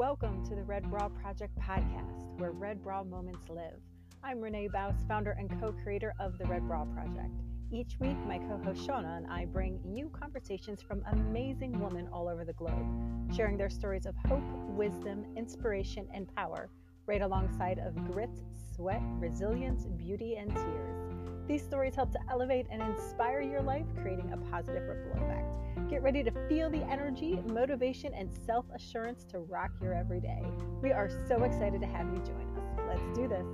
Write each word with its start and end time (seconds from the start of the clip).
Welcome 0.00 0.42
to 0.46 0.54
the 0.54 0.62
Red 0.62 0.90
Bra 0.90 1.10
Project 1.10 1.54
podcast, 1.58 2.24
where 2.38 2.52
Red 2.52 2.82
Bra 2.82 3.04
moments 3.04 3.50
live. 3.50 3.76
I'm 4.24 4.40
Renee 4.40 4.70
Baus, 4.74 5.06
founder 5.06 5.32
and 5.32 5.60
co 5.60 5.74
creator 5.84 6.14
of 6.18 6.38
the 6.38 6.46
Red 6.46 6.66
Bra 6.66 6.86
Project. 6.86 7.34
Each 7.70 7.98
week, 8.00 8.16
my 8.26 8.38
co 8.38 8.58
host 8.64 8.88
Shauna 8.88 9.18
and 9.18 9.26
I 9.26 9.44
bring 9.44 9.78
you 9.84 10.08
conversations 10.18 10.80
from 10.80 11.04
amazing 11.12 11.78
women 11.78 12.08
all 12.14 12.28
over 12.28 12.46
the 12.46 12.54
globe, 12.54 13.30
sharing 13.36 13.58
their 13.58 13.68
stories 13.68 14.06
of 14.06 14.14
hope, 14.26 14.42
wisdom, 14.68 15.26
inspiration, 15.36 16.08
and 16.14 16.34
power, 16.34 16.70
right 17.04 17.20
alongside 17.20 17.78
of 17.78 17.94
grit, 18.10 18.30
sweat, 18.74 19.02
resilience, 19.18 19.84
beauty, 19.98 20.36
and 20.36 20.48
tears. 20.48 21.09
These 21.50 21.64
stories 21.64 21.96
help 21.96 22.12
to 22.12 22.20
elevate 22.30 22.68
and 22.70 22.80
inspire 22.80 23.40
your 23.40 23.60
life, 23.60 23.84
creating 24.00 24.32
a 24.32 24.36
positive 24.52 24.84
ripple 24.84 25.20
effect. 25.20 25.90
Get 25.90 26.00
ready 26.00 26.22
to 26.22 26.30
feel 26.48 26.70
the 26.70 26.84
energy, 26.84 27.42
motivation, 27.48 28.14
and 28.14 28.32
self 28.46 28.66
assurance 28.72 29.24
to 29.32 29.40
rock 29.40 29.72
your 29.82 29.92
everyday. 29.92 30.44
We 30.80 30.92
are 30.92 31.10
so 31.26 31.42
excited 31.42 31.80
to 31.80 31.88
have 31.88 32.06
you 32.06 32.18
join 32.18 32.46
us. 32.56 32.78
Let's 32.86 33.18
do 33.18 33.26
this. 33.26 33.44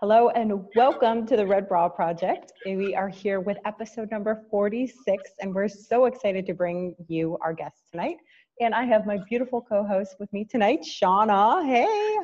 Hello 0.00 0.28
and 0.28 0.62
welcome 0.76 1.26
to 1.26 1.38
the 1.38 1.46
Red 1.46 1.70
Bra 1.70 1.88
Project. 1.88 2.52
We 2.66 2.94
are 2.94 3.08
here 3.08 3.40
with 3.40 3.56
episode 3.64 4.10
number 4.10 4.44
46, 4.50 5.24
and 5.40 5.54
we're 5.54 5.68
so 5.68 6.04
excited 6.04 6.44
to 6.48 6.52
bring 6.52 6.94
you 7.08 7.38
our 7.40 7.54
guest 7.54 7.76
tonight. 7.90 8.18
And 8.60 8.74
I 8.74 8.84
have 8.84 9.06
my 9.06 9.18
beautiful 9.26 9.62
co 9.62 9.86
host 9.86 10.16
with 10.20 10.30
me 10.34 10.44
tonight, 10.44 10.82
Shauna. 10.82 11.64
Hey. 11.64 12.14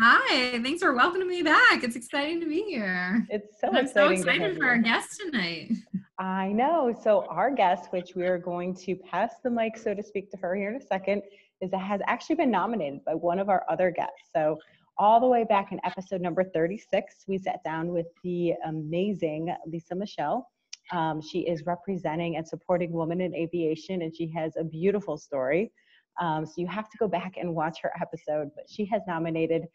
Hi, 0.00 0.58
thanks 0.62 0.82
for 0.82 0.94
welcoming 0.94 1.28
me 1.28 1.42
back. 1.42 1.84
It's 1.84 1.96
exciting 1.96 2.40
to 2.40 2.46
be 2.46 2.62
here. 2.62 3.26
It's 3.28 3.60
so 3.60 3.66
exciting. 3.66 3.76
I'm 3.76 3.88
so 3.88 4.08
excited 4.08 4.56
for 4.56 4.64
our 4.64 4.78
guest 4.78 5.20
tonight. 5.22 5.70
I 6.18 6.48
know. 6.52 6.98
So, 7.04 7.26
our 7.28 7.50
guest, 7.50 7.92
which 7.92 8.12
we 8.16 8.26
are 8.26 8.38
going 8.38 8.74
to 8.76 8.96
pass 8.96 9.34
the 9.44 9.50
mic, 9.50 9.76
so 9.76 9.92
to 9.92 10.02
speak, 10.02 10.30
to 10.30 10.38
her 10.38 10.54
here 10.54 10.70
in 10.70 10.76
a 10.76 10.86
second, 10.86 11.20
is 11.60 11.70
that 11.72 11.82
has 11.82 12.00
actually 12.06 12.36
been 12.36 12.50
nominated 12.50 13.04
by 13.04 13.14
one 13.14 13.38
of 13.38 13.50
our 13.50 13.66
other 13.68 13.90
guests. 13.90 14.30
So, 14.34 14.56
all 14.98 15.20
the 15.20 15.26
way 15.26 15.44
back 15.44 15.72
in 15.72 15.80
episode 15.84 16.20
number 16.20 16.44
36, 16.44 17.24
we 17.26 17.38
sat 17.38 17.62
down 17.64 17.88
with 17.88 18.06
the 18.22 18.54
amazing 18.66 19.54
Lisa 19.66 19.94
Michelle. 19.94 20.48
Um, 20.90 21.20
she 21.22 21.40
is 21.40 21.64
representing 21.64 22.36
and 22.36 22.46
supporting 22.46 22.92
women 22.92 23.20
in 23.20 23.34
aviation, 23.34 24.02
and 24.02 24.14
she 24.14 24.30
has 24.36 24.56
a 24.56 24.64
beautiful 24.64 25.16
story. 25.16 25.72
Um, 26.20 26.44
so 26.44 26.54
you 26.58 26.66
have 26.66 26.90
to 26.90 26.98
go 26.98 27.08
back 27.08 27.36
and 27.38 27.54
watch 27.54 27.78
her 27.82 27.92
episode. 28.00 28.50
But 28.54 28.64
she 28.68 28.84
has 28.86 29.02
nominated 29.06 29.66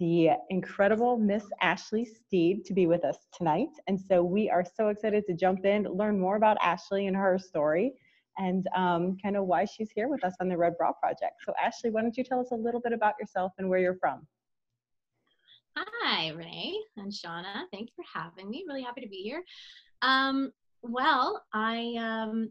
the 0.00 0.30
incredible 0.50 1.18
Miss 1.18 1.44
Ashley 1.60 2.04
Steed 2.04 2.64
to 2.64 2.74
be 2.74 2.86
with 2.86 3.04
us 3.04 3.18
tonight. 3.36 3.68
And 3.86 4.00
so 4.00 4.24
we 4.24 4.50
are 4.50 4.64
so 4.64 4.88
excited 4.88 5.24
to 5.26 5.34
jump 5.34 5.64
in, 5.64 5.84
learn 5.84 6.18
more 6.18 6.36
about 6.36 6.56
Ashley 6.62 7.06
and 7.06 7.16
her 7.16 7.38
story, 7.38 7.92
and 8.38 8.66
um, 8.74 9.16
kind 9.22 9.36
of 9.36 9.44
why 9.44 9.66
she's 9.66 9.90
here 9.94 10.08
with 10.08 10.24
us 10.24 10.34
on 10.40 10.48
the 10.48 10.56
Red 10.56 10.76
Bra 10.78 10.92
Project. 10.92 11.34
So, 11.44 11.52
Ashley, 11.62 11.90
why 11.90 12.00
don't 12.02 12.16
you 12.16 12.24
tell 12.24 12.40
us 12.40 12.50
a 12.52 12.56
little 12.56 12.80
bit 12.80 12.92
about 12.92 13.14
yourself 13.20 13.52
and 13.58 13.68
where 13.68 13.78
you're 13.78 13.98
from? 14.00 14.26
Hi, 15.76 16.28
Renee 16.30 16.78
and 16.96 17.10
Shauna. 17.10 17.64
Thank 17.72 17.88
you 17.88 18.04
for 18.04 18.20
having 18.20 18.50
me. 18.50 18.64
Really 18.68 18.82
happy 18.82 19.00
to 19.00 19.08
be 19.08 19.22
here. 19.22 19.42
Um, 20.02 20.52
well, 20.82 21.42
I, 21.52 21.94
um, 21.98 22.50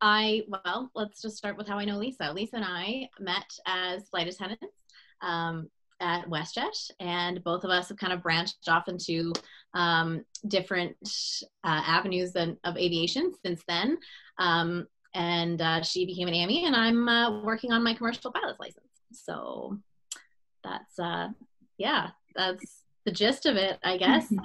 I, 0.00 0.42
well, 0.48 0.90
let's 0.94 1.22
just 1.22 1.36
start 1.36 1.56
with 1.56 1.68
how 1.68 1.78
I 1.78 1.84
know 1.84 1.98
Lisa. 1.98 2.32
Lisa 2.32 2.56
and 2.56 2.64
I 2.64 3.08
met 3.20 3.46
as 3.66 4.08
flight 4.08 4.26
attendants 4.26 4.74
um, 5.20 5.68
at 6.00 6.28
WestJet, 6.28 6.90
and 6.98 7.44
both 7.44 7.62
of 7.62 7.70
us 7.70 7.88
have 7.88 7.98
kind 7.98 8.12
of 8.12 8.22
branched 8.22 8.68
off 8.68 8.88
into 8.88 9.32
um, 9.74 10.24
different 10.48 10.96
uh, 11.62 11.82
avenues 11.86 12.32
of 12.34 12.76
aviation 12.76 13.32
since 13.44 13.62
then. 13.68 13.98
Um, 14.38 14.88
and 15.14 15.62
uh, 15.62 15.82
she 15.82 16.06
became 16.06 16.26
an 16.26 16.34
AME, 16.34 16.66
and 16.66 16.74
I'm 16.74 17.08
uh, 17.08 17.42
working 17.42 17.70
on 17.70 17.84
my 17.84 17.94
commercial 17.94 18.32
pilot's 18.32 18.58
license. 18.58 18.86
So 19.12 19.78
that's 20.64 20.98
uh, 20.98 21.28
yeah, 21.78 22.10
that's 22.34 22.82
the 23.04 23.12
gist 23.12 23.46
of 23.46 23.56
it, 23.56 23.78
I 23.82 23.96
guess. 23.96 24.30
um, 24.32 24.40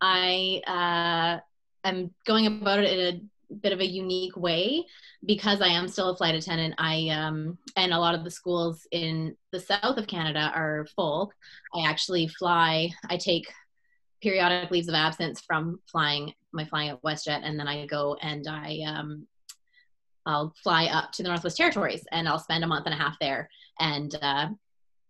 I 0.00 0.60
uh, 0.66 1.88
am 1.88 2.12
going 2.26 2.46
about 2.46 2.80
it 2.80 2.98
in 2.98 3.30
a 3.50 3.54
bit 3.54 3.72
of 3.72 3.80
a 3.80 3.86
unique 3.86 4.36
way 4.36 4.84
because 5.24 5.60
I 5.60 5.68
am 5.68 5.88
still 5.88 6.10
a 6.10 6.16
flight 6.16 6.34
attendant. 6.34 6.74
I 6.78 7.08
um, 7.08 7.58
and 7.76 7.92
a 7.92 7.98
lot 7.98 8.14
of 8.14 8.24
the 8.24 8.30
schools 8.30 8.86
in 8.90 9.36
the 9.52 9.60
south 9.60 9.98
of 9.98 10.06
Canada 10.06 10.50
are 10.54 10.86
full. 10.96 11.32
I 11.74 11.88
actually 11.88 12.28
fly. 12.28 12.90
I 13.08 13.16
take 13.16 13.52
periodic 14.22 14.70
leaves 14.70 14.88
of 14.88 14.94
absence 14.94 15.40
from 15.40 15.80
flying 15.86 16.32
my 16.52 16.64
flying 16.64 16.90
at 16.90 17.02
WestJet, 17.02 17.40
and 17.42 17.58
then 17.58 17.68
I 17.68 17.86
go 17.86 18.16
and 18.20 18.46
I 18.48 18.80
um, 18.86 19.26
I'll 20.26 20.54
fly 20.62 20.86
up 20.86 21.12
to 21.12 21.22
the 21.22 21.28
Northwest 21.28 21.56
Territories, 21.56 22.04
and 22.12 22.28
I'll 22.28 22.38
spend 22.38 22.64
a 22.64 22.66
month 22.66 22.86
and 22.86 22.94
a 22.94 22.98
half 22.98 23.18
there. 23.20 23.48
And 23.78 24.14
uh, 24.20 24.48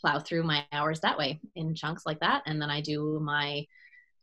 plow 0.03 0.19
through 0.19 0.43
my 0.43 0.67
hours 0.73 1.01
that 1.01 1.17
way 1.17 1.41
in 1.57 1.75
chunks 1.75 2.03
like 2.05 2.21
that. 2.21 2.43
And 2.47 2.61
then 2.61 2.71
I 2.71 2.81
do 2.81 3.21
my 3.23 3.65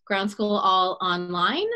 ground 0.06 0.30
school 0.30 0.58
all 0.58 0.98
online. 1.02 1.68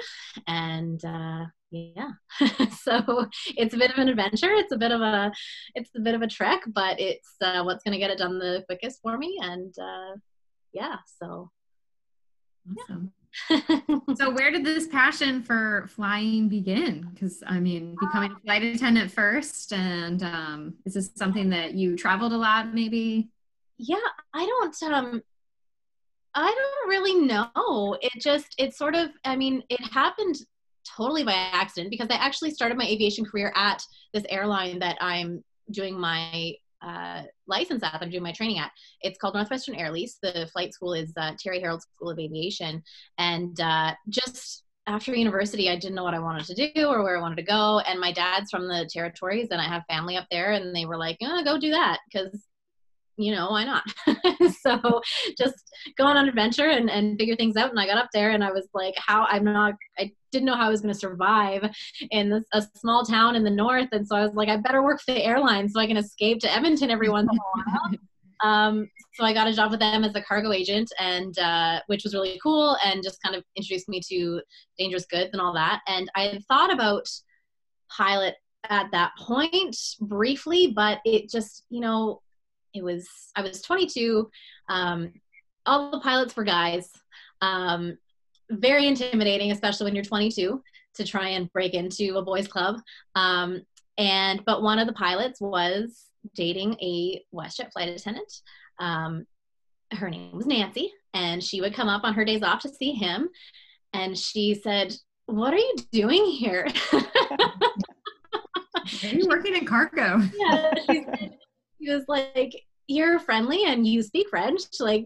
And 0.48 1.04
uh, 1.06 1.46
yeah, 1.72 2.12
so 2.82 3.28
it's 3.58 3.74
a 3.74 3.78
bit 3.78 3.92
of 3.92 3.98
an 3.98 4.10
adventure. 4.10 4.52
It's 4.52 4.72
a 4.72 4.78
bit 4.78 4.92
of 4.92 5.02
a, 5.02 5.32
it's 5.76 5.90
a 5.96 6.02
bit 6.02 6.16
of 6.16 6.22
a 6.22 6.28
trek, 6.28 6.62
but 6.68 7.00
it's 7.00 7.36
uh, 7.42 7.64
what's 7.64 7.84
going 7.84 7.94
to 7.94 8.00
get 8.00 8.12
it 8.12 8.18
done 8.18 8.40
the 8.40 8.64
quickest 8.68 9.00
for 9.02 9.18
me. 9.18 9.40
And 9.42 9.74
uh, 9.80 10.18
yeah, 10.74 10.98
so. 11.20 11.50
Awesome. 12.70 13.12
so 14.16 14.30
where 14.30 14.52
did 14.52 14.64
this 14.64 14.88
passion 14.88 15.42
for 15.42 15.88
flying 15.90 16.48
begin 16.48 17.10
because 17.12 17.42
i 17.48 17.60
mean 17.60 17.96
becoming 18.00 18.32
a 18.32 18.40
flight 18.42 18.62
attendant 18.62 19.10
first 19.10 19.74
and 19.74 20.22
um, 20.22 20.76
is 20.86 20.94
this 20.94 21.10
something 21.16 21.50
that 21.50 21.74
you 21.74 21.98
traveled 21.98 22.32
a 22.32 22.38
lot 22.38 22.76
maybe 22.76 23.32
yeah 23.84 23.98
i 24.34 24.46
don't 24.46 24.84
um 24.84 25.22
i 26.36 26.52
don't 26.52 26.90
really 26.90 27.26
know. 27.26 27.98
It 28.02 28.22
just 28.22 28.56
it 28.58 28.76
sort 28.76 28.96
of 28.96 29.10
i 29.26 29.36
mean 29.36 29.64
it 29.70 29.82
happened 29.92 30.36
totally 30.98 31.24
by 31.24 31.34
accident 31.34 31.92
because 31.92 32.10
i 32.10 32.16
actually 32.16 32.52
started 32.52 32.78
my 32.78 32.86
aviation 32.86 33.24
career 33.24 33.54
at 33.56 33.82
this 34.14 34.26
airline 34.30 34.80
that 34.80 34.98
i'm 35.00 35.44
doing 35.72 35.98
my 35.98 36.54
uh, 36.82 37.24
license 37.48 37.84
at 37.84 38.00
i'm 38.02 38.10
doing 38.10 38.24
my 38.24 38.34
training 38.34 38.60
at. 38.60 38.72
It's 39.02 39.18
called 39.18 39.36
northwestern 39.36 39.76
air 39.76 39.92
lease. 39.92 40.18
The 40.22 40.50
flight 40.52 40.74
school 40.74 40.94
is 40.94 41.14
uh, 41.16 41.32
terry 41.40 41.62
harold 41.62 41.82
school 41.82 42.10
of 42.10 42.20
aviation. 42.20 42.84
And 43.18 43.58
uh, 43.62 43.94
just 44.10 44.64
after 44.86 45.16
university 45.16 45.70
i 45.70 45.78
didn't 45.78 45.96
know 45.96 46.04
what 46.04 46.14
i 46.14 46.20
wanted 46.20 46.46
to 46.46 46.72
do 46.74 46.88
or 46.88 47.04
where 47.04 47.18
i 47.18 47.22
wanted 47.22 47.38
to 47.38 47.44
go. 47.44 47.80
And 47.88 48.00
my 48.00 48.12
dad's 48.12 48.52
from 48.52 48.68
the 48.68 48.90
territories 48.92 49.48
and 49.52 49.62
i 49.62 49.66
have 49.66 49.84
family 49.90 50.18
up 50.18 50.28
there 50.30 50.52
and 50.52 50.76
they 50.76 50.86
were 50.86 50.98
like 50.98 51.18
oh, 51.22 51.44
go 51.44 51.58
do 51.58 51.72
that 51.72 52.00
because 52.12 52.48
you 53.18 53.34
know, 53.34 53.50
why 53.50 53.64
not? 53.64 53.84
so 54.62 55.02
just 55.38 55.56
go 55.98 56.06
on 56.06 56.18
an 56.18 56.28
adventure 56.28 56.70
and, 56.70 56.90
and 56.90 57.18
figure 57.18 57.36
things 57.36 57.56
out. 57.56 57.70
And 57.70 57.80
I 57.80 57.86
got 57.86 57.98
up 57.98 58.10
there 58.14 58.32
and 58.32 58.44
I 58.44 58.52
was 58.52 58.68
like, 58.74 58.96
how 58.98 59.26
I'm 59.30 59.44
not, 59.44 59.76
I 59.98 60.12
didn't 60.32 60.46
know 60.46 60.56
how 60.56 60.68
I 60.68 60.70
was 60.70 60.82
going 60.82 60.94
to 60.94 61.00
survive 61.00 61.70
in 62.12 62.30
this, 62.30 62.44
a 62.54 62.64
small 62.76 63.06
town 63.06 63.36
in 63.36 63.44
the 63.44 63.50
north. 63.50 63.90
And 63.92 64.08
so 64.08 64.16
I 64.16 64.22
was 64.22 64.34
like, 64.34 64.50
I 64.50 64.58
better 64.58 64.84
work 64.84 65.02
for 65.02 65.14
the 65.14 65.24
airline 65.24 65.70
so 65.70 65.80
I 65.80 65.88
can 65.88 65.98
escape 65.98 66.40
to 66.40 66.52
Edmonton 66.52 66.90
every 66.90 67.10
once 67.10 67.30
in 67.32 67.38
a 67.38 67.72
while. 67.72 67.92
Um, 68.44 68.90
so 69.14 69.24
I 69.24 69.34
got 69.34 69.48
a 69.48 69.54
job 69.54 69.72
with 69.72 69.80
them 69.80 70.04
as 70.04 70.14
a 70.16 70.22
cargo 70.22 70.52
agent, 70.52 70.92
and 71.00 71.38
uh, 71.40 71.80
which 71.88 72.04
was 72.04 72.14
really 72.14 72.38
cool, 72.44 72.76
and 72.84 73.02
just 73.02 73.24
kind 73.24 73.38
of 73.38 73.44
introduced 73.56 73.88
me 73.88 74.02
to 74.10 74.42
dangerous 74.78 75.06
goods 75.06 75.30
and 75.32 75.42
all 75.42 75.54
that. 75.54 75.80
And 75.88 76.12
I 76.16 76.42
thought 76.50 76.74
about 76.74 77.08
pilot 77.90 78.36
at 78.70 78.92
that 78.92 79.12
point 79.18 79.78
briefly, 80.02 80.74
but 80.76 81.00
it 81.06 81.30
just, 81.30 81.64
you 81.70 81.80
know, 81.80 82.22
it 82.74 82.84
was 82.84 83.08
I 83.36 83.42
was 83.42 83.62
22. 83.62 84.30
Um, 84.70 85.14
all 85.66 85.92
the 85.92 86.00
pilots 86.00 86.36
were 86.36 86.44
guys. 86.44 86.90
Um, 87.42 87.98
very 88.50 88.88
intimidating, 88.88 89.52
especially 89.52 89.86
when 89.86 89.96
you're 89.96 90.04
22, 90.04 90.62
to 90.96 91.04
try 91.04 91.30
and 91.30 91.52
break 91.52 91.74
into 91.74 92.18
a 92.18 92.22
boys' 92.22 92.48
club. 92.48 92.80
Um, 93.16 93.62
and 93.98 94.44
but 94.46 94.62
one 94.62 94.80
of 94.80 94.88
the 94.88 94.94
pilots 94.94 95.40
was 95.40 96.06
dating 96.36 96.74
a 96.82 97.24
WestJet 97.34 97.72
flight 97.72 97.90
attendant. 97.90 98.32
Um, 98.80 99.26
her 99.92 100.10
name 100.10 100.36
was 100.36 100.46
Nancy, 100.46 100.92
and 101.14 101.44
she 101.44 101.62
would 101.62 101.76
come 101.76 101.90
up 101.90 102.04
on 102.04 102.14
her 102.14 102.26
days 102.26 102.44
off 102.44 102.62
to 102.62 102.70
see 102.70 102.94
him. 102.94 103.30
And 103.94 104.18
she 104.18 104.56
said, 104.56 104.96
"What 105.28 105.54
are 105.54 105.58
you 105.58 105.76
doing 105.92 106.26
here?" 106.26 106.68
are 106.94 107.02
you 109.04 109.28
working 109.28 109.56
in 109.56 109.66
cargo? 109.66 110.22
yeah, 110.36 110.74
he 111.84 111.94
was 111.94 112.06
like, 112.08 112.54
You're 112.88 113.20
friendly 113.20 113.66
and 113.66 113.86
you 113.86 114.02
speak 114.04 114.30
French. 114.30 114.62
Like, 114.80 115.06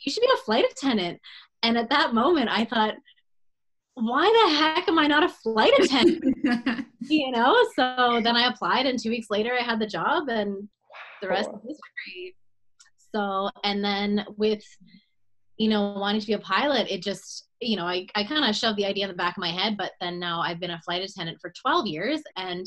you 0.00 0.12
should 0.12 0.20
be 0.20 0.28
a 0.32 0.44
flight 0.44 0.64
attendant. 0.70 1.20
And 1.62 1.78
at 1.78 1.90
that 1.90 2.14
moment, 2.14 2.50
I 2.50 2.64
thought, 2.64 2.94
why 3.94 4.24
the 4.24 4.56
heck 4.56 4.88
am 4.88 4.98
I 4.98 5.06
not 5.06 5.24
a 5.24 5.28
flight 5.28 5.72
attendant? 5.78 6.36
you 7.00 7.30
know, 7.30 7.56
so 7.74 8.20
then 8.22 8.36
I 8.36 8.48
applied, 8.48 8.86
and 8.86 8.98
two 8.98 9.10
weeks 9.10 9.28
later, 9.30 9.54
I 9.58 9.62
had 9.62 9.80
the 9.80 9.86
job, 9.86 10.28
and 10.28 10.68
the 11.22 11.28
rest 11.28 11.48
is 11.48 11.60
history. 11.62 12.36
So, 13.14 13.48
and 13.64 13.82
then 13.82 14.26
with 14.36 14.62
you 15.56 15.68
know, 15.68 15.94
wanting 15.96 16.20
to 16.20 16.26
be 16.26 16.34
a 16.34 16.38
pilot, 16.38 16.90
it 16.90 17.02
just, 17.02 17.48
you 17.60 17.76
know, 17.76 17.86
I, 17.86 18.06
I 18.14 18.24
kind 18.24 18.44
of 18.44 18.54
shoved 18.54 18.76
the 18.76 18.84
idea 18.84 19.04
in 19.04 19.10
the 19.10 19.16
back 19.16 19.36
of 19.36 19.40
my 19.40 19.50
head, 19.50 19.76
but 19.76 19.92
then 20.00 20.18
now 20.18 20.40
I've 20.40 20.60
been 20.60 20.70
a 20.70 20.80
flight 20.82 21.02
attendant 21.02 21.38
for 21.40 21.52
12 21.62 21.86
years 21.86 22.20
and, 22.36 22.66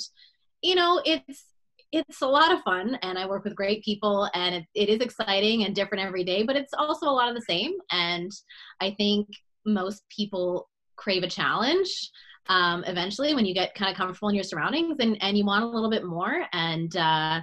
you 0.63 0.75
know, 0.75 1.01
it's, 1.05 1.43
it's 1.91 2.21
a 2.21 2.27
lot 2.27 2.51
of 2.51 2.61
fun 2.61 2.95
and 3.01 3.17
I 3.17 3.25
work 3.25 3.43
with 3.43 3.55
great 3.55 3.83
people 3.83 4.29
and 4.33 4.55
it, 4.55 4.65
it 4.75 4.89
is 4.89 4.99
exciting 4.99 5.63
and 5.63 5.75
different 5.75 6.05
every 6.05 6.23
day, 6.23 6.43
but 6.43 6.55
it's 6.55 6.73
also 6.73 7.07
a 7.07 7.11
lot 7.11 7.29
of 7.29 7.35
the 7.35 7.41
same. 7.41 7.73
And 7.91 8.31
I 8.79 8.91
think 8.91 9.27
most 9.65 10.03
people 10.15 10.69
crave 10.95 11.23
a 11.23 11.27
challenge 11.27 12.11
um, 12.47 12.83
eventually 12.85 13.33
when 13.33 13.45
you 13.45 13.53
get 13.53 13.75
kind 13.75 13.91
of 13.91 13.97
comfortable 13.97 14.29
in 14.29 14.35
your 14.35 14.43
surroundings 14.43 14.97
and, 14.99 15.17
and 15.21 15.37
you 15.37 15.45
want 15.45 15.63
a 15.63 15.67
little 15.67 15.89
bit 15.89 16.05
more. 16.05 16.45
And 16.53 16.95
uh, 16.95 17.41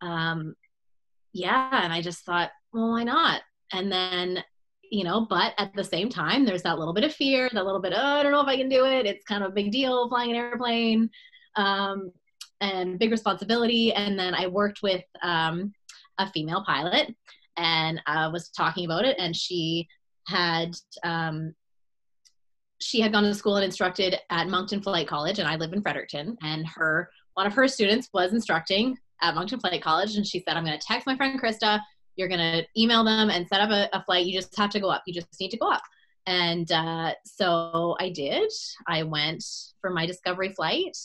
um, 0.00 0.54
yeah, 1.32 1.82
and 1.84 1.92
I 1.92 2.00
just 2.00 2.24
thought, 2.24 2.50
well, 2.72 2.90
why 2.90 3.04
not? 3.04 3.42
And 3.72 3.90
then 3.90 4.42
you 4.90 5.04
know, 5.04 5.26
but 5.28 5.54
at 5.56 5.74
the 5.74 5.82
same 5.82 6.10
time, 6.10 6.44
there's 6.44 6.64
that 6.64 6.78
little 6.78 6.92
bit 6.92 7.04
of 7.04 7.14
fear, 7.14 7.48
that 7.50 7.64
little 7.64 7.80
bit, 7.80 7.94
oh, 7.96 7.98
I 7.98 8.22
don't 8.22 8.30
know 8.30 8.42
if 8.42 8.46
I 8.46 8.58
can 8.58 8.68
do 8.68 8.84
it. 8.84 9.06
It's 9.06 9.24
kind 9.24 9.42
of 9.42 9.50
a 9.50 9.54
big 9.54 9.72
deal 9.72 10.06
flying 10.10 10.32
an 10.32 10.36
airplane 10.36 11.08
um, 11.56 12.12
and 12.62 12.98
big 12.98 13.10
responsibility. 13.10 13.92
And 13.92 14.18
then 14.18 14.34
I 14.34 14.46
worked 14.46 14.82
with 14.82 15.04
um, 15.22 15.74
a 16.18 16.30
female 16.30 16.64
pilot 16.64 17.14
and 17.56 18.00
I 18.06 18.28
was 18.28 18.48
talking 18.48 18.84
about 18.84 19.04
it, 19.04 19.16
and 19.18 19.36
she 19.36 19.88
had 20.26 20.74
um, 21.04 21.54
she 22.80 23.00
had 23.00 23.12
gone 23.12 23.24
to 23.24 23.34
school 23.34 23.56
and 23.56 23.64
instructed 23.64 24.18
at 24.30 24.48
Moncton 24.48 24.82
Flight 24.82 25.08
College, 25.08 25.38
and 25.38 25.48
I 25.48 25.56
live 25.56 25.72
in 25.72 25.82
Fredericton. 25.82 26.36
And 26.42 26.66
her 26.68 27.10
one 27.34 27.46
of 27.46 27.52
her 27.54 27.68
students 27.68 28.08
was 28.12 28.32
instructing 28.32 28.96
at 29.20 29.34
Moncton 29.34 29.60
Flight 29.60 29.82
College, 29.82 30.16
and 30.16 30.26
she 30.26 30.40
said, 30.40 30.56
"I'm 30.56 30.64
going 30.64 30.78
to 30.78 30.86
text 30.86 31.06
my 31.06 31.16
friend 31.16 31.40
Krista. 31.40 31.80
You're 32.16 32.28
going 32.28 32.40
to 32.40 32.66
email 32.78 33.04
them 33.04 33.30
and 33.30 33.46
set 33.48 33.60
up 33.60 33.70
a, 33.70 33.88
a, 33.96 34.04
flight. 34.04 34.26
You 34.26 34.34
just 34.34 34.54
have 34.58 34.68
to 34.70 34.80
go 34.80 34.90
up. 34.90 35.02
You 35.06 35.14
just 35.14 35.28
need 35.40 35.50
to 35.50 35.56
go 35.56 35.70
up." 35.70 35.82
And 36.26 36.70
uh, 36.70 37.14
so 37.24 37.96
I 38.00 38.10
did. 38.10 38.50
I 38.86 39.02
went 39.02 39.44
for 39.80 39.90
my 39.90 40.06
discovery 40.06 40.50
flight 40.50 40.96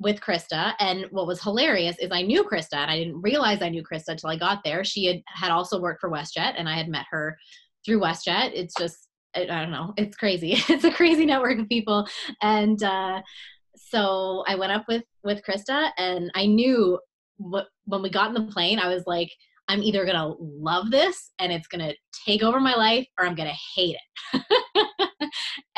with 0.00 0.20
Krista. 0.20 0.74
And 0.78 1.06
what 1.10 1.26
was 1.26 1.42
hilarious 1.42 1.96
is 1.98 2.10
I 2.12 2.22
knew 2.22 2.44
Krista, 2.44 2.74
and 2.74 2.90
I 2.90 2.98
didn't 2.98 3.20
realize 3.20 3.62
I 3.62 3.68
knew 3.68 3.82
Krista 3.82 4.08
until 4.08 4.30
I 4.30 4.36
got 4.36 4.60
there. 4.64 4.84
She 4.84 5.06
had 5.06 5.22
had 5.26 5.50
also 5.50 5.80
worked 5.80 6.00
for 6.00 6.10
WestJet, 6.10 6.54
and 6.56 6.68
I 6.68 6.76
had 6.76 6.88
met 6.88 7.06
her 7.10 7.36
through 7.84 8.00
WestJet. 8.00 8.52
It's 8.54 8.74
just 8.78 9.08
I, 9.34 9.44
don't 9.44 9.70
know. 9.70 9.92
It's 9.96 10.16
crazy. 10.16 10.52
it's 10.68 10.84
a 10.84 10.90
crazy 10.90 11.26
network 11.26 11.58
of 11.58 11.68
people. 11.68 12.08
And 12.42 12.82
uh, 12.82 13.22
so 13.76 14.44
I 14.46 14.54
went 14.54 14.72
up 14.72 14.84
with 14.88 15.04
with 15.24 15.42
Krista, 15.42 15.90
and 15.98 16.30
I 16.34 16.46
knew 16.46 16.98
what, 17.36 17.66
when 17.84 18.02
we 18.02 18.10
got 18.10 18.28
in 18.28 18.34
the 18.34 18.52
plane, 18.52 18.78
I 18.78 18.92
was 18.92 19.04
like, 19.06 19.30
I'm 19.68 19.82
either 19.82 20.06
gonna 20.06 20.34
love 20.40 20.90
this 20.90 21.32
and 21.38 21.52
it's 21.52 21.68
gonna 21.68 21.92
take 22.26 22.42
over 22.42 22.60
my 22.60 22.74
life, 22.74 23.06
or 23.18 23.26
I'm 23.26 23.34
gonna 23.34 23.52
hate 23.74 23.96
it. 23.96 24.42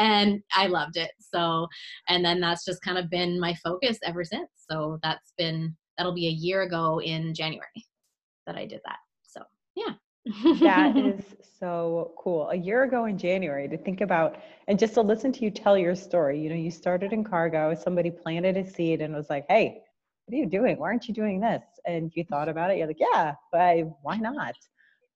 and 0.01 0.43
I 0.53 0.67
loved 0.67 0.97
it. 0.97 1.13
So, 1.21 1.69
and 2.09 2.25
then 2.25 2.41
that's 2.41 2.65
just 2.65 2.83
kind 2.83 2.99
of 2.99 3.09
been 3.09 3.39
my 3.39 3.55
focus 3.63 3.99
ever 4.05 4.25
since. 4.25 4.51
So 4.69 4.99
that's 5.03 5.33
been 5.39 5.77
that'll 5.97 6.15
be 6.15 6.27
a 6.27 6.33
year 6.33 6.63
ago 6.63 7.01
in 7.01 7.35
January 7.35 7.87
that 8.47 8.57
I 8.57 8.67
did 8.67 8.81
that. 8.85 8.99
So 9.23 9.43
yeah 9.77 9.95
that 10.61 10.97
is 10.97 11.25
so 11.59 12.13
cool. 12.19 12.49
A 12.51 12.57
year 12.57 12.85
ago 12.85 13.07
in 13.07 13.19
January 13.19 13.69
to 13.69 13.79
think 13.79 14.01
about 14.01 14.37
and 14.69 14.79
just 14.79 14.95
to 14.95 15.01
listen 15.01 15.33
to 15.33 15.45
you 15.45 15.51
tell 15.51 15.77
your 15.77 15.95
story. 15.95 16.41
You 16.41 16.51
know, 16.51 16.57
you 16.57 16.71
started 16.71 17.13
in 17.13 17.25
cargo, 17.25 17.75
somebody 17.75 18.11
planted 18.11 18.57
a 18.57 18.69
seed 18.69 19.01
and 19.01 19.15
was 19.15 19.31
like, 19.31 19.47
hey, 19.49 19.83
what 20.27 20.35
are 20.35 20.39
you 20.39 20.47
doing? 20.47 20.79
Why 20.79 20.89
aren't 20.89 21.09
you 21.09 21.15
doing 21.15 21.41
this? 21.41 21.63
And 21.87 22.13
you 22.15 22.25
thought 22.25 22.49
about 22.49 22.71
it. 22.71 22.79
You're 22.79 22.87
like, 22.87 23.01
yeah, 23.01 23.35
but 23.53 23.87
why 24.03 24.17
not? 24.17 24.55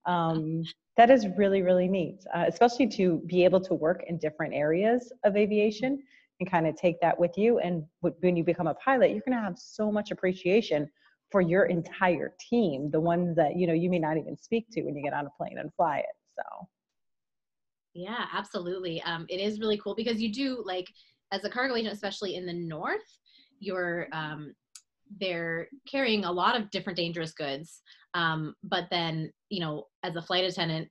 Um, 0.07 0.65
that 0.96 1.11
is 1.11 1.26
really, 1.37 1.62
really 1.62 1.88
neat, 1.88 2.25
uh, 2.35 2.44
especially 2.46 2.87
to 2.88 3.20
be 3.26 3.44
able 3.44 3.61
to 3.61 3.75
work 3.75 4.05
in 4.06 4.19
different 4.19 4.55
areas 4.55 5.12
of 5.25 5.37
aviation 5.37 6.02
and 6.41 6.50
kind 6.50 6.67
of 6.67 6.76
take 6.76 7.00
that 7.00 7.19
with 7.19 7.37
you. 7.37 7.58
And 7.58 7.85
when 8.00 8.37
you 8.37 8.44
become 8.44 8.67
a 8.67 8.75
pilot, 8.75 9.11
you're 9.11 9.23
going 9.26 9.37
to 9.37 9.43
have 9.43 9.58
so 9.58 9.91
much 9.91 10.11
appreciation 10.11 10.88
for 11.31 11.41
your 11.41 11.64
entire 11.64 12.35
team, 12.49 12.91
the 12.91 13.00
ones 13.00 13.35
that 13.37 13.56
you 13.56 13.67
know 13.67 13.73
you 13.73 13.91
may 13.91 13.99
not 13.99 14.17
even 14.17 14.37
speak 14.37 14.67
to 14.73 14.82
when 14.82 14.94
you 14.94 15.02
get 15.02 15.12
on 15.12 15.26
a 15.26 15.31
plane 15.37 15.58
and 15.58 15.73
fly 15.75 15.99
it. 15.99 16.17
So 16.37 16.69
yeah, 17.94 18.26
absolutely. 18.32 19.02
Um, 19.02 19.26
it 19.29 19.40
is 19.40 19.61
really 19.61 19.79
cool 19.79 19.94
because 19.94 20.20
you 20.20 20.32
do 20.32 20.62
like 20.64 20.88
as 21.32 21.44
a 21.44 21.50
cargo 21.50 21.75
agent, 21.75 21.94
especially 21.94 22.37
in 22.37 22.47
the 22.47 22.52
north, 22.52 23.19
you're 23.58 24.08
um, 24.12 24.55
they're 25.21 25.69
carrying 25.91 26.25
a 26.25 26.33
lot 26.33 26.59
of 26.59 26.71
different 26.71 26.97
dangerous 26.97 27.33
goods. 27.33 27.81
Um, 28.15 28.55
but 28.62 28.85
then, 28.91 29.31
you 29.49 29.61
know, 29.61 29.85
as 30.03 30.17
a 30.17 30.23
flight 30.23 30.45
attendant, 30.45 30.89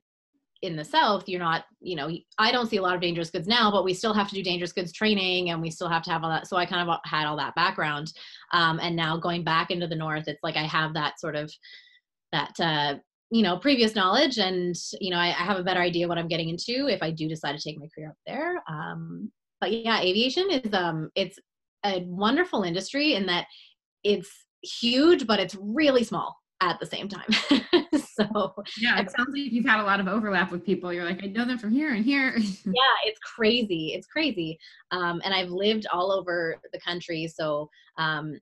in 0.64 0.76
the 0.76 0.84
south 0.84 1.28
you're 1.28 1.40
not 1.40 1.64
you 1.80 1.94
know 1.94 2.10
i 2.38 2.50
don't 2.50 2.70
see 2.70 2.78
a 2.78 2.82
lot 2.82 2.94
of 2.94 3.00
dangerous 3.00 3.30
goods 3.30 3.46
now 3.46 3.70
but 3.70 3.84
we 3.84 3.92
still 3.92 4.14
have 4.14 4.28
to 4.28 4.34
do 4.34 4.42
dangerous 4.42 4.72
goods 4.72 4.92
training 4.92 5.50
and 5.50 5.60
we 5.60 5.70
still 5.70 5.88
have 5.88 6.02
to 6.02 6.10
have 6.10 6.24
all 6.24 6.30
that 6.30 6.46
so 6.46 6.56
i 6.56 6.64
kind 6.64 6.88
of 6.88 6.98
had 7.04 7.26
all 7.26 7.36
that 7.36 7.54
background 7.54 8.10
um, 8.52 8.80
and 8.80 8.96
now 8.96 9.16
going 9.16 9.44
back 9.44 9.70
into 9.70 9.86
the 9.86 9.94
north 9.94 10.24
it's 10.26 10.42
like 10.42 10.56
i 10.56 10.62
have 10.62 10.94
that 10.94 11.20
sort 11.20 11.36
of 11.36 11.52
that 12.32 12.52
uh, 12.60 12.94
you 13.30 13.42
know 13.42 13.58
previous 13.58 13.94
knowledge 13.94 14.38
and 14.38 14.74
you 15.00 15.10
know 15.10 15.18
I, 15.18 15.28
I, 15.28 15.44
have 15.44 15.58
a 15.58 15.62
better 15.62 15.80
idea 15.80 16.08
what 16.08 16.18
i'm 16.18 16.28
getting 16.28 16.48
into 16.48 16.88
if 16.88 17.02
i 17.02 17.10
do 17.10 17.28
decide 17.28 17.58
to 17.58 17.62
take 17.62 17.78
my 17.78 17.88
career 17.94 18.08
up 18.08 18.16
there 18.26 18.62
um, 18.68 19.30
but 19.60 19.70
yeah 19.70 20.00
aviation 20.00 20.50
is 20.50 20.72
um 20.72 21.10
it's 21.14 21.38
a 21.84 22.04
wonderful 22.06 22.62
industry 22.62 23.14
in 23.14 23.26
that 23.26 23.46
it's 24.04 24.30
huge 24.62 25.26
but 25.26 25.40
it's 25.40 25.56
really 25.60 26.04
small 26.04 26.36
at 26.60 26.80
the 26.80 26.86
same 26.86 27.08
time. 27.08 27.30
so 27.92 28.54
yeah, 28.78 29.00
it 29.00 29.10
sounds 29.10 29.30
like 29.32 29.52
you've 29.52 29.66
had 29.66 29.80
a 29.80 29.84
lot 29.84 30.00
of 30.00 30.08
overlap 30.08 30.50
with 30.50 30.64
people. 30.64 30.92
You're 30.92 31.04
like, 31.04 31.22
I 31.22 31.26
know 31.26 31.44
them 31.44 31.58
from 31.58 31.70
here 31.70 31.92
and 31.94 32.04
here. 32.04 32.34
yeah, 32.38 32.96
it's 33.04 33.18
crazy. 33.20 33.92
It's 33.94 34.06
crazy. 34.06 34.58
Um, 34.90 35.20
and 35.24 35.34
I've 35.34 35.50
lived 35.50 35.86
all 35.92 36.10
over 36.10 36.56
the 36.72 36.80
country, 36.80 37.26
so 37.26 37.68
um, 37.98 38.38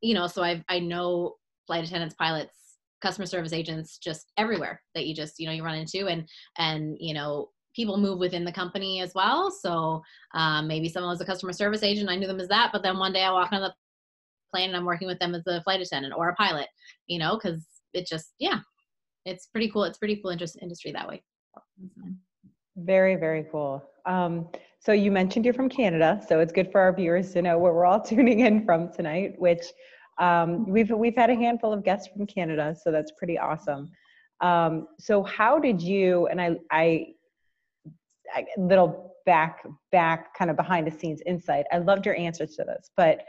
you 0.00 0.14
know, 0.14 0.26
so 0.26 0.42
I 0.42 0.62
I 0.68 0.78
know 0.80 1.36
flight 1.66 1.84
attendants, 1.84 2.14
pilots, 2.16 2.56
customer 3.00 3.26
service 3.26 3.52
agents, 3.52 3.98
just 3.98 4.32
everywhere 4.36 4.82
that 4.94 5.06
you 5.06 5.14
just 5.14 5.38
you 5.38 5.46
know 5.46 5.52
you 5.52 5.64
run 5.64 5.78
into, 5.78 6.08
and 6.08 6.26
and 6.58 6.96
you 6.98 7.14
know 7.14 7.50
people 7.74 7.96
move 7.96 8.18
within 8.18 8.44
the 8.44 8.52
company 8.52 9.00
as 9.00 9.14
well. 9.14 9.50
So 9.50 10.02
um, 10.34 10.66
maybe 10.66 10.88
someone 10.88 11.10
was 11.10 11.22
a 11.22 11.24
customer 11.24 11.54
service 11.54 11.82
agent, 11.82 12.10
I 12.10 12.16
knew 12.16 12.26
them 12.26 12.40
as 12.40 12.48
that, 12.48 12.70
but 12.70 12.82
then 12.82 12.98
one 12.98 13.14
day 13.14 13.22
I 13.22 13.32
walk 13.32 13.50
on 13.52 13.62
the 13.62 13.72
plane 14.52 14.68
and 14.68 14.76
I'm 14.76 14.84
working 14.84 15.08
with 15.08 15.18
them 15.18 15.34
as 15.34 15.42
a 15.46 15.62
flight 15.62 15.80
attendant 15.80 16.14
or 16.16 16.28
a 16.28 16.34
pilot, 16.34 16.68
you 17.06 17.18
know, 17.18 17.36
because 17.36 17.66
it 17.92 18.06
just, 18.06 18.34
yeah, 18.38 18.60
it's 19.24 19.46
pretty 19.46 19.70
cool. 19.70 19.84
It's 19.84 19.98
pretty 19.98 20.16
cool 20.16 20.30
interest, 20.30 20.58
industry 20.60 20.92
that 20.92 21.08
way. 21.08 21.22
Very, 22.76 23.16
very 23.16 23.46
cool. 23.50 23.82
Um, 24.06 24.48
so 24.80 24.92
you 24.92 25.12
mentioned 25.12 25.44
you're 25.44 25.54
from 25.54 25.68
Canada, 25.68 26.20
so 26.26 26.40
it's 26.40 26.52
good 26.52 26.72
for 26.72 26.80
our 26.80 26.94
viewers 26.94 27.32
to 27.34 27.42
know 27.42 27.58
where 27.58 27.72
we're 27.72 27.84
all 27.84 28.00
tuning 28.10 28.40
in 28.40 28.64
from 28.64 28.92
tonight. 28.92 29.34
Which 29.38 29.64
um, 30.18 30.66
we've 30.66 30.90
we've 30.90 31.14
had 31.14 31.30
a 31.30 31.34
handful 31.34 31.72
of 31.72 31.84
guests 31.84 32.08
from 32.08 32.26
Canada, 32.26 32.74
so 32.80 32.90
that's 32.90 33.12
pretty 33.12 33.38
awesome. 33.38 33.90
Um, 34.40 34.88
so 34.98 35.22
how 35.22 35.60
did 35.60 35.80
you 35.80 36.26
and 36.26 36.40
I, 36.40 36.56
I, 36.72 37.06
I 38.34 38.44
little 38.58 39.14
back 39.24 39.64
back 39.92 40.36
kind 40.36 40.50
of 40.50 40.56
behind 40.56 40.86
the 40.86 40.90
scenes 40.90 41.22
insight. 41.26 41.64
I 41.72 41.78
loved 41.78 42.06
your 42.06 42.16
answers 42.16 42.56
to 42.56 42.64
this, 42.64 42.90
but 42.96 43.22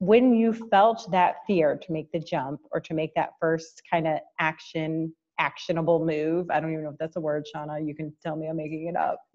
when 0.00 0.34
you 0.34 0.52
felt 0.52 1.06
that 1.10 1.36
fear 1.46 1.76
to 1.76 1.92
make 1.92 2.10
the 2.10 2.18
jump 2.18 2.60
or 2.72 2.80
to 2.80 2.94
make 2.94 3.14
that 3.14 3.30
first 3.38 3.82
kind 3.88 4.08
of 4.08 4.18
action 4.40 5.14
actionable 5.38 6.04
move 6.04 6.50
i 6.50 6.60
don't 6.60 6.70
even 6.72 6.84
know 6.84 6.90
if 6.90 6.98
that's 6.98 7.16
a 7.16 7.20
word 7.20 7.46
shauna 7.54 7.86
you 7.86 7.94
can 7.94 8.12
tell 8.22 8.36
me 8.36 8.48
i'm 8.48 8.56
making 8.56 8.88
it 8.88 8.96
up. 8.96 9.20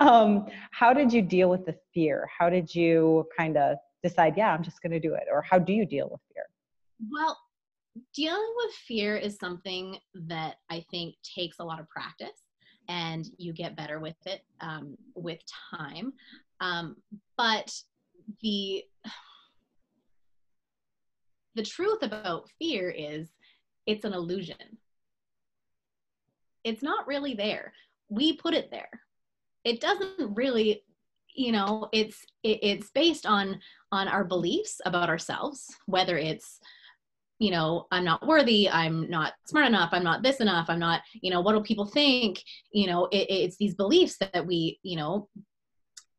Um, 0.00 0.46
how 0.70 0.94
did 0.94 1.12
you 1.12 1.20
deal 1.20 1.50
with 1.50 1.66
the 1.66 1.76
fear? 1.92 2.26
How 2.36 2.48
did 2.48 2.74
you 2.74 3.28
kind 3.36 3.58
of 3.58 3.76
decide 4.02 4.34
yeah 4.34 4.54
i'm 4.54 4.62
just 4.62 4.80
going 4.80 4.92
to 4.92 4.98
do 4.98 5.12
it 5.12 5.24
or 5.30 5.42
how 5.42 5.58
do 5.58 5.74
you 5.74 5.84
deal 5.84 6.08
with 6.10 6.20
fear? 6.32 6.44
Well 7.12 7.38
dealing 8.14 8.54
with 8.56 8.72
fear 8.72 9.16
is 9.16 9.36
something 9.36 9.98
that 10.14 10.56
i 10.70 10.82
think 10.90 11.16
takes 11.22 11.58
a 11.58 11.64
lot 11.64 11.78
of 11.78 11.88
practice 11.90 12.44
and 12.90 13.26
you 13.38 13.52
get 13.52 13.76
better 13.76 14.00
with 14.00 14.16
it 14.26 14.42
um, 14.60 14.96
with 15.14 15.38
time. 15.74 16.12
Um, 16.60 16.96
but 17.38 17.72
the 18.42 18.84
the 21.54 21.62
truth 21.62 22.02
about 22.02 22.48
fear 22.58 22.90
is 22.90 23.28
it's 23.86 24.04
an 24.04 24.12
illusion. 24.12 24.78
It's 26.64 26.82
not 26.82 27.06
really 27.06 27.34
there. 27.34 27.72
We 28.08 28.34
put 28.34 28.54
it 28.54 28.70
there. 28.70 28.90
It 29.64 29.80
doesn't 29.80 30.34
really, 30.34 30.82
you 31.34 31.52
know, 31.52 31.88
it's 31.92 32.24
it, 32.42 32.58
it's 32.62 32.90
based 32.90 33.26
on 33.26 33.60
on 33.92 34.08
our 34.08 34.24
beliefs 34.24 34.80
about 34.84 35.08
ourselves, 35.08 35.66
whether 35.86 36.16
it's 36.16 36.60
you 37.40 37.50
know 37.50 37.86
i'm 37.90 38.04
not 38.04 38.24
worthy 38.26 38.68
i'm 38.68 39.08
not 39.08 39.32
smart 39.46 39.66
enough 39.66 39.88
i'm 39.92 40.04
not 40.04 40.22
this 40.22 40.40
enough 40.40 40.66
i'm 40.68 40.78
not 40.78 41.00
you 41.22 41.30
know 41.30 41.40
what 41.40 41.54
do 41.54 41.62
people 41.62 41.86
think 41.86 42.44
you 42.70 42.86
know 42.86 43.06
it, 43.06 43.26
it's 43.30 43.56
these 43.56 43.74
beliefs 43.74 44.18
that 44.18 44.46
we 44.46 44.78
you 44.82 44.94
know 44.94 45.26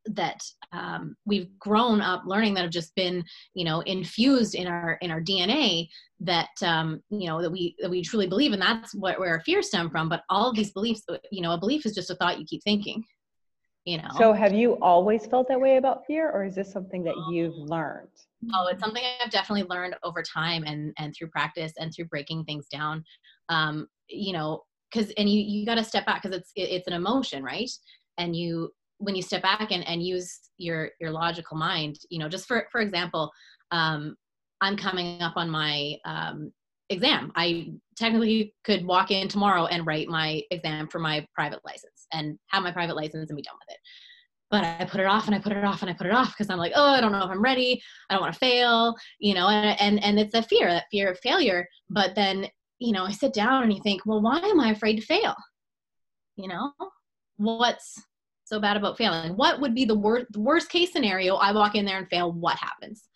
that 0.05 0.41
um, 0.71 1.15
we've 1.25 1.47
grown 1.59 2.01
up 2.01 2.23
learning 2.25 2.53
that 2.55 2.61
have 2.61 2.71
just 2.71 2.93
been 2.95 3.23
you 3.53 3.65
know 3.65 3.81
infused 3.81 4.55
in 4.55 4.67
our 4.67 4.97
in 5.01 5.11
our 5.11 5.21
dna 5.21 5.87
that 6.19 6.49
um, 6.63 7.01
you 7.09 7.27
know 7.27 7.41
that 7.41 7.51
we 7.51 7.75
that 7.79 7.89
we 7.89 8.01
truly 8.01 8.27
believe 8.27 8.53
and 8.53 8.61
that's 8.61 8.93
what 8.93 9.19
where 9.19 9.29
our 9.29 9.41
fears 9.41 9.67
stem 9.67 9.89
from. 9.89 10.07
But 10.09 10.21
all 10.29 10.49
of 10.49 10.55
these 10.55 10.71
beliefs 10.71 11.03
you 11.31 11.41
know 11.41 11.51
a 11.51 11.59
belief 11.59 11.85
is 11.85 11.93
just 11.93 12.09
a 12.09 12.15
thought 12.15 12.39
you 12.39 12.45
keep 12.45 12.63
thinking 12.63 13.03
you 13.85 13.97
know? 13.97 14.09
So 14.17 14.31
have 14.31 14.53
you 14.53 14.73
always 14.73 15.25
felt 15.25 15.47
that 15.47 15.59
way 15.59 15.77
about 15.77 16.05
fear 16.05 16.29
or 16.29 16.43
is 16.45 16.53
this 16.53 16.71
something 16.71 17.03
that 17.03 17.15
you've 17.31 17.55
learned? 17.55 18.09
Oh 18.53 18.67
it's 18.67 18.79
something 18.79 19.03
i've 19.23 19.31
definitely 19.31 19.67
learned 19.69 19.95
over 20.03 20.23
time 20.23 20.63
and 20.65 20.93
and 20.97 21.13
through 21.15 21.29
practice 21.29 21.73
and 21.79 21.91
through 21.93 22.05
breaking 22.05 22.43
things 22.45 22.67
down. 22.67 23.03
Um 23.49 23.87
you 24.07 24.33
know 24.33 24.61
because 24.91 25.11
and 25.11 25.29
you 25.29 25.41
you 25.41 25.65
got 25.65 25.75
to 25.75 25.83
step 25.83 26.05
back 26.05 26.21
because 26.21 26.37
it's 26.37 26.51
it, 26.55 26.69
it's 26.69 26.87
an 26.87 26.93
emotion 26.93 27.43
right? 27.43 27.69
And 28.17 28.35
you 28.35 28.71
when 29.01 29.15
you 29.15 29.21
step 29.21 29.41
back 29.41 29.71
and, 29.71 29.87
and 29.87 30.03
use 30.03 30.39
your 30.57 30.91
your 30.99 31.11
logical 31.11 31.57
mind 31.57 31.97
you 32.09 32.19
know 32.19 32.29
just 32.29 32.47
for 32.47 32.67
for 32.71 32.81
example 32.81 33.31
um, 33.71 34.15
i'm 34.61 34.77
coming 34.77 35.21
up 35.21 35.33
on 35.35 35.49
my 35.49 35.95
um, 36.05 36.51
exam. 36.91 37.31
I 37.35 37.71
technically 37.95 38.53
could 38.63 38.85
walk 38.85 39.11
in 39.11 39.27
tomorrow 39.27 39.65
and 39.65 39.87
write 39.87 40.07
my 40.07 40.41
exam 40.51 40.87
for 40.87 40.99
my 40.99 41.25
private 41.33 41.61
license 41.65 42.07
and 42.11 42.37
have 42.47 42.63
my 42.63 42.71
private 42.71 42.95
license 42.95 43.29
and 43.29 43.37
be 43.37 43.41
done 43.41 43.55
with 43.55 43.75
it. 43.75 43.79
But 44.51 44.65
i 44.65 44.85
put 44.85 44.99
it 44.99 45.07
off 45.07 45.27
and 45.27 45.35
i 45.35 45.39
put 45.39 45.53
it 45.53 45.63
off 45.63 45.81
and 45.81 45.89
i 45.89 45.93
put 45.93 46.07
it 46.07 46.13
off 46.13 46.29
because 46.29 46.49
i'm 46.49 46.57
like 46.57 46.73
oh 46.75 46.89
i 46.89 46.99
don't 46.99 47.13
know 47.13 47.23
if 47.23 47.29
i'm 47.29 47.41
ready. 47.41 47.81
I 48.09 48.13
don't 48.13 48.21
want 48.21 48.33
to 48.33 48.39
fail 48.39 48.95
you 49.19 49.33
know 49.33 49.47
and, 49.47 49.79
and 49.79 50.03
and 50.03 50.19
it's 50.19 50.35
a 50.35 50.43
fear 50.43 50.67
that 50.67 50.85
fear 50.91 51.09
of 51.09 51.19
failure. 51.19 51.65
But 51.89 52.15
then 52.15 52.47
you 52.79 52.91
know 52.91 53.05
i 53.05 53.11
sit 53.11 53.33
down 53.33 53.63
and 53.63 53.73
you 53.73 53.81
think 53.81 54.01
well 54.05 54.21
why 54.21 54.39
am 54.39 54.59
i 54.59 54.71
afraid 54.71 54.97
to 54.97 55.05
fail? 55.05 55.35
You 56.35 56.49
know 56.49 56.73
what's 57.37 58.01
so 58.51 58.59
bad 58.59 58.75
about 58.75 58.97
failing? 58.97 59.37
What 59.37 59.61
would 59.61 59.73
be 59.73 59.85
the 59.85 59.95
worst 59.95 60.35
worst 60.35 60.69
case 60.69 60.91
scenario? 60.91 61.35
I 61.35 61.53
walk 61.53 61.73
in 61.75 61.85
there 61.85 61.97
and 61.97 62.09
fail. 62.09 62.31
What 62.31 62.57
happens? 62.57 63.07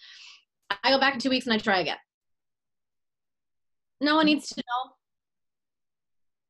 I 0.84 0.90
go 0.90 1.00
back 1.00 1.14
in 1.14 1.20
two 1.20 1.30
weeks 1.30 1.46
and 1.46 1.54
I 1.54 1.58
try 1.58 1.80
again. 1.80 1.98
No 4.00 4.16
one 4.16 4.26
needs 4.26 4.48
to 4.50 4.56
know. 4.56 4.92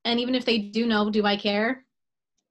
And 0.06 0.20
even 0.20 0.36
if 0.36 0.46
they 0.46 0.60
do 0.60 0.86
know, 0.86 1.10
do 1.10 1.25
I 1.25 1.36
care? 1.36 1.84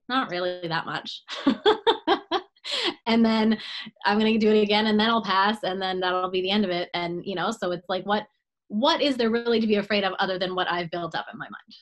Not 0.08 0.28
really 0.28 0.66
that 0.66 0.86
much. 0.86 1.22
and 3.06 3.24
then 3.24 3.56
I'm 4.04 4.18
gonna 4.18 4.36
do 4.36 4.50
it 4.50 4.62
again 4.62 4.88
and 4.88 4.98
then 4.98 5.08
I'll 5.08 5.24
pass 5.24 5.62
and 5.62 5.80
then 5.80 6.00
that'll 6.00 6.30
be 6.30 6.42
the 6.42 6.50
end 6.50 6.64
of 6.64 6.70
it. 6.70 6.90
And 6.94 7.24
you 7.24 7.36
know, 7.36 7.52
so 7.52 7.70
it's 7.70 7.88
like 7.88 8.04
what 8.04 8.26
what 8.68 9.00
is 9.00 9.16
there 9.16 9.30
really 9.30 9.60
to 9.60 9.68
be 9.68 9.76
afraid 9.76 10.02
of 10.02 10.14
other 10.18 10.36
than 10.36 10.56
what 10.56 10.68
I've 10.68 10.90
built 10.90 11.14
up 11.14 11.26
in 11.32 11.38
my 11.38 11.46
mind? 11.46 11.74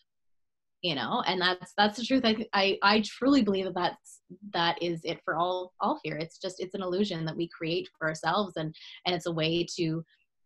You 0.82 0.94
know 0.94 1.22
and 1.26 1.40
that's 1.40 1.72
that's 1.76 1.98
the 1.98 2.04
truth. 2.04 2.22
I, 2.24 2.46
I 2.52 2.78
i 2.82 3.02
truly 3.06 3.42
believe 3.42 3.64
that 3.66 3.74
that's 3.74 4.20
that 4.52 4.82
is 4.82 5.00
it 5.04 5.20
for 5.24 5.36
all 5.36 5.72
all 5.80 5.98
fear. 6.02 6.16
It's 6.16 6.38
just 6.38 6.60
it's 6.60 6.74
an 6.74 6.82
illusion 6.82 7.24
that 7.24 7.36
we 7.36 7.48
create 7.48 7.88
for 7.98 8.08
ourselves 8.08 8.54
and 8.56 8.74
and 9.06 9.14
it's 9.14 9.26
a 9.26 9.32
way 9.32 9.66
to 9.76 10.04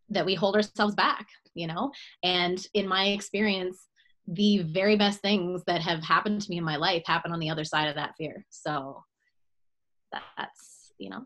that 0.08 0.26
we 0.26 0.34
hold 0.34 0.54
ourselves 0.54 0.94
back 0.94 1.26
you 1.56 1.66
know? 1.66 1.90
And 2.22 2.64
in 2.74 2.86
my 2.86 3.06
experience 3.06 3.88
the 4.28 4.58
very 4.62 4.96
best 4.96 5.20
things 5.20 5.62
that 5.68 5.80
have 5.80 6.02
happened 6.02 6.40
to 6.40 6.50
me 6.50 6.58
in 6.58 6.64
my 6.64 6.76
life 6.76 7.02
happen 7.06 7.30
on 7.32 7.38
the 7.38 7.48
other 7.48 7.62
side 7.64 7.88
of 7.88 7.94
that 7.94 8.12
fear. 8.18 8.44
So 8.50 9.02
that's 10.12 10.92
you 10.98 11.10
know. 11.10 11.24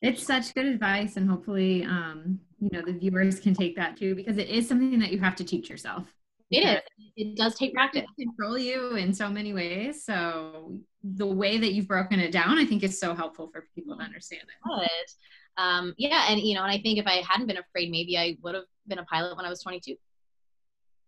It's 0.00 0.24
such 0.24 0.52
good 0.54 0.66
advice 0.66 1.16
and 1.16 1.28
hopefully 1.28 1.84
um 1.84 2.40
you 2.60 2.70
know 2.72 2.82
the 2.84 2.92
viewers 2.92 3.40
can 3.40 3.54
take 3.54 3.76
that 3.76 3.96
too 3.96 4.14
because 4.14 4.38
it 4.38 4.48
is 4.48 4.68
something 4.68 4.98
that 4.98 5.12
you 5.12 5.20
have 5.20 5.36
to 5.36 5.44
teach 5.44 5.70
yourself 5.70 6.04
it 6.52 6.64
is. 6.64 6.80
It 7.16 7.36
does 7.36 7.54
take 7.56 7.74
practice. 7.74 8.04
Control 8.18 8.58
you 8.58 8.96
in 8.96 9.12
so 9.12 9.28
many 9.28 9.52
ways. 9.52 10.04
So 10.04 10.78
the 11.02 11.26
way 11.26 11.58
that 11.58 11.72
you've 11.72 11.88
broken 11.88 12.20
it 12.20 12.32
down, 12.32 12.58
I 12.58 12.64
think, 12.64 12.82
is 12.82 12.98
so 12.98 13.14
helpful 13.14 13.48
for 13.52 13.66
people 13.74 13.96
to 13.96 14.02
understand 14.02 14.42
it. 14.42 14.68
Good. 14.68 15.62
Um, 15.62 15.94
yeah, 15.98 16.26
and 16.28 16.40
you 16.40 16.54
know, 16.54 16.62
and 16.62 16.70
I 16.70 16.78
think 16.78 16.98
if 16.98 17.06
I 17.06 17.22
hadn't 17.28 17.46
been 17.46 17.58
afraid, 17.58 17.90
maybe 17.90 18.16
I 18.16 18.36
would 18.42 18.54
have 18.54 18.64
been 18.86 18.98
a 18.98 19.04
pilot 19.04 19.36
when 19.36 19.44
I 19.44 19.50
was 19.50 19.62
22 19.62 19.96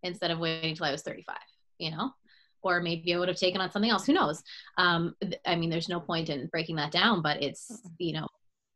instead 0.02 0.30
of 0.30 0.38
waiting 0.38 0.70
until 0.70 0.86
I 0.86 0.92
was 0.92 1.02
35. 1.02 1.36
You 1.78 1.90
know, 1.92 2.10
or 2.62 2.80
maybe 2.80 3.14
I 3.14 3.18
would 3.18 3.28
have 3.28 3.36
taken 3.36 3.60
on 3.60 3.70
something 3.70 3.90
else. 3.90 4.06
Who 4.06 4.12
knows? 4.12 4.42
Um, 4.78 5.14
I 5.46 5.56
mean, 5.56 5.70
there's 5.70 5.88
no 5.88 6.00
point 6.00 6.28
in 6.30 6.46
breaking 6.48 6.76
that 6.76 6.92
down, 6.92 7.22
but 7.22 7.42
it's 7.42 7.82
you 7.98 8.14
know, 8.14 8.28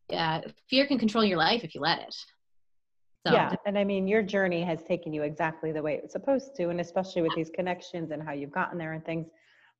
yeah, 0.08 0.42
fear 0.68 0.86
can 0.86 0.98
control 0.98 1.24
your 1.24 1.38
life 1.38 1.64
if 1.64 1.74
you 1.74 1.80
let 1.80 2.00
it. 2.00 2.14
So. 3.28 3.34
Yeah, 3.34 3.54
and 3.66 3.78
I 3.78 3.84
mean, 3.84 4.06
your 4.08 4.22
journey 4.22 4.62
has 4.62 4.82
taken 4.82 5.12
you 5.12 5.22
exactly 5.22 5.72
the 5.72 5.82
way 5.82 5.94
it 5.94 6.02
was 6.02 6.12
supposed 6.12 6.54
to, 6.56 6.68
and 6.68 6.80
especially 6.80 7.22
with 7.22 7.34
these 7.34 7.50
connections 7.50 8.10
and 8.10 8.22
how 8.22 8.32
you've 8.32 8.52
gotten 8.52 8.78
there 8.78 8.92
and 8.92 9.04
things. 9.04 9.28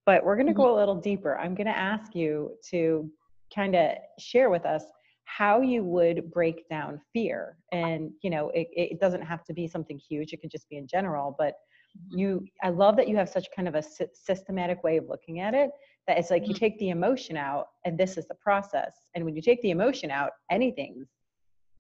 But 0.07 0.25
we're 0.25 0.37
going 0.37 0.47
to 0.47 0.53
mm-hmm. 0.53 0.63
go 0.63 0.75
a 0.75 0.79
little 0.79 0.95
deeper. 0.95 1.39
I'm 1.39 1.55
going 1.55 1.67
to 1.67 1.77
ask 1.77 2.15
you 2.15 2.53
to 2.71 3.11
kind 3.55 3.75
of 3.75 3.93
share 4.19 4.51
with 4.51 4.65
us 4.65 4.85
how 5.25 5.61
you 5.61 5.85
would 5.85 6.31
break 6.31 6.67
down 6.71 7.01
fear. 7.13 7.59
And, 7.73 8.11
you 8.23 8.31
know, 8.31 8.49
it, 8.55 8.69
it 8.73 9.01
doesn't 9.01 9.21
have 9.23 9.45
to 9.45 9.53
be 9.53 9.69
something 9.69 9.99
huge, 9.99 10.33
it 10.33 10.41
could 10.41 10.51
just 10.51 10.69
be 10.71 10.79
in 10.79 10.87
general. 10.87 11.37
But 11.39 11.55
mm-hmm. 11.97 12.19
you, 12.19 12.47
I 12.63 12.71
love 12.71 12.97
that 12.97 13.09
you 13.09 13.17
have 13.17 13.29
such 13.29 13.47
kind 13.55 13.69
of 13.69 13.75
a 13.75 13.83
systematic 14.15 14.83
way 14.83 14.97
of 14.97 15.05
looking 15.09 15.41
at 15.41 15.53
it 15.55 15.71
that 16.07 16.17
it's 16.17 16.31
like 16.31 16.49
you 16.49 16.55
mm-hmm. 16.55 16.59
take 16.59 16.79
the 16.79 16.89
emotion 16.89 17.37
out 17.37 17.67
and 17.85 17.99
this 17.99 18.17
is 18.17 18.27
the 18.27 18.35
process. 18.37 18.95
And 19.15 19.25
when 19.25 19.37
you 19.37 19.43
take 19.43 19.61
the 19.61 19.71
emotion 19.71 20.11
out, 20.11 20.31
anything's, 20.51 21.07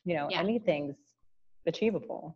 you 0.04 0.14
know, 0.14 0.28
yeah. 0.30 0.40
anything's 0.40 0.96
achievable. 1.66 2.34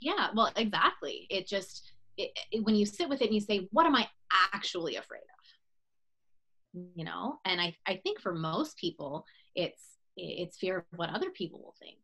Yeah 0.00 0.28
well 0.34 0.50
exactly. 0.56 1.26
It 1.30 1.46
just 1.46 1.92
it, 2.16 2.30
it, 2.52 2.64
when 2.64 2.74
you 2.74 2.86
sit 2.86 3.08
with 3.08 3.22
it 3.22 3.26
and 3.26 3.34
you 3.34 3.40
say 3.40 3.68
what 3.72 3.86
am 3.86 3.96
i 3.96 4.06
actually 4.52 4.96
afraid 4.96 5.18
of? 5.18 6.82
You 6.96 7.04
know 7.04 7.38
and 7.44 7.60
i 7.60 7.74
i 7.86 7.96
think 8.02 8.20
for 8.20 8.34
most 8.34 8.76
people 8.76 9.24
it's 9.54 9.82
it's 10.16 10.58
fear 10.58 10.78
of 10.78 10.98
what 10.98 11.10
other 11.10 11.30
people 11.30 11.60
will 11.60 11.74
think. 11.80 11.98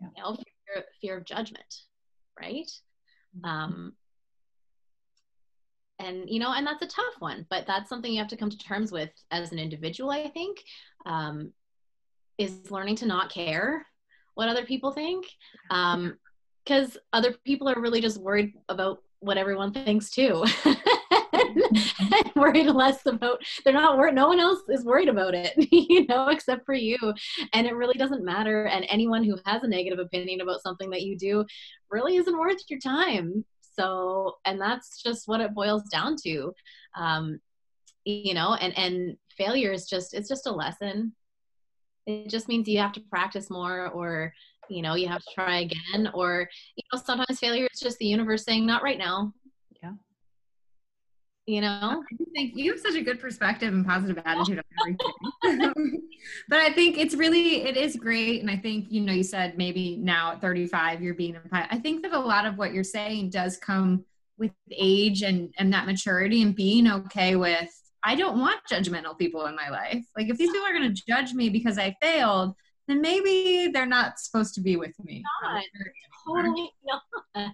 Yeah. 0.00 0.08
you 0.16 0.22
know 0.22 0.36
fear, 0.36 0.84
fear 1.00 1.18
of 1.18 1.24
judgment 1.24 1.74
right? 2.40 2.70
Mm-hmm. 3.36 3.48
um 3.48 3.92
and 5.98 6.28
you 6.28 6.38
know 6.38 6.52
and 6.52 6.66
that's 6.66 6.82
a 6.82 6.86
tough 6.86 7.14
one 7.18 7.46
but 7.48 7.66
that's 7.66 7.88
something 7.88 8.12
you 8.12 8.18
have 8.18 8.28
to 8.28 8.36
come 8.36 8.50
to 8.50 8.58
terms 8.58 8.92
with 8.92 9.10
as 9.30 9.52
an 9.52 9.58
individual 9.58 10.10
i 10.10 10.28
think 10.28 10.58
um, 11.06 11.52
is 12.38 12.70
learning 12.70 12.96
to 12.96 13.06
not 13.06 13.32
care 13.32 13.86
what 14.36 14.48
other 14.48 14.64
people 14.64 14.92
think 14.92 15.26
um 15.70 16.16
because 16.64 16.98
other 17.12 17.34
people 17.44 17.68
are 17.68 17.80
really 17.80 18.00
just 18.00 18.20
worried 18.20 18.52
about 18.68 19.02
what 19.20 19.38
everyone 19.38 19.72
thinks 19.72 20.10
too. 20.10 20.44
And 21.32 21.62
worried 22.36 22.66
less 22.66 23.04
about 23.06 23.40
they're 23.64 23.72
not 23.72 23.96
worried 23.96 24.14
no 24.14 24.28
one 24.28 24.40
else 24.40 24.60
is 24.68 24.84
worried 24.84 25.08
about 25.08 25.34
it 25.34 25.52
you 25.72 26.06
know 26.06 26.28
except 26.28 26.66
for 26.66 26.74
you. 26.74 26.98
And 27.52 27.66
it 27.66 27.74
really 27.74 27.98
doesn't 27.98 28.24
matter. 28.24 28.66
And 28.66 28.86
anyone 28.88 29.24
who 29.24 29.38
has 29.46 29.62
a 29.62 29.68
negative 29.68 29.98
opinion 29.98 30.40
about 30.40 30.62
something 30.62 30.90
that 30.90 31.02
you 31.02 31.16
do 31.16 31.44
really 31.90 32.16
isn't 32.16 32.38
worth 32.38 32.62
your 32.68 32.80
time. 32.80 33.44
So 33.60 34.36
and 34.44 34.60
that's 34.60 35.02
just 35.02 35.28
what 35.28 35.40
it 35.40 35.54
boils 35.54 35.84
down 35.84 36.16
to. 36.24 36.52
Um 36.96 37.40
you 38.04 38.34
know 38.34 38.54
and 38.54 38.76
and 38.76 39.16
failure 39.36 39.72
is 39.72 39.86
just 39.86 40.14
it's 40.14 40.28
just 40.28 40.46
a 40.46 40.52
lesson 40.52 41.12
it 42.06 42.28
just 42.28 42.48
means 42.48 42.68
you 42.68 42.78
have 42.78 42.92
to 42.92 43.00
practice 43.00 43.50
more 43.50 43.88
or 43.88 44.32
you 44.68 44.82
know 44.82 44.94
you 44.94 45.08
have 45.08 45.22
to 45.22 45.34
try 45.34 45.60
again 45.60 46.10
or 46.14 46.48
you 46.76 46.82
know 46.92 47.00
sometimes 47.04 47.38
failure 47.38 47.68
is 47.72 47.80
just 47.80 47.98
the 47.98 48.06
universe 48.06 48.44
saying 48.44 48.66
not 48.66 48.82
right 48.82 48.98
now. 48.98 49.32
Yeah. 49.82 49.92
You 51.46 51.60
know? 51.60 52.02
I 52.02 52.24
think 52.34 52.56
you 52.56 52.72
have 52.72 52.80
such 52.80 52.94
a 52.94 53.02
good 53.02 53.20
perspective 53.20 53.72
and 53.72 53.86
positive 53.86 54.18
attitude 54.24 54.58
on 54.58 54.96
everything. 55.44 56.02
But 56.48 56.58
i 56.58 56.72
think 56.72 56.98
it's 56.98 57.14
really 57.14 57.62
it 57.62 57.76
is 57.76 57.94
great 57.94 58.40
and 58.40 58.50
i 58.50 58.56
think 58.56 58.86
you 58.90 59.00
know 59.00 59.12
you 59.12 59.22
said 59.22 59.56
maybe 59.56 59.96
now 59.96 60.32
at 60.32 60.40
35 60.40 61.00
you're 61.00 61.14
being 61.14 61.36
a 61.36 61.40
i 61.52 61.78
think 61.78 62.02
that 62.02 62.12
a 62.12 62.18
lot 62.18 62.46
of 62.46 62.58
what 62.58 62.74
you're 62.74 62.82
saying 62.82 63.30
does 63.30 63.56
come 63.56 64.04
with 64.36 64.50
age 64.72 65.22
and 65.22 65.54
and 65.58 65.72
that 65.72 65.86
maturity 65.86 66.42
and 66.42 66.56
being 66.56 66.90
okay 66.90 67.36
with 67.36 67.85
I 68.06 68.14
don't 68.14 68.38
want 68.38 68.60
judgmental 68.70 69.18
people 69.18 69.46
in 69.46 69.56
my 69.56 69.68
life. 69.68 70.04
Like 70.16 70.28
if 70.28 70.38
these 70.38 70.48
people 70.52 70.64
are 70.64 70.72
going 70.72 70.94
to 70.94 71.02
judge 71.08 71.34
me 71.34 71.48
because 71.48 71.76
I 71.76 71.96
failed, 72.00 72.54
then 72.86 73.00
maybe 73.00 73.68
they're 73.72 73.84
not 73.84 74.20
supposed 74.20 74.54
to 74.54 74.60
be 74.60 74.76
with 74.76 74.94
me. 75.04 75.24
Not. 75.42 75.64
Totally 76.28 76.70
not. 76.84 77.02
But 77.34 77.44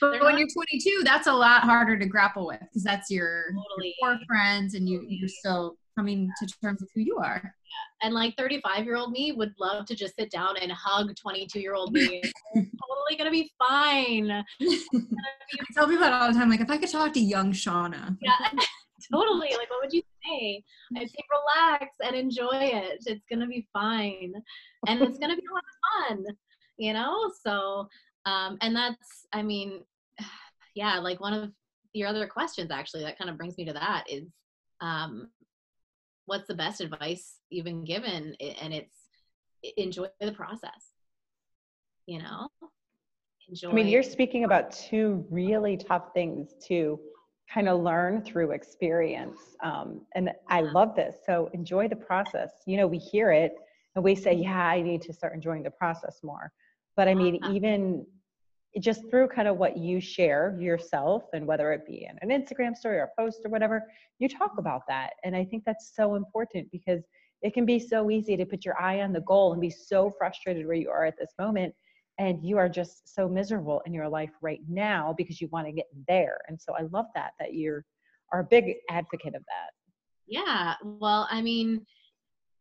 they're 0.00 0.20
when 0.24 0.32
not. 0.32 0.38
you're 0.40 0.48
22, 0.52 1.02
that's 1.04 1.28
a 1.28 1.32
lot 1.32 1.62
harder 1.62 1.96
to 1.96 2.04
grapple 2.04 2.48
with 2.48 2.58
because 2.58 2.82
that's 2.82 3.12
your, 3.12 3.44
totally. 3.52 3.94
your 4.02 4.16
core 4.16 4.20
friends 4.26 4.74
and 4.74 4.88
you, 4.88 5.04
you're 5.06 5.28
still 5.28 5.76
coming 5.96 6.28
to 6.40 6.48
terms 6.60 6.80
with 6.80 6.90
who 6.96 7.00
you 7.00 7.18
are. 7.18 7.40
Yeah. 7.44 8.06
And 8.06 8.12
like 8.12 8.34
35 8.36 8.84
year 8.84 8.96
old 8.96 9.12
me 9.12 9.30
would 9.30 9.54
love 9.60 9.86
to 9.86 9.94
just 9.94 10.16
sit 10.16 10.32
down 10.32 10.56
and 10.56 10.72
hug 10.72 11.14
22 11.14 11.60
year 11.60 11.74
old 11.74 11.92
me. 11.92 12.20
totally 12.54 13.16
gonna 13.16 13.30
be 13.30 13.52
fine. 13.56 14.44
Be- 14.58 14.84
I 14.94 15.74
tell 15.74 15.86
people 15.86 16.00
that 16.00 16.12
all 16.12 16.32
the 16.32 16.34
time. 16.36 16.50
Like 16.50 16.60
if 16.60 16.70
I 16.70 16.78
could 16.78 16.90
talk 16.90 17.12
to 17.12 17.20
young 17.20 17.52
Shauna. 17.52 18.16
Yeah 18.20 18.64
totally. 19.12 19.50
Like, 19.56 19.70
what 19.70 19.82
would 19.82 19.92
you 19.92 20.02
say? 20.24 20.62
I'd 20.96 21.10
say 21.10 21.18
relax 21.30 21.96
and 22.04 22.16
enjoy 22.16 22.50
it. 22.52 23.02
It's 23.06 23.24
gonna 23.30 23.46
be 23.46 23.66
fine, 23.72 24.32
and 24.86 25.02
it's 25.02 25.18
gonna 25.18 25.36
be 25.36 25.42
a 25.50 25.54
lot 25.54 25.64
of 25.64 26.24
fun. 26.26 26.36
You 26.78 26.92
know. 26.94 27.30
So, 27.44 27.88
um, 28.26 28.58
and 28.60 28.74
that's, 28.74 29.26
I 29.32 29.42
mean, 29.42 29.82
yeah, 30.74 30.98
like 30.98 31.20
one 31.20 31.34
of 31.34 31.52
your 31.92 32.08
other 32.08 32.26
questions 32.26 32.70
actually 32.70 33.02
that 33.02 33.18
kind 33.18 33.28
of 33.30 33.36
brings 33.36 33.58
me 33.58 33.64
to 33.66 33.72
that 33.74 34.04
is, 34.08 34.24
um, 34.80 35.28
what's 36.26 36.46
the 36.48 36.54
best 36.54 36.80
advice 36.80 37.38
you've 37.50 37.64
been 37.64 37.84
given 37.84 38.34
and 38.40 38.72
it's 38.72 38.96
enjoy 39.76 40.06
the 40.20 40.32
process 40.32 40.92
you 42.06 42.18
know 42.18 42.48
enjoy 43.48 43.70
i 43.70 43.72
mean 43.72 43.86
you're 43.86 44.02
speaking 44.02 44.44
about 44.44 44.72
two 44.72 45.24
really 45.30 45.76
tough 45.76 46.12
things 46.14 46.54
to 46.66 46.98
kind 47.52 47.68
of 47.68 47.80
learn 47.80 48.22
through 48.22 48.52
experience 48.52 49.38
um, 49.62 50.00
and 50.14 50.30
i 50.48 50.60
love 50.60 50.94
this 50.94 51.16
so 51.26 51.50
enjoy 51.52 51.88
the 51.88 51.96
process 51.96 52.50
you 52.66 52.76
know 52.76 52.86
we 52.86 52.98
hear 52.98 53.30
it 53.32 53.54
and 53.94 54.04
we 54.04 54.14
say 54.14 54.32
yeah 54.32 54.66
i 54.66 54.80
need 54.80 55.02
to 55.02 55.12
start 55.12 55.34
enjoying 55.34 55.62
the 55.62 55.70
process 55.70 56.20
more 56.22 56.52
but 56.96 57.08
i 57.08 57.14
mean 57.14 57.38
uh-huh. 57.42 57.52
even 57.52 58.06
just 58.80 59.02
through 59.10 59.28
kind 59.28 59.48
of 59.48 59.58
what 59.58 59.76
you 59.76 60.00
share 60.00 60.56
yourself 60.58 61.24
and 61.34 61.46
whether 61.46 61.72
it 61.72 61.86
be 61.86 62.08
in 62.08 62.16
an 62.22 62.42
Instagram 62.42 62.74
story 62.74 62.98
or 62.98 63.02
a 63.02 63.20
post 63.20 63.40
or 63.44 63.50
whatever, 63.50 63.82
you 64.18 64.28
talk 64.28 64.54
about 64.56 64.82
that. 64.88 65.10
And 65.24 65.36
I 65.36 65.44
think 65.44 65.64
that's 65.64 65.92
so 65.94 66.14
important 66.14 66.70
because 66.72 67.02
it 67.42 67.52
can 67.52 67.66
be 67.66 67.78
so 67.78 68.10
easy 68.10 68.36
to 68.36 68.46
put 68.46 68.64
your 68.64 68.80
eye 68.80 69.02
on 69.02 69.12
the 69.12 69.20
goal 69.22 69.52
and 69.52 69.60
be 69.60 69.68
so 69.68 70.10
frustrated 70.16 70.66
where 70.66 70.76
you 70.76 70.88
are 70.88 71.04
at 71.04 71.18
this 71.18 71.32
moment. 71.38 71.74
And 72.18 72.44
you 72.44 72.58
are 72.58 72.68
just 72.68 73.14
so 73.14 73.28
miserable 73.28 73.82
in 73.86 73.94
your 73.94 74.08
life 74.08 74.30
right 74.42 74.60
now 74.68 75.14
because 75.16 75.40
you 75.40 75.48
want 75.48 75.66
to 75.66 75.72
get 75.72 75.86
there. 76.06 76.38
And 76.48 76.60
so 76.60 76.74
I 76.78 76.82
love 76.92 77.06
that, 77.14 77.32
that 77.40 77.54
you're 77.54 77.84
are 78.32 78.40
a 78.40 78.44
big 78.44 78.76
advocate 78.90 79.34
of 79.34 79.42
that. 79.42 79.70
Yeah. 80.26 80.74
Well, 80.82 81.28
I 81.30 81.42
mean, 81.42 81.84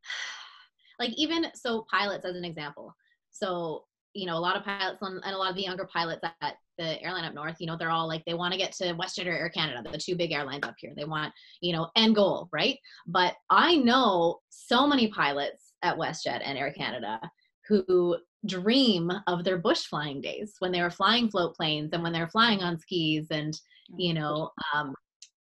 like 0.99 1.11
even 1.15 1.45
so 1.53 1.85
pilots 1.89 2.25
as 2.25 2.35
an 2.35 2.45
example. 2.45 2.93
So 3.31 3.83
you 4.13 4.25
know, 4.25 4.37
a 4.37 4.39
lot 4.39 4.57
of 4.57 4.63
pilots 4.63 4.99
and 5.01 5.21
a 5.23 5.37
lot 5.37 5.49
of 5.49 5.55
the 5.55 5.63
younger 5.63 5.87
pilots 5.91 6.21
at 6.41 6.55
the 6.77 7.01
airline 7.01 7.23
up 7.23 7.33
north, 7.33 7.55
you 7.59 7.67
know, 7.67 7.77
they're 7.77 7.91
all 7.91 8.07
like, 8.07 8.23
they 8.25 8.33
want 8.33 8.51
to 8.51 8.57
get 8.57 8.71
to 8.73 8.93
WestJet 8.93 9.25
or 9.25 9.31
Air 9.31 9.49
Canada, 9.49 9.89
the 9.89 9.97
two 9.97 10.15
big 10.15 10.31
airlines 10.31 10.63
up 10.63 10.75
here. 10.77 10.93
They 10.95 11.05
want, 11.05 11.33
you 11.61 11.73
know, 11.73 11.89
end 11.95 12.15
goal, 12.15 12.49
right? 12.51 12.77
But 13.07 13.35
I 13.49 13.77
know 13.77 14.39
so 14.49 14.85
many 14.85 15.07
pilots 15.07 15.73
at 15.81 15.97
WestJet 15.97 16.41
and 16.43 16.57
Air 16.57 16.73
Canada 16.73 17.19
who 17.67 18.17
dream 18.45 19.11
of 19.27 19.43
their 19.43 19.57
bush 19.57 19.85
flying 19.85 20.21
days 20.21 20.55
when 20.59 20.71
they 20.71 20.81
were 20.81 20.89
flying 20.89 21.29
float 21.29 21.55
planes 21.55 21.91
and 21.93 22.01
when 22.01 22.13
they're 22.13 22.27
flying 22.27 22.61
on 22.61 22.77
skis 22.77 23.27
and, 23.29 23.53
you 23.97 24.13
know, 24.13 24.49
um, 24.73 24.95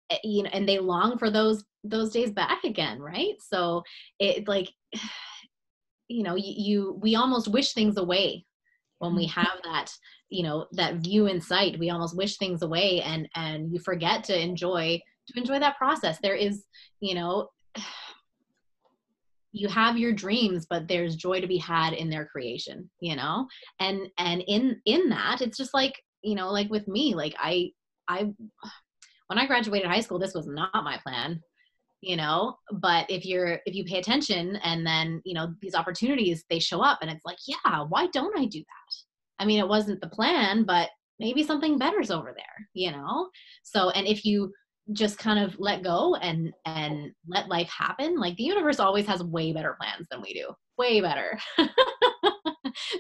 eh, 0.09 0.17
you 0.23 0.43
know, 0.43 0.49
and 0.53 0.67
they 0.67 0.79
long 0.79 1.17
for 1.17 1.29
those 1.29 1.63
those 1.83 2.11
days 2.11 2.31
back 2.31 2.63
again, 2.63 2.99
right? 2.99 3.35
So 3.39 3.83
it 4.19 4.47
like 4.47 4.69
you 6.09 6.23
know 6.23 6.35
you, 6.35 6.53
you, 6.55 6.99
we 7.01 7.15
almost 7.15 7.49
wish 7.49 7.73
things 7.73 7.97
away 7.97 8.45
when 8.99 9.15
we 9.15 9.25
have 9.39 9.59
that 9.63 9.91
you 10.29 10.43
know 10.43 10.67
that 10.73 10.95
view 10.95 11.27
in 11.27 11.41
sight. 11.41 11.79
We 11.79 11.89
almost 11.89 12.15
wish 12.15 12.37
things 12.37 12.61
away 12.61 13.01
and 13.01 13.27
and 13.35 13.71
you 13.73 13.79
forget 13.79 14.23
to 14.25 14.39
enjoy 14.39 14.99
to 15.27 15.39
enjoy 15.39 15.59
that 15.59 15.77
process. 15.77 16.19
There 16.19 16.35
is 16.35 16.63
you 16.99 17.15
know 17.15 17.49
you 19.59 19.67
have 19.67 19.97
your 19.97 20.13
dreams 20.13 20.65
but 20.69 20.87
there's 20.87 21.15
joy 21.15 21.39
to 21.41 21.47
be 21.47 21.57
had 21.57 21.93
in 21.93 22.09
their 22.09 22.25
creation 22.25 22.89
you 22.99 23.15
know? 23.15 23.47
And 23.79 24.07
and 24.17 24.43
in 24.47 24.81
in 24.85 25.09
that 25.09 25.41
it's 25.41 25.57
just 25.57 25.73
like 25.73 26.01
you 26.21 26.35
know 26.35 26.51
like 26.51 26.69
with 26.69 26.87
me 26.87 27.15
like 27.15 27.35
i 27.39 27.71
i 28.07 28.31
when 29.27 29.39
i 29.39 29.45
graduated 29.45 29.87
high 29.89 30.01
school 30.01 30.19
this 30.19 30.33
was 30.33 30.47
not 30.47 30.73
my 30.73 30.97
plan 31.03 31.41
you 32.01 32.15
know? 32.15 32.55
But 32.71 33.09
if 33.09 33.25
you're 33.25 33.59
if 33.65 33.73
you 33.73 33.83
pay 33.83 33.97
attention 33.97 34.57
and 34.57 34.85
then 34.85 35.21
you 35.25 35.33
know 35.33 35.53
these 35.61 35.75
opportunities 35.75 36.45
they 36.49 36.59
show 36.59 36.81
up 36.81 36.99
and 37.01 37.09
it's 37.09 37.25
like 37.25 37.37
yeah 37.47 37.83
why 37.89 38.07
don't 38.07 38.37
i 38.37 38.45
do 38.45 38.59
that? 38.59 38.95
I 39.39 39.45
mean 39.45 39.59
it 39.59 39.67
wasn't 39.67 40.01
the 40.01 40.09
plan 40.09 40.63
but 40.63 40.89
maybe 41.19 41.43
something 41.43 41.77
better's 41.77 42.11
over 42.11 42.33
there 42.35 42.67
you 42.73 42.91
know? 42.91 43.29
So 43.63 43.89
and 43.91 44.07
if 44.07 44.25
you 44.25 44.53
just 44.93 45.17
kind 45.17 45.39
of 45.39 45.59
let 45.59 45.83
go 45.83 46.15
and 46.15 46.53
and 46.65 47.11
let 47.27 47.49
life 47.49 47.69
happen 47.69 48.17
like 48.17 48.35
the 48.37 48.43
universe 48.43 48.79
always 48.79 49.05
has 49.05 49.23
way 49.23 49.51
better 49.51 49.75
plans 49.79 50.07
than 50.09 50.21
we 50.21 50.33
do 50.33 50.47
way 50.77 51.01
better 51.01 51.37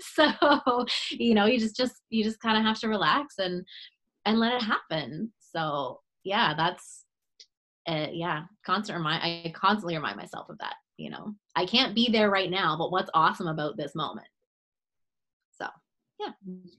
so 0.01 0.85
you 1.11 1.33
know 1.33 1.45
you 1.45 1.59
just 1.59 1.77
just 1.77 2.01
you 2.09 2.23
just 2.23 2.41
kind 2.41 2.57
of 2.57 2.63
have 2.63 2.79
to 2.79 2.89
relax 2.89 3.35
and 3.37 3.65
and 4.25 4.39
let 4.39 4.53
it 4.53 4.61
happen 4.61 5.31
so 5.39 6.01
yeah 6.23 6.53
that's 6.55 7.05
uh, 7.87 8.07
yeah, 8.11 8.43
constant 8.65 8.97
remind. 8.97 9.23
I 9.23 9.51
constantly 9.55 9.95
remind 9.95 10.17
myself 10.17 10.49
of 10.49 10.57
that. 10.59 10.75
You 10.97 11.09
know, 11.09 11.33
I 11.55 11.65
can't 11.65 11.95
be 11.95 12.09
there 12.11 12.29
right 12.29 12.49
now, 12.49 12.75
but 12.77 12.91
what's 12.91 13.09
awesome 13.13 13.47
about 13.47 13.77
this 13.77 13.95
moment? 13.95 14.27
So, 15.57 15.67
yeah. 16.19 16.31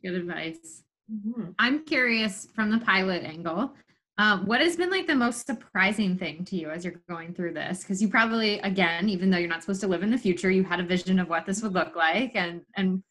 Good 0.02 0.14
advice. 0.14 0.82
Mm-hmm. 1.10 1.50
I'm 1.58 1.84
curious 1.84 2.48
from 2.54 2.70
the 2.70 2.78
pilot 2.78 3.22
angle. 3.22 3.72
Um, 4.18 4.46
what 4.46 4.60
has 4.60 4.74
been 4.74 4.90
like 4.90 5.06
the 5.06 5.14
most 5.14 5.46
surprising 5.46 6.18
thing 6.18 6.44
to 6.46 6.56
you 6.56 6.70
as 6.70 6.84
you're 6.84 7.00
going 7.08 7.32
through 7.34 7.54
this? 7.54 7.82
Because 7.82 8.02
you 8.02 8.08
probably, 8.08 8.58
again, 8.60 9.08
even 9.08 9.30
though 9.30 9.38
you're 9.38 9.48
not 9.48 9.62
supposed 9.62 9.80
to 9.82 9.86
live 9.86 10.02
in 10.02 10.10
the 10.10 10.18
future, 10.18 10.50
you 10.50 10.64
had 10.64 10.80
a 10.80 10.84
vision 10.84 11.20
of 11.20 11.28
what 11.28 11.46
this 11.46 11.62
would 11.62 11.72
look 11.72 11.94
like, 11.94 12.32
and 12.34 12.62
and 12.76 13.04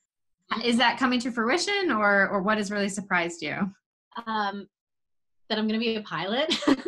is 0.65 0.77
that 0.77 0.99
coming 0.99 1.21
to 1.21 1.31
fruition, 1.31 1.91
or 1.91 2.27
or 2.27 2.41
what 2.41 2.57
has 2.57 2.71
really 2.71 2.89
surprised 2.89 3.41
you? 3.41 3.55
Um, 4.25 4.67
that 5.49 5.57
I'm 5.57 5.65
going 5.67 5.79
to 5.79 5.85
be 5.85 5.95
a 5.95 6.01
pilot. 6.01 6.53
okay, 6.67 6.81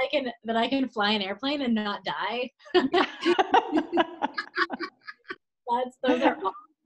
I 0.00 0.08
can 0.10 0.32
that 0.44 0.56
I 0.56 0.66
can 0.66 0.88
fly 0.88 1.10
an 1.10 1.20
airplane 1.20 1.60
and 1.60 1.74
not 1.74 2.02
die. 2.04 2.50
That's 2.74 2.90
those 6.02 6.22
are 6.22 6.36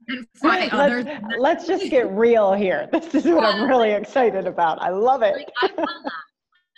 let's, 0.43 1.07
let's, 1.39 1.67
just 1.67 1.83
get 1.89 2.09
real 2.11 2.53
here. 2.53 2.89
This 2.91 3.25
is 3.25 3.25
what 3.25 3.43
I'm 3.43 3.67
really 3.67 3.91
excited 3.91 4.47
about. 4.47 4.81
I 4.81 4.89
love 4.89 5.21
it. 5.21 5.35
Like, 5.35 5.49
I 5.61 5.67
love 5.67 5.85
that. 6.03 6.11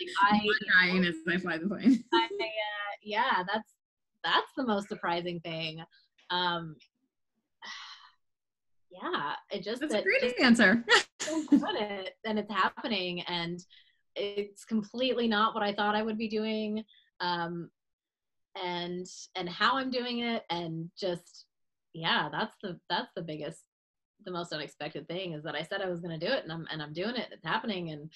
Like, 0.02 0.10
I, 0.22 0.48
dying 0.88 1.06
as 1.06 1.16
I 1.28 1.38
fly 1.38 1.58
the 1.58 1.68
plane. 1.68 2.04
I, 2.14 2.26
uh, 2.26 2.96
yeah, 3.04 3.44
that's 3.52 3.70
that's 4.24 4.52
the 4.56 4.66
most 4.66 4.88
surprising 4.88 5.40
thing. 5.42 5.84
Um, 6.30 6.76
yeah, 8.92 9.34
it 9.52 9.64
just 9.64 9.82
that's 9.82 9.94
a 9.94 10.02
great 10.02 10.22
just, 10.22 10.40
answer. 10.40 10.84
it, 10.88 12.16
and 12.26 12.40
it's 12.40 12.52
happening, 12.52 13.22
and 13.22 13.60
it's 14.16 14.66
completely 14.66 15.28
not 15.28 15.54
what 15.54 15.64
I 15.64 15.74
thought 15.74 15.96
I 15.96 16.04
would 16.04 16.18
be 16.18 16.30
doing, 16.30 16.84
um, 17.20 17.70
and 18.62 19.06
and 19.36 19.50
how 19.50 19.78
I'm 19.78 19.92
doing 19.92 20.20
it, 20.20 20.44
and 20.50 20.90
just 20.98 21.46
yeah, 22.00 22.30
that's 22.32 22.56
the 22.62 22.80
that's 22.90 23.12
the 23.16 23.22
biggest, 23.22 23.64
the 24.26 24.32
most 24.32 24.54
unexpected 24.54 25.08
thing 25.08 25.34
is 25.34 25.44
that 25.44 25.56
I 25.56 25.64
said 25.64 25.82
I 25.82 25.90
was 25.90 26.00
going 26.00 26.20
to 26.20 26.26
do 26.26 26.32
it, 26.32 26.44
and 26.44 26.52
I'm 26.52 26.68
and 26.72 26.82
I'm 26.82 26.94
doing 26.94 27.16
it. 27.16 27.30
It's 27.32 27.46
happening, 27.46 27.92
and 27.92 28.10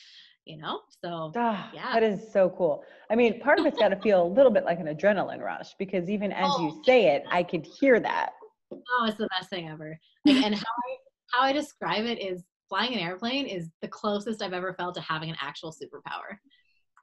you 0.45 0.57
know 0.57 0.81
so 1.01 1.31
ah, 1.37 1.71
yeah 1.73 1.93
that 1.93 2.03
is 2.03 2.19
so 2.33 2.49
cool 2.57 2.83
i 3.09 3.15
mean 3.15 3.39
part 3.39 3.59
of 3.59 3.65
it's 3.65 3.79
got 3.79 3.87
to 3.87 3.95
feel 4.01 4.23
a 4.23 4.27
little 4.27 4.51
bit 4.51 4.65
like 4.65 4.77
an 4.77 4.87
adrenaline 4.87 5.39
rush 5.39 5.69
because 5.79 6.09
even 6.09 6.31
as 6.33 6.51
oh, 6.53 6.65
you 6.65 6.83
say 6.83 7.15
it 7.15 7.23
i 7.31 7.41
could 7.41 7.65
hear 7.79 7.97
that 7.97 8.31
oh 8.73 9.05
it's 9.07 9.17
the 9.17 9.29
best 9.39 9.49
thing 9.49 9.69
ever 9.69 9.97
like, 10.25 10.43
and 10.43 10.53
how 10.53 10.61
I, 10.61 10.97
how 11.31 11.43
I 11.43 11.53
describe 11.53 12.03
it 12.03 12.21
is 12.21 12.43
flying 12.73 12.93
an 12.95 12.99
airplane 13.01 13.45
is 13.45 13.69
the 13.83 13.87
closest 13.87 14.41
I've 14.41 14.53
ever 14.53 14.73
felt 14.73 14.95
to 14.95 15.01
having 15.01 15.29
an 15.29 15.35
actual 15.39 15.71
superpower. 15.71 16.37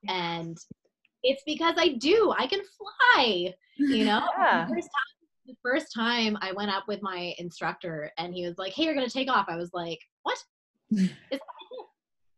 And 0.08 0.56
it's 1.22 1.42
because 1.46 1.76
I 1.78 1.94
do. 1.94 2.34
I 2.36 2.48
can 2.48 2.60
fly, 2.76 3.54
you 3.78 4.04
know? 4.04 4.26
Yeah. 4.38 4.66
First 4.66 4.88
time, 4.88 5.19
the 5.50 5.56
first 5.62 5.92
time 5.94 6.36
I 6.40 6.52
went 6.52 6.70
up 6.70 6.84
with 6.88 7.02
my 7.02 7.34
instructor 7.38 8.10
and 8.18 8.34
he 8.34 8.46
was 8.46 8.58
like, 8.58 8.72
hey, 8.72 8.84
you're 8.84 8.94
going 8.94 9.06
to 9.06 9.12
take 9.12 9.30
off. 9.30 9.46
I 9.48 9.56
was 9.56 9.70
like, 9.72 9.98
what? 10.22 10.38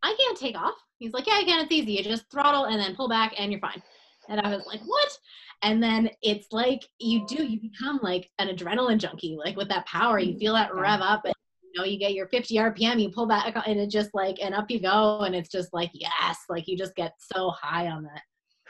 I 0.04 0.16
can't 0.16 0.38
take 0.38 0.56
off. 0.56 0.74
He's 0.98 1.12
like, 1.12 1.26
yeah, 1.26 1.34
I 1.34 1.44
can. 1.44 1.64
It's 1.64 1.72
easy. 1.72 1.92
You 1.92 2.04
just 2.04 2.30
throttle 2.30 2.64
and 2.64 2.78
then 2.78 2.96
pull 2.96 3.08
back 3.08 3.34
and 3.38 3.50
you're 3.50 3.60
fine. 3.60 3.82
And 4.28 4.40
I 4.40 4.54
was 4.54 4.64
like, 4.66 4.80
what? 4.84 5.18
and 5.62 5.82
then 5.82 6.10
it's 6.22 6.48
like 6.52 6.82
you 6.98 7.24
do 7.26 7.44
you 7.44 7.60
become 7.60 7.98
like 8.02 8.28
an 8.38 8.48
adrenaline 8.48 8.98
junkie 8.98 9.36
like 9.38 9.56
with 9.56 9.68
that 9.68 9.86
power 9.86 10.18
you 10.18 10.36
feel 10.38 10.54
that 10.54 10.74
rev 10.74 11.00
up 11.00 11.24
and 11.24 11.34
you 11.62 11.70
know 11.76 11.84
you 11.84 11.98
get 11.98 12.14
your 12.14 12.26
50 12.28 12.54
rpm 12.56 13.00
you 13.00 13.08
pull 13.08 13.26
back 13.26 13.54
and 13.66 13.78
it 13.78 13.90
just 13.90 14.10
like 14.12 14.36
and 14.42 14.54
up 14.54 14.70
you 14.70 14.80
go 14.80 15.20
and 15.20 15.34
it's 15.34 15.48
just 15.48 15.72
like 15.72 15.90
yes 15.94 16.38
like 16.48 16.66
you 16.66 16.76
just 16.76 16.94
get 16.94 17.14
so 17.18 17.50
high 17.50 17.88
on 17.88 18.02
that 18.02 18.22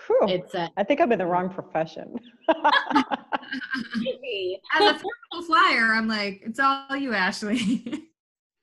Whew. 0.06 0.26
it's 0.28 0.54
uh, 0.54 0.68
i 0.76 0.82
think 0.82 1.00
i'm 1.00 1.12
in 1.12 1.18
the 1.18 1.26
wrong 1.26 1.48
profession 1.48 2.18
as 2.48 2.56
a 4.80 4.98
formal 4.98 5.46
flyer 5.46 5.94
i'm 5.94 6.08
like 6.08 6.42
it's 6.44 6.58
all 6.60 6.96
you 6.96 7.14
ashley 7.14 8.10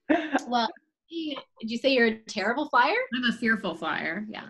well 0.48 0.70
did 1.10 1.72
you 1.72 1.78
say 1.78 1.90
you're 1.94 2.08
a 2.08 2.20
terrible 2.28 2.70
flyer 2.70 2.98
i'm 3.16 3.30
a 3.30 3.34
fearful 3.34 3.76
flyer 3.76 4.26
yeah. 4.30 4.48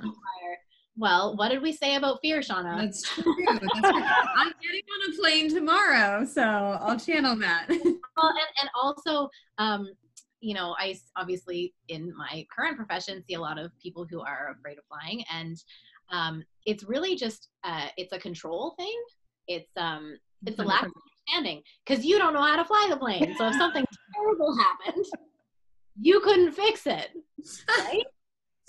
Well, 0.99 1.37
what 1.37 1.47
did 1.47 1.61
we 1.61 1.71
say 1.71 1.95
about 1.95 2.19
fear, 2.21 2.41
Shauna? 2.41 2.77
That's 2.77 3.01
true. 3.03 3.33
That's 3.47 3.89
true. 3.89 4.03
I'm 4.35 4.51
getting 4.61 4.83
on 4.83 5.13
a 5.13 5.15
plane 5.17 5.49
tomorrow, 5.49 6.25
so 6.25 6.41
I'll 6.41 6.99
channel 6.99 7.37
that. 7.37 7.67
well, 7.69 7.79
and, 7.79 8.49
and 8.61 8.69
also, 8.75 9.29
um, 9.59 9.87
you 10.41 10.53
know, 10.53 10.75
I 10.77 10.99
obviously 11.15 11.73
in 11.87 12.13
my 12.17 12.45
current 12.53 12.75
profession 12.75 13.23
see 13.25 13.35
a 13.35 13.39
lot 13.39 13.57
of 13.57 13.71
people 13.81 14.05
who 14.09 14.19
are 14.19 14.53
afraid 14.59 14.77
of 14.77 14.83
flying, 14.89 15.23
and 15.31 15.55
um, 16.11 16.43
it's 16.65 16.83
really 16.83 17.15
just 17.15 17.49
uh, 17.63 17.87
it's 17.97 18.13
a 18.13 18.19
control 18.19 18.75
thing. 18.77 19.01
It's 19.47 19.71
um, 19.77 20.17
it's 20.45 20.59
a 20.59 20.63
lack 20.63 20.83
of 20.83 20.91
understanding 21.29 21.61
because 21.85 22.05
you 22.05 22.17
don't 22.17 22.33
know 22.33 22.43
how 22.43 22.55
to 22.55 22.65
fly 22.65 22.87
the 22.89 22.97
plane. 22.97 23.35
So 23.37 23.47
if 23.47 23.55
something 23.57 23.85
terrible 24.15 24.57
happened, 24.57 25.05
you 25.99 26.19
couldn't 26.21 26.51
fix 26.53 26.85
it, 26.87 27.09
right? 27.77 28.03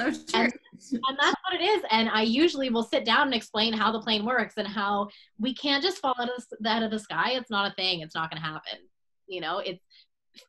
So 0.01 0.11
true. 0.11 0.45
And, 0.45 0.53
and 0.93 1.19
that's 1.21 1.37
what 1.45 1.61
it 1.61 1.63
is. 1.63 1.83
And 1.91 2.09
I 2.09 2.23
usually 2.23 2.71
will 2.71 2.83
sit 2.83 3.05
down 3.05 3.27
and 3.27 3.35
explain 3.35 3.75
how 3.75 3.93
the 3.93 4.01
plane 4.01 4.25
works 4.25 4.55
and 4.57 4.67
how 4.67 5.09
we 5.39 5.55
can't 5.55 5.83
just 5.83 5.99
fall 5.99 6.15
out 6.19 6.31
of 6.31 6.43
the, 6.59 6.69
out 6.71 6.83
of 6.83 6.91
the 6.91 6.99
sky. 6.99 7.33
It's 7.33 7.51
not 7.51 7.71
a 7.71 7.75
thing. 7.75 8.01
It's 8.01 8.15
not 8.15 8.31
going 8.31 8.41
to 8.41 8.49
happen. 8.49 8.79
You 9.27 9.43
know, 9.43 9.59
it's 9.59 9.85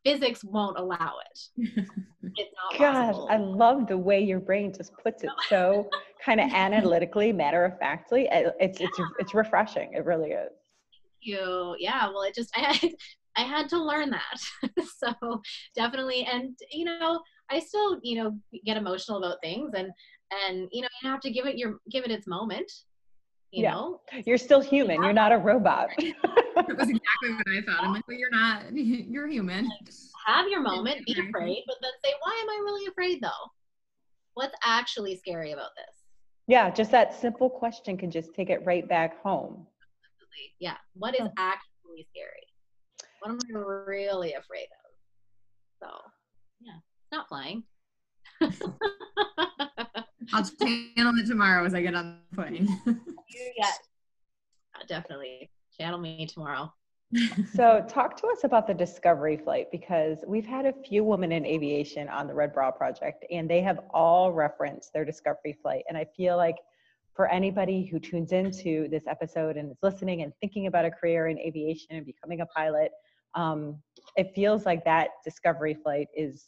physics 0.04 0.44
won't 0.44 0.78
allow 0.78 1.14
it. 1.32 1.68
It's 2.38 2.52
not 2.56 2.80
Gosh, 2.80 3.16
possible. 3.16 3.28
I 3.30 3.38
love 3.38 3.88
the 3.88 3.98
way 3.98 4.22
your 4.22 4.40
brain 4.40 4.74
just 4.74 4.94
puts 5.04 5.24
it 5.24 5.30
so 5.50 5.90
kind 6.26 6.40
of 6.40 6.50
analytically, 6.54 7.34
matter 7.34 7.66
of 7.66 7.78
factly. 7.80 8.28
It's 8.32 8.80
it's 8.80 9.00
it's 9.20 9.34
refreshing. 9.34 9.94
It 9.94 10.06
really 10.06 10.32
is. 10.32 10.52
you 11.22 11.76
yeah 11.80 12.08
well 12.08 12.24
it 12.24 12.34
just 12.34 12.52
i 12.58 12.62
had 12.62 12.92
i 13.36 13.42
had 13.42 13.70
to 13.70 13.78
learn 13.84 14.10
that 14.10 14.40
so 14.98 15.42
definitely 15.76 16.26
and 16.32 16.58
you 16.72 16.86
know 16.86 17.22
i 17.50 17.60
still 17.60 18.00
you 18.02 18.16
know 18.24 18.38
get 18.66 18.78
emotional 18.78 19.18
about 19.24 19.38
things 19.44 19.72
and 19.76 19.90
and 20.48 20.68
you 20.72 20.82
know 20.82 20.88
you 21.04 21.10
have 21.10 21.20
to 21.22 21.32
give 21.32 21.46
it 21.46 21.58
your 21.58 21.78
give 21.90 22.04
it 22.06 22.12
its 22.12 22.28
moment 22.28 22.72
you 23.52 23.64
Yeah. 23.64 23.72
know 23.74 24.02
You're 24.26 24.38
still 24.38 24.62
human. 24.62 25.02
You're 25.04 25.14
not 25.14 25.32
a 25.32 25.38
robot. 25.38 25.90
That 26.54 26.78
was 26.78 26.90
exactly 26.90 27.32
what 27.34 27.48
I 27.48 27.62
thought. 27.62 27.84
I'm 27.84 27.94
like, 27.94 28.06
well, 28.08 28.18
you're 28.18 28.30
not. 28.30 28.64
You're 28.76 29.28
human. 29.28 29.70
have 30.28 30.48
your 30.50 30.62
moment 30.62 31.06
be 31.06 31.14
afraid 31.14 31.64
but 31.66 31.78
then 31.82 31.92
say 32.04 32.12
why 32.22 32.40
am 32.44 32.50
i 32.50 32.62
really 32.64 32.86
afraid 32.88 33.20
though 33.22 33.50
what's 34.36 34.54
actually 34.64 35.16
scary 35.16 35.52
about 35.54 35.72
this 35.76 35.96
yeah, 36.48 36.70
just 36.70 36.92
that 36.92 37.14
simple 37.14 37.50
question 37.50 37.96
can 37.98 38.12
just 38.12 38.34
take 38.34 38.50
it 38.50 38.62
right 38.66 38.88
back 38.88 39.22
home. 39.24 39.66
yeah 40.60 40.76
what 40.94 41.14
is 41.20 41.28
actually 41.40 42.06
scary 42.14 42.46
what 43.20 43.32
am 43.32 43.40
i 43.56 43.60
really 43.88 44.34
afraid 44.34 44.68
of 45.82 45.88
so 45.90 45.90
yeah 46.62 46.80
not 47.12 47.28
flying 47.30 47.64
I'll 50.34 50.44
channel 50.44 51.18
it 51.18 51.28
tomorrow 51.28 51.66
as 51.66 51.74
I 51.74 51.82
get 51.82 51.96
on 51.96 52.20
the 52.30 52.36
plane. 52.36 52.68
yeah 53.58 53.72
definitely 54.88 55.50
channel 55.78 56.00
me 56.00 56.26
tomorrow 56.26 56.72
So, 57.54 57.86
talk 57.90 58.16
to 58.22 58.28
us 58.28 58.46
about 58.46 58.68
the 58.68 58.74
Discovery 58.74 59.36
flight 59.36 59.68
because 59.72 60.20
we've 60.26 60.46
had 60.46 60.66
a 60.66 60.72
few 60.72 61.04
women 61.04 61.34
in 61.34 61.46
aviation 61.46 62.08
on 62.08 62.28
the 62.28 62.34
Red 62.34 62.54
Bra 62.54 62.72
Project, 62.72 63.26
and 63.30 63.50
they 63.50 63.62
have 63.62 63.82
all 63.94 64.32
referenced 64.32 64.94
their 64.94 65.04
Discovery 65.04 65.58
flight. 65.62 65.84
And 65.90 65.98
I 65.98 66.06
feel 66.16 66.38
like 66.38 66.56
for 67.14 67.28
anybody 67.28 67.86
who 67.86 68.00
tunes 68.00 68.32
into 68.32 68.88
this 68.88 69.04
episode 69.08 69.58
and 69.58 69.70
is 69.70 69.78
listening 69.84 70.22
and 70.22 70.32
thinking 70.40 70.68
about 70.68 70.86
a 70.86 70.92
career 70.92 71.28
in 71.28 71.38
aviation 71.38 71.98
and 71.98 72.06
becoming 72.06 72.42
a 72.42 72.46
pilot, 72.46 72.92
um, 73.36 73.82
it 74.16 74.32
feels 74.34 74.66
like 74.66 74.86
that 74.86 75.10
Discovery 75.26 75.74
flight 75.74 76.08
is 76.16 76.46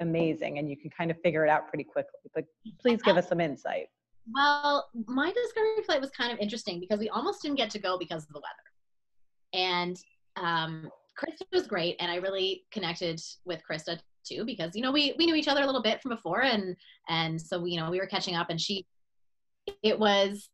amazing, 0.00 0.58
and 0.58 0.68
you 0.68 0.76
can 0.76 0.90
kind 0.90 1.10
of 1.10 1.20
figure 1.22 1.44
it 1.44 1.50
out 1.50 1.68
pretty 1.68 1.84
quickly. 1.84 2.30
But 2.34 2.44
please 2.80 3.02
give 3.02 3.16
us 3.16 3.28
some 3.28 3.40
insight. 3.40 3.86
Well, 4.34 4.88
my 5.06 5.32
discovery 5.32 5.84
flight 5.84 6.00
was 6.00 6.10
kind 6.10 6.32
of 6.32 6.38
interesting 6.38 6.80
because 6.80 6.98
we 6.98 7.08
almost 7.08 7.42
didn't 7.42 7.56
get 7.56 7.70
to 7.70 7.78
go 7.78 7.96
because 7.98 8.24
of 8.24 8.32
the 8.32 8.40
weather. 8.40 9.54
And 9.54 9.96
um, 10.36 10.90
Krista 11.18 11.46
was 11.52 11.66
great, 11.66 11.96
and 12.00 12.10
I 12.10 12.16
really 12.16 12.64
connected 12.72 13.20
with 13.44 13.60
Krista 13.68 13.98
too 14.26 14.44
because 14.44 14.74
you 14.74 14.82
know 14.82 14.90
we 14.90 15.14
we 15.18 15.26
knew 15.26 15.36
each 15.36 15.48
other 15.48 15.62
a 15.62 15.66
little 15.66 15.82
bit 15.82 16.02
from 16.02 16.10
before, 16.10 16.42
and 16.42 16.76
and 17.08 17.40
so 17.40 17.60
we, 17.60 17.72
you 17.72 17.80
know 17.80 17.90
we 17.90 17.98
were 17.98 18.06
catching 18.06 18.34
up, 18.34 18.50
and 18.50 18.60
she, 18.60 18.84
it 19.82 19.98
was 19.98 20.48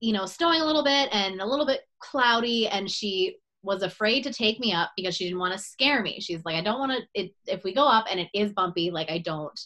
you 0.00 0.12
know 0.12 0.26
snowing 0.26 0.60
a 0.60 0.64
little 0.64 0.84
bit 0.84 1.08
and 1.12 1.40
a 1.40 1.46
little 1.46 1.66
bit 1.66 1.80
cloudy, 2.00 2.68
and 2.68 2.90
she 2.90 3.36
was 3.64 3.82
afraid 3.82 4.22
to 4.22 4.32
take 4.32 4.60
me 4.60 4.72
up 4.72 4.90
because 4.96 5.16
she 5.16 5.24
didn't 5.24 5.40
want 5.40 5.54
to 5.54 5.58
scare 5.58 6.02
me. 6.02 6.20
She's 6.20 6.44
like, 6.44 6.54
I 6.54 6.60
don't 6.60 6.78
want 6.78 6.92
to. 7.14 7.28
If 7.46 7.64
we 7.64 7.74
go 7.74 7.86
up 7.86 8.06
and 8.10 8.20
it 8.20 8.28
is 8.34 8.52
bumpy, 8.52 8.90
like 8.90 9.10
I 9.10 9.18
don't 9.18 9.58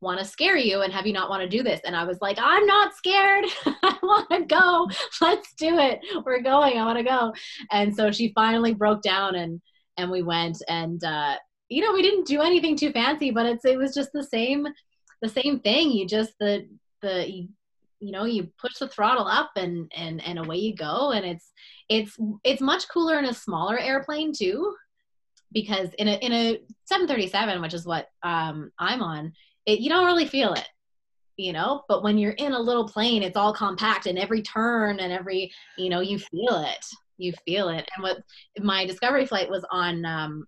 want 0.00 0.18
to 0.18 0.24
scare 0.24 0.56
you 0.56 0.80
and 0.80 0.92
have 0.92 1.06
you 1.06 1.12
not 1.12 1.28
want 1.28 1.42
to 1.42 1.48
do 1.48 1.62
this. 1.62 1.80
And 1.84 1.94
i 1.94 2.04
was 2.04 2.18
like 2.22 2.38
i'm 2.40 2.64
not 2.66 2.94
scared. 2.94 3.44
I 3.66 3.96
want 4.02 4.30
to 4.30 4.44
go. 4.44 4.88
Let's 5.20 5.52
do 5.54 5.78
it. 5.78 6.00
We're 6.24 6.40
going. 6.40 6.78
I 6.78 6.84
want 6.84 6.98
to 6.98 7.04
go. 7.04 7.34
And 7.70 7.94
so 7.94 8.10
she 8.10 8.32
finally 8.34 8.72
broke 8.72 9.02
down 9.02 9.34
and 9.34 9.60
and 9.98 10.10
we 10.10 10.22
went 10.22 10.62
and 10.68 11.02
uh 11.04 11.36
you 11.68 11.84
know 11.84 11.92
we 11.92 12.02
didn't 12.02 12.26
do 12.26 12.40
anything 12.40 12.76
too 12.76 12.92
fancy 12.92 13.30
but 13.30 13.44
it's 13.44 13.64
it 13.64 13.76
was 13.76 13.94
just 13.94 14.10
the 14.12 14.24
same 14.24 14.66
the 15.20 15.28
same 15.28 15.60
thing. 15.60 15.90
You 15.90 16.06
just 16.06 16.32
the 16.40 16.66
the 17.02 17.48
you, 18.00 18.12
know 18.12 18.24
you 18.24 18.48
push 18.60 18.78
the 18.78 18.88
throttle 18.88 19.26
up 19.26 19.50
and 19.56 19.90
and 19.94 20.22
and 20.24 20.38
away 20.38 20.56
you 20.56 20.74
go. 20.74 21.12
And 21.12 21.24
it's 21.24 21.52
it's 21.88 22.16
it's 22.44 22.60
much 22.60 22.88
cooler 22.88 23.18
in 23.18 23.26
a 23.26 23.34
smaller 23.34 23.78
airplane 23.78 24.32
too 24.32 24.74
because 25.52 25.92
in 25.98 26.08
a 26.08 26.14
in 26.14 26.32
a 26.32 26.60
737 26.84 27.60
which 27.60 27.74
is 27.74 27.86
what 27.86 28.08
um 28.22 28.70
i'm 28.78 29.02
on 29.02 29.32
it, 29.66 29.80
you 29.80 29.88
don't 29.88 30.06
really 30.06 30.26
feel 30.26 30.52
it 30.52 30.68
you 31.36 31.54
know? 31.54 31.84
But 31.88 32.02
when 32.02 32.18
you're 32.18 32.32
in 32.32 32.52
a 32.52 32.58
little 32.58 32.86
plane 32.86 33.22
it's 33.22 33.36
all 33.36 33.52
compact 33.52 34.06
and 34.06 34.18
every 34.18 34.42
turn 34.42 35.00
and 35.00 35.12
every 35.12 35.50
you 35.76 35.88
know 35.88 36.00
you 36.00 36.18
feel 36.18 36.64
it 36.64 36.84
you 37.18 37.32
feel 37.44 37.68
it. 37.68 37.88
And 37.94 38.02
what 38.02 38.18
my 38.58 38.86
discovery 38.86 39.26
flight 39.26 39.50
was 39.50 39.64
on 39.70 40.04
um 40.04 40.46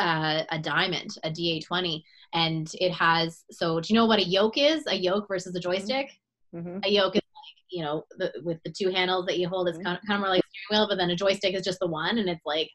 uh, 0.00 0.42
a 0.50 0.58
diamond 0.58 1.16
a 1.22 1.30
da20 1.30 2.02
and 2.32 2.68
it 2.80 2.90
has 2.90 3.44
so 3.52 3.80
do 3.80 3.92
you 3.92 3.98
know 3.98 4.06
what 4.06 4.18
a 4.18 4.24
yoke 4.24 4.58
is? 4.58 4.84
A 4.88 4.94
yoke 4.94 5.28
versus 5.28 5.54
a 5.54 5.60
joystick 5.60 6.10
hmm 6.54 6.78
a 6.84 6.88
yoke 6.88 7.16
is 7.16 7.22
like 7.22 7.64
you 7.70 7.82
know 7.82 8.04
the, 8.18 8.32
with 8.44 8.58
the 8.64 8.72
two 8.76 8.90
handles 8.90 9.26
that 9.26 9.38
you 9.38 9.48
hold 9.48 9.68
it's 9.68 9.78
Mhm. 9.78 9.84
kind 9.84 9.96
of, 9.98 10.02
kind 10.06 10.14
of 10.16 10.20
more 10.20 10.30
like 10.30 10.40
a 10.40 10.48
steering 10.48 10.80
wheel 10.82 10.88
but 10.88 10.96
then 10.98 11.10
a 11.10 11.16
joystick 11.16 11.54
is 11.54 11.64
just 11.64 11.80
the 11.80 11.86
one 11.86 12.18
and 12.18 12.28
it's 12.28 12.44
like 12.46 12.70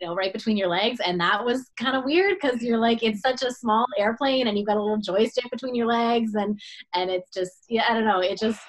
you 0.00 0.06
know 0.06 0.14
right 0.14 0.32
between 0.32 0.56
your 0.56 0.68
legs 0.68 0.98
and 1.06 1.20
that 1.20 1.44
was 1.44 1.70
kind 1.78 1.96
of 1.96 2.04
weird 2.04 2.36
because 2.40 2.62
you're 2.62 2.78
like 2.78 3.02
it's 3.02 3.20
such 3.20 3.42
a 3.42 3.52
small 3.52 3.86
airplane 3.98 4.46
and 4.48 4.56
you've 4.58 4.66
got 4.66 4.76
a 4.78 4.82
little 4.82 4.96
joystick 4.98 5.50
between 5.50 5.74
your 5.74 5.86
legs 5.86 6.34
and 6.34 6.58
and 6.94 7.10
it's 7.10 7.30
just 7.32 7.64
yeah 7.68 7.84
i 7.88 7.94
don't 7.94 8.06
know 8.06 8.20
it 8.20 8.38
just 8.38 8.60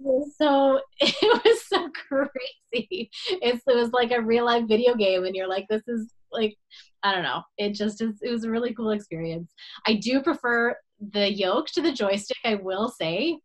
was 0.00 0.34
so 0.36 0.80
it 1.00 1.44
was 1.44 1.66
so 1.66 1.90
crazy. 2.08 3.10
It's, 3.42 3.62
it 3.66 3.76
was 3.76 3.92
like 3.92 4.12
a 4.12 4.20
real 4.22 4.44
life 4.44 4.64
video 4.68 4.94
game 4.94 5.24
and 5.24 5.34
you're 5.34 5.48
like 5.48 5.66
this 5.68 5.82
is 5.88 6.12
like 6.30 6.54
i 7.02 7.12
don't 7.14 7.22
know 7.22 7.42
it 7.56 7.74
just 7.74 8.00
is 8.02 8.18
it 8.22 8.30
was 8.30 8.44
a 8.44 8.50
really 8.50 8.74
cool 8.74 8.90
experience. 8.90 9.52
I 9.86 9.94
do 9.94 10.22
prefer 10.22 10.76
the 11.12 11.32
yoke 11.32 11.68
to 11.68 11.80
the 11.80 11.92
joystick 11.92 12.36
i 12.44 12.56
will 12.56 12.88
say 12.88 13.38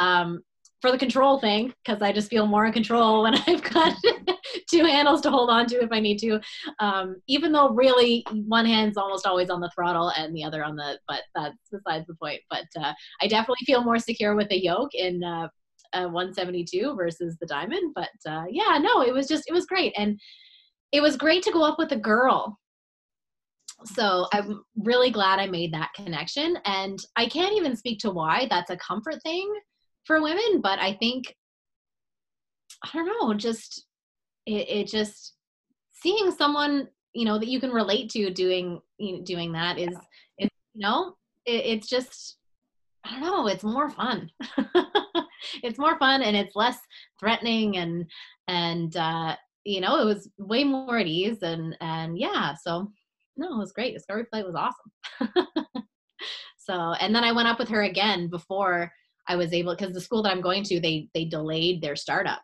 um, 0.00 0.42
for 0.80 0.90
the 0.90 0.98
control 0.98 1.38
thing 1.38 1.72
because 1.84 2.00
I 2.00 2.10
just 2.10 2.30
feel 2.30 2.46
more 2.46 2.64
in 2.64 2.72
control 2.72 3.22
when 3.22 3.34
I've 3.46 3.62
got 3.62 3.94
two 4.70 4.84
handles 4.84 5.20
to 5.22 5.30
hold 5.30 5.50
on 5.50 5.66
to 5.66 5.82
if 5.82 5.92
I 5.92 6.00
need 6.00 6.18
to. 6.20 6.40
Um, 6.80 7.16
even 7.28 7.52
though 7.52 7.70
really 7.70 8.24
one 8.32 8.66
hand's 8.66 8.96
almost 8.96 9.26
always 9.26 9.50
on 9.50 9.60
the 9.60 9.70
throttle 9.74 10.08
and 10.16 10.34
the 10.34 10.42
other 10.42 10.64
on 10.64 10.76
the, 10.76 10.98
but 11.06 11.22
that's 11.34 11.56
besides 11.70 12.06
the 12.06 12.14
point. 12.14 12.40
But 12.50 12.64
uh, 12.78 12.92
I 13.20 13.28
definitely 13.28 13.66
feel 13.66 13.84
more 13.84 13.98
secure 13.98 14.34
with 14.34 14.48
the 14.48 14.62
yoke 14.62 14.94
in 14.94 15.22
uh, 15.22 15.48
uh, 15.92 16.08
172 16.08 16.94
versus 16.96 17.36
the 17.40 17.46
diamond. 17.46 17.92
But 17.94 18.10
uh, 18.26 18.44
yeah, 18.50 18.78
no, 18.78 19.02
it 19.02 19.12
was 19.12 19.28
just 19.28 19.44
it 19.48 19.52
was 19.52 19.66
great 19.66 19.92
and 19.96 20.18
it 20.92 21.02
was 21.02 21.16
great 21.16 21.42
to 21.44 21.52
go 21.52 21.62
up 21.62 21.78
with 21.78 21.92
a 21.92 21.96
girl 21.96 22.58
so 23.84 24.26
i'm 24.34 24.62
really 24.76 25.10
glad 25.10 25.38
i 25.38 25.46
made 25.46 25.72
that 25.72 25.88
connection 25.94 26.58
and 26.66 26.98
i 27.16 27.24
can't 27.24 27.56
even 27.56 27.74
speak 27.74 27.98
to 27.98 28.10
why 28.10 28.46
that's 28.50 28.68
a 28.68 28.76
comfort 28.76 29.22
thing 29.22 29.50
for 30.04 30.22
women 30.22 30.60
but 30.62 30.78
i 30.78 30.92
think 30.94 31.34
i 32.84 32.90
don't 32.92 33.06
know 33.06 33.34
just 33.34 33.86
it, 34.46 34.68
it 34.68 34.86
just 34.86 35.34
seeing 35.90 36.30
someone 36.30 36.88
you 37.12 37.24
know 37.24 37.38
that 37.38 37.48
you 37.48 37.60
can 37.60 37.70
relate 37.70 38.10
to 38.10 38.30
doing 38.30 38.80
you 38.98 39.18
know, 39.18 39.22
doing 39.24 39.52
that 39.52 39.78
is 39.78 39.94
is 40.38 40.48
you 40.74 40.80
know 40.80 41.14
it, 41.46 41.64
it's 41.66 41.88
just 41.88 42.38
i 43.04 43.10
don't 43.10 43.22
know 43.22 43.46
it's 43.46 43.64
more 43.64 43.90
fun. 43.90 44.30
It's 45.62 45.78
more 45.78 45.98
fun 45.98 46.22
and 46.22 46.36
it's 46.36 46.56
less 46.56 46.78
threatening 47.18 47.78
and 47.78 48.10
and 48.48 48.96
uh 48.96 49.36
you 49.64 49.80
know 49.80 50.00
it 50.00 50.04
was 50.04 50.28
way 50.38 50.64
more 50.64 50.98
at 50.98 51.06
ease 51.06 51.42
and 51.42 51.76
and 51.80 52.18
yeah 52.18 52.54
so 52.54 52.90
no 53.36 53.54
it 53.54 53.58
was 53.58 53.72
great. 53.72 53.94
Discovery 53.94 54.26
flight 54.30 54.46
was 54.46 54.54
awesome. 54.54 55.46
So 56.58 56.92
and 57.00 57.12
then 57.12 57.24
i 57.24 57.32
went 57.32 57.48
up 57.48 57.58
with 57.58 57.68
her 57.70 57.82
again 57.82 58.28
before 58.28 58.92
i 59.30 59.36
was 59.36 59.52
able 59.52 59.74
because 59.74 59.94
the 59.94 60.00
school 60.00 60.22
that 60.22 60.32
i'm 60.32 60.40
going 60.40 60.62
to 60.64 60.80
they 60.80 61.08
they 61.14 61.24
delayed 61.24 61.80
their 61.80 61.96
startup. 61.96 62.42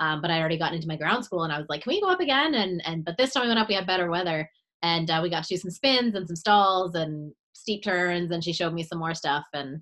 Um, 0.00 0.22
but 0.22 0.30
i 0.30 0.38
already 0.38 0.58
gotten 0.58 0.76
into 0.76 0.88
my 0.88 0.96
ground 0.96 1.24
school 1.24 1.44
and 1.44 1.52
i 1.52 1.58
was 1.58 1.66
like 1.68 1.82
can 1.82 1.90
we 1.92 2.00
go 2.00 2.08
up 2.08 2.20
again? 2.20 2.54
And 2.54 2.82
and 2.86 3.04
but 3.04 3.16
this 3.18 3.32
time 3.32 3.42
we 3.42 3.48
went 3.48 3.60
up 3.60 3.68
we 3.68 3.74
had 3.74 3.86
better 3.86 4.10
weather. 4.10 4.48
And 4.80 5.10
uh, 5.10 5.18
we 5.20 5.28
got 5.28 5.42
to 5.42 5.48
do 5.48 5.56
some 5.56 5.72
spins 5.72 6.14
and 6.14 6.28
some 6.28 6.36
stalls 6.36 6.94
and 6.94 7.32
steep 7.52 7.82
turns 7.82 8.30
and 8.30 8.44
she 8.44 8.52
showed 8.52 8.72
me 8.72 8.84
some 8.84 9.00
more 9.00 9.14
stuff 9.14 9.44
and 9.52 9.80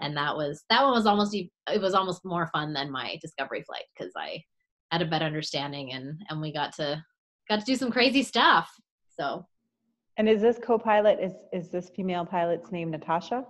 and 0.00 0.16
that 0.16 0.34
was 0.34 0.64
that 0.70 0.82
one 0.82 0.92
was 0.92 1.04
almost 1.04 1.34
it 1.34 1.80
was 1.82 1.92
almost 1.92 2.24
more 2.24 2.48
fun 2.50 2.72
than 2.72 2.90
my 2.90 3.18
discovery 3.20 3.62
flight 3.66 3.84
because 3.92 4.10
i 4.16 4.42
had 4.90 5.02
a 5.02 5.06
better 5.06 5.26
understanding 5.26 5.92
and 5.92 6.18
and 6.30 6.40
we 6.40 6.50
got 6.50 6.72
to 6.74 7.04
got 7.48 7.60
to 7.60 7.64
do 7.64 7.76
some 7.76 7.90
crazy 7.90 8.22
stuff. 8.22 8.70
So. 9.18 9.46
And 10.16 10.28
is 10.28 10.42
this 10.42 10.58
co-pilot 10.62 11.18
is 11.20 11.32
is 11.52 11.70
this 11.70 11.90
female 11.94 12.26
pilot's 12.26 12.72
name 12.72 12.90
Natasha? 12.90 13.44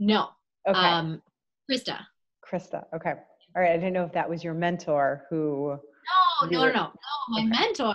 no. 0.00 0.28
Okay, 0.66 0.78
um 0.78 1.22
krista 1.70 1.98
Krista. 2.44 2.84
Okay, 2.94 3.12
all 3.56 3.62
right. 3.62 3.70
I 3.72 3.76
didn't 3.76 3.94
know 3.94 4.04
if 4.04 4.12
that 4.12 4.28
was 4.28 4.44
your 4.44 4.54
mentor 4.54 5.24
who. 5.30 5.78
no 6.42 6.48
no 6.50 6.60
were- 6.60 6.72
no 6.72 6.82
no 6.82 6.90
my 7.28 7.40
okay. 7.40 7.48
mentor 7.48 7.94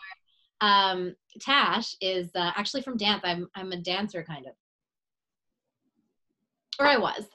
um 0.61 1.15
tash 1.39 1.95
is 2.01 2.31
uh, 2.35 2.51
actually 2.55 2.81
from 2.81 2.97
dance 2.97 3.21
i'm 3.23 3.47
i'm 3.55 3.71
a 3.71 3.77
dancer 3.77 4.23
kind 4.23 4.45
of 4.47 4.53
or 6.79 6.87
i 6.87 6.97
was 6.97 7.25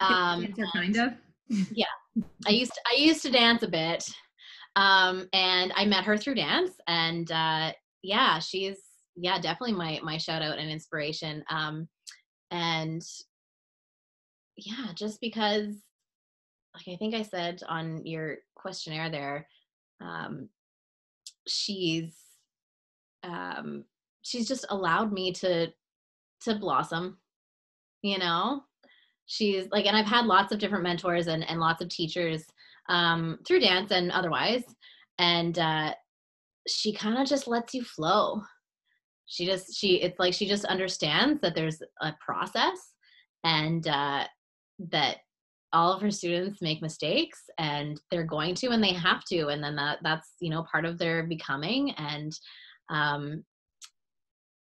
Um, 0.00 0.42
Dancer, 0.42 0.66
kind 0.72 0.96
of. 0.96 1.12
Yeah, 1.72 1.84
I 2.46 2.50
used 2.50 2.72
to, 2.72 2.80
I 2.90 2.94
used 2.96 3.22
to 3.22 3.30
dance 3.30 3.62
a 3.62 3.68
bit, 3.68 4.02
um, 4.76 5.28
and 5.32 5.72
I 5.76 5.84
met 5.84 6.04
her 6.04 6.16
through 6.16 6.36
dance, 6.36 6.70
and 6.86 7.30
uh, 7.30 7.72
yeah, 8.02 8.38
she's 8.38 8.78
yeah 9.16 9.38
definitely 9.40 9.74
my 9.74 10.00
my 10.02 10.16
shout 10.16 10.42
out 10.42 10.58
and 10.58 10.70
inspiration. 10.70 11.44
Um, 11.50 11.88
and 12.50 13.02
yeah, 14.66 14.92
just 14.94 15.20
because, 15.20 15.74
like 16.74 16.88
I 16.88 16.96
think 16.96 17.14
I 17.14 17.22
said 17.22 17.62
on 17.68 18.04
your 18.06 18.38
questionnaire 18.54 19.10
there, 19.10 19.48
um, 20.00 20.48
she's 21.46 22.14
um, 23.22 23.84
she's 24.22 24.48
just 24.48 24.66
allowed 24.70 25.12
me 25.12 25.32
to 25.32 25.68
to 26.42 26.54
blossom, 26.54 27.18
you 28.02 28.18
know? 28.18 28.62
She's 29.26 29.68
like 29.70 29.86
and 29.86 29.96
i've 29.96 30.06
had 30.06 30.26
lots 30.26 30.52
of 30.52 30.58
different 30.58 30.82
mentors 30.82 31.28
and, 31.28 31.48
and 31.48 31.60
lots 31.60 31.80
of 31.80 31.88
teachers 31.88 32.44
um, 32.88 33.38
through 33.46 33.60
dance 33.60 33.92
and 33.92 34.10
otherwise 34.10 34.64
and 35.20 35.58
uh, 35.58 35.92
she 36.66 36.92
kind 36.92 37.18
of 37.18 37.28
just 37.28 37.46
lets 37.46 37.74
you 37.74 37.84
flow. 37.84 38.42
She 39.26 39.46
just 39.46 39.76
she 39.76 40.00
it's 40.02 40.18
like 40.18 40.34
she 40.34 40.48
just 40.48 40.64
understands 40.64 41.40
that 41.42 41.54
there's 41.54 41.80
a 42.00 42.12
process 42.24 42.94
and 43.44 43.86
uh, 43.86 44.24
that 44.90 45.18
all 45.72 45.92
of 45.92 46.02
her 46.02 46.10
students 46.10 46.60
make 46.60 46.82
mistakes 46.82 47.42
and 47.58 48.00
they're 48.10 48.24
going 48.24 48.54
to 48.54 48.70
and 48.70 48.82
they 48.82 48.92
have 48.92 49.24
to 49.24 49.48
and 49.48 49.62
then 49.62 49.76
that 49.76 49.98
that's 50.02 50.34
you 50.40 50.50
know 50.50 50.64
part 50.70 50.84
of 50.84 50.98
their 50.98 51.24
becoming 51.24 51.92
and 51.92 52.32
um, 52.90 53.44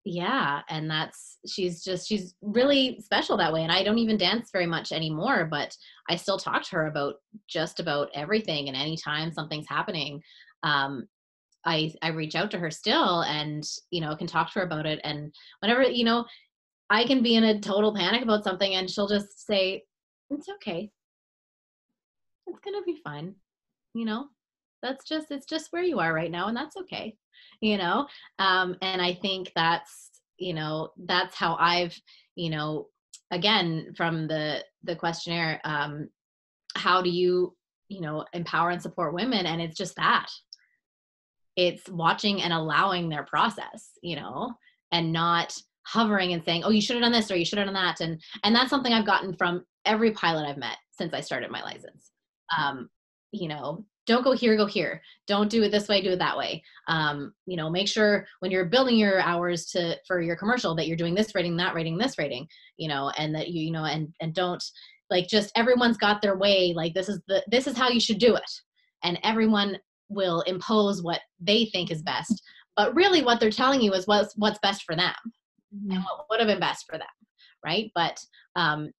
yeah 0.04 0.62
and 0.70 0.90
that's 0.90 1.38
she's 1.46 1.84
just 1.84 2.08
she's 2.08 2.34
really 2.42 3.00
special 3.04 3.38
that 3.38 3.54
way 3.54 3.62
and 3.62 3.72
i 3.72 3.84
don't 3.84 4.00
even 4.00 4.18
dance 4.18 4.50
very 4.52 4.66
much 4.66 4.92
anymore 4.92 5.48
but 5.50 5.76
i 6.10 6.16
still 6.16 6.40
talk 6.40 6.64
to 6.64 6.76
her 6.76 6.88
about 6.88 7.16
just 7.48 7.80
about 7.80 8.10
everything 8.16 8.68
and 8.68 8.76
anytime 8.76 9.32
something's 9.32 9.68
happening 9.70 10.20
um 10.64 11.06
i 11.66 11.94
i 12.02 12.08
reach 12.08 12.34
out 12.34 12.50
to 12.50 12.58
her 12.58 12.72
still 12.72 13.22
and 13.22 13.64
you 13.92 14.02
know 14.02 14.16
can 14.16 14.26
talk 14.26 14.52
to 14.52 14.60
her 14.60 14.66
about 14.66 14.88
it 14.88 15.00
and 15.04 15.32
whenever 15.60 15.84
you 15.84 16.04
know 16.04 16.26
i 16.90 17.06
can 17.06 17.22
be 17.22 17.36
in 17.36 17.44
a 17.44 17.60
total 17.60 17.94
panic 17.94 18.24
about 18.24 18.44
something 18.44 18.74
and 18.74 18.90
she'll 18.90 19.08
just 19.08 19.46
say 19.46 19.84
it's 20.32 20.50
okay. 20.50 20.92
It's 22.48 22.60
gonna 22.60 22.84
be 22.84 23.00
fine 23.04 23.36
you 23.94 24.06
know? 24.06 24.28
That's 24.82 25.06
just 25.06 25.30
it's 25.30 25.46
just 25.46 25.72
where 25.72 25.84
you 25.84 26.00
are 26.00 26.14
right 26.14 26.32
now 26.32 26.48
and 26.48 26.58
that's 26.58 26.78
okay 26.78 27.16
you 27.60 27.78
know? 27.78 28.08
Um 28.40 28.76
and 28.82 29.02
i 29.02 29.14
think 29.14 29.52
that's 29.56 30.10
you 30.38 30.54
know 30.54 30.90
that's 31.06 31.36
how 31.36 31.56
i've 31.60 31.96
you 32.36 32.50
know 32.50 32.88
again 33.30 33.94
from 33.96 34.28
the 34.28 34.64
the 34.84 34.96
questionnaire 34.96 35.62
um 35.64 36.10
how 36.76 37.02
do 37.02 37.10
you 37.10 37.56
you 37.90 38.02
know 38.02 38.26
empower 38.34 38.70
and 38.70 38.82
support 38.82 39.14
women? 39.14 39.46
And 39.46 39.62
it's 39.62 39.78
just 39.78 39.96
that. 39.98 40.28
It's 41.58 41.88
watching 41.90 42.42
and 42.42 42.54
allowing 42.54 43.10
their 43.10 43.24
process 43.24 43.92
you 44.02 44.16
know 44.16 44.54
and 44.92 45.12
not 45.12 45.56
hovering 45.84 46.34
and 46.34 46.44
saying 46.44 46.64
oh 46.64 46.70
you 46.70 46.82
should 46.82 46.96
have 46.96 47.04
done 47.04 47.12
this 47.12 47.32
or 47.32 47.36
you 47.36 47.46
should 47.46 47.58
have 47.58 47.68
done 47.68 47.74
that 47.74 48.02
and 48.02 48.22
and 48.44 48.56
that's 48.56 48.70
something 48.70 48.94
i've 48.94 49.06
gotten 49.06 49.36
from 49.36 49.64
every 49.86 50.12
pilot 50.12 50.48
i've 50.48 50.58
met 50.58 50.78
since 50.92 51.14
i 51.14 51.22
started 51.22 51.50
my 51.52 51.62
license. 51.62 52.12
Um 52.58 52.90
you 53.32 53.48
know 53.48 53.86
don't 54.08 54.24
go 54.24 54.32
here 54.32 54.58
go 54.58 54.66
here. 54.66 55.02
Don't 55.28 55.50
do 55.50 55.64
it 55.64 55.72
this 55.72 55.88
way 55.88 56.02
do 56.02 56.12
it 56.12 56.20
that 56.20 56.38
way. 56.38 56.64
Um, 56.88 57.34
you 57.46 57.56
know 57.56 57.70
make 57.70 57.88
sure 57.88 58.26
when 58.40 58.52
you're 58.52 58.66
building 58.66 58.98
your 58.98 59.22
hours 59.22 59.66
to 59.68 59.96
for 60.08 60.22
your 60.22 60.36
commercial 60.36 60.76
that 60.76 60.88
you're 60.88 60.98
doing 60.98 61.16
this 61.16 61.34
rating 61.36 61.56
that 61.58 61.76
rating 61.76 61.98
this 61.98 62.18
rating 62.18 62.48
you 62.78 62.88
know 62.88 63.12
and 63.18 63.34
that 63.36 63.50
you 63.50 63.66
you 63.66 63.72
know 63.72 63.86
and 63.86 64.14
and 64.20 64.34
don't 64.34 64.64
like 65.10 65.28
just 65.28 65.52
everyone's 65.56 65.98
got 65.98 66.22
their 66.22 66.38
way 66.38 66.74
like 66.76 66.94
this 66.94 67.10
is 67.10 67.20
the 67.28 67.44
this 67.48 67.68
is 67.68 67.78
how 67.78 67.90
you 67.90 68.00
should 68.00 68.20
do 68.20 68.36
it. 68.36 68.52
And 69.04 69.20
everyone 69.24 69.78
will 70.10 70.42
impose 70.42 71.02
what 71.02 71.22
they 71.40 71.66
think 71.66 71.90
is 71.92 72.02
best 72.02 72.42
but 72.76 72.94
really 72.96 73.24
what 73.24 73.40
they're 73.40 73.50
telling 73.50 73.82
you 73.82 73.94
is 73.94 74.08
what's 74.08 74.34
what's 74.36 74.60
best 74.60 74.84
for 74.84 74.96
them 74.96 75.14
mm-hmm. 75.76 75.92
and 75.92 76.04
what 76.04 76.26
would 76.30 76.40
have 76.40 76.48
been 76.48 76.60
best 76.60 76.86
for 76.86 76.98
them 76.98 77.08
right 77.64 77.92
but 77.96 78.20
um 78.56 78.92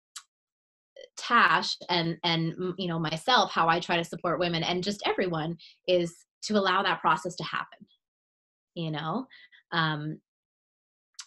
Tash 1.16 1.76
and 1.88 2.16
and 2.24 2.54
you 2.78 2.88
know 2.88 2.98
myself 2.98 3.50
how 3.50 3.68
I 3.68 3.80
try 3.80 3.96
to 3.96 4.04
support 4.04 4.38
women 4.38 4.62
and 4.62 4.82
just 4.82 5.02
everyone 5.06 5.56
is 5.86 6.14
to 6.42 6.54
allow 6.54 6.82
that 6.82 7.00
process 7.00 7.34
to 7.36 7.44
happen. 7.44 7.78
You 8.74 8.90
know, 8.90 9.26
um, 9.72 10.18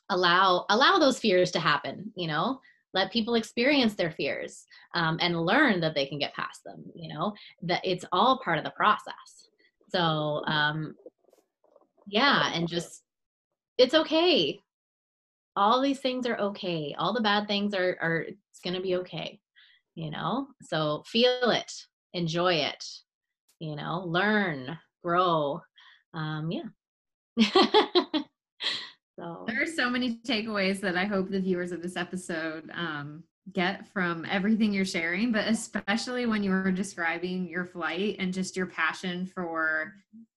allow 0.10 0.65
allow 0.69 0.97
those 0.97 1.19
fears 1.19 1.51
to 1.51 1.60
happen. 1.60 2.12
You 2.15 2.27
know, 2.27 2.60
let 2.93 3.12
people 3.12 3.36
experience 3.36 3.95
their 3.95 4.12
fears 4.12 4.65
um, 4.95 5.17
and 5.21 5.45
learn 5.45 5.79
that 5.81 5.95
they 5.95 6.05
can 6.05 6.19
get 6.19 6.34
past 6.34 6.63
them. 6.65 6.84
You 6.95 7.13
know, 7.13 7.34
that 7.63 7.81
it's 7.84 8.05
all 8.12 8.41
part 8.43 8.58
of 8.58 8.63
the 8.63 8.71
process. 8.71 9.49
So 9.89 10.41
um, 10.47 10.95
yeah, 12.08 12.51
and 12.53 12.67
just 12.67 13.03
it's 13.77 13.93
okay. 13.93 14.60
All 15.56 15.82
these 15.82 16.00
things 16.00 16.26
are 16.28 16.38
okay. 16.38 16.96
All 16.98 17.13
the 17.13 17.22
bad 17.22 17.48
things 17.48 17.74
are 17.74 17.98
are 18.02 18.26
it's 18.28 18.60
gonna 18.63 18.82
be 18.82 18.96
okay 18.98 19.39
you 19.96 20.12
know 20.12 20.48
so 20.62 21.04
feel 21.08 21.50
it 21.50 21.72
enjoy 22.13 22.54
it 22.54 22.84
you 23.60 23.76
know 23.76 24.04
learn 24.06 24.78
grow 25.04 25.62
um 26.13 26.52
yeah 26.52 26.63
so 29.18 29.46
there 29.48 29.62
are 29.62 29.65
so 29.65 29.89
many 29.89 30.20
takeaways 30.28 30.82
that 30.82 30.98
i 30.98 31.06
hope 31.06 31.30
the 31.30 31.39
viewers 31.39 31.72
of 31.72 31.82
this 31.82 31.96
episode 31.96 32.70
um 32.74 33.24
get 33.53 33.88
from 33.88 34.25
everything 34.29 34.73
you're 34.73 34.86
sharing 34.86 35.31
but 35.31 35.47
especially 35.47 36.25
when 36.25 36.43
you 36.43 36.49
were 36.49 36.71
describing 36.71 37.47
your 37.47 37.65
flight 37.65 38.15
and 38.19 38.34
just 38.34 38.58
your 38.58 38.65
passion 38.65 39.25
for 39.25 39.93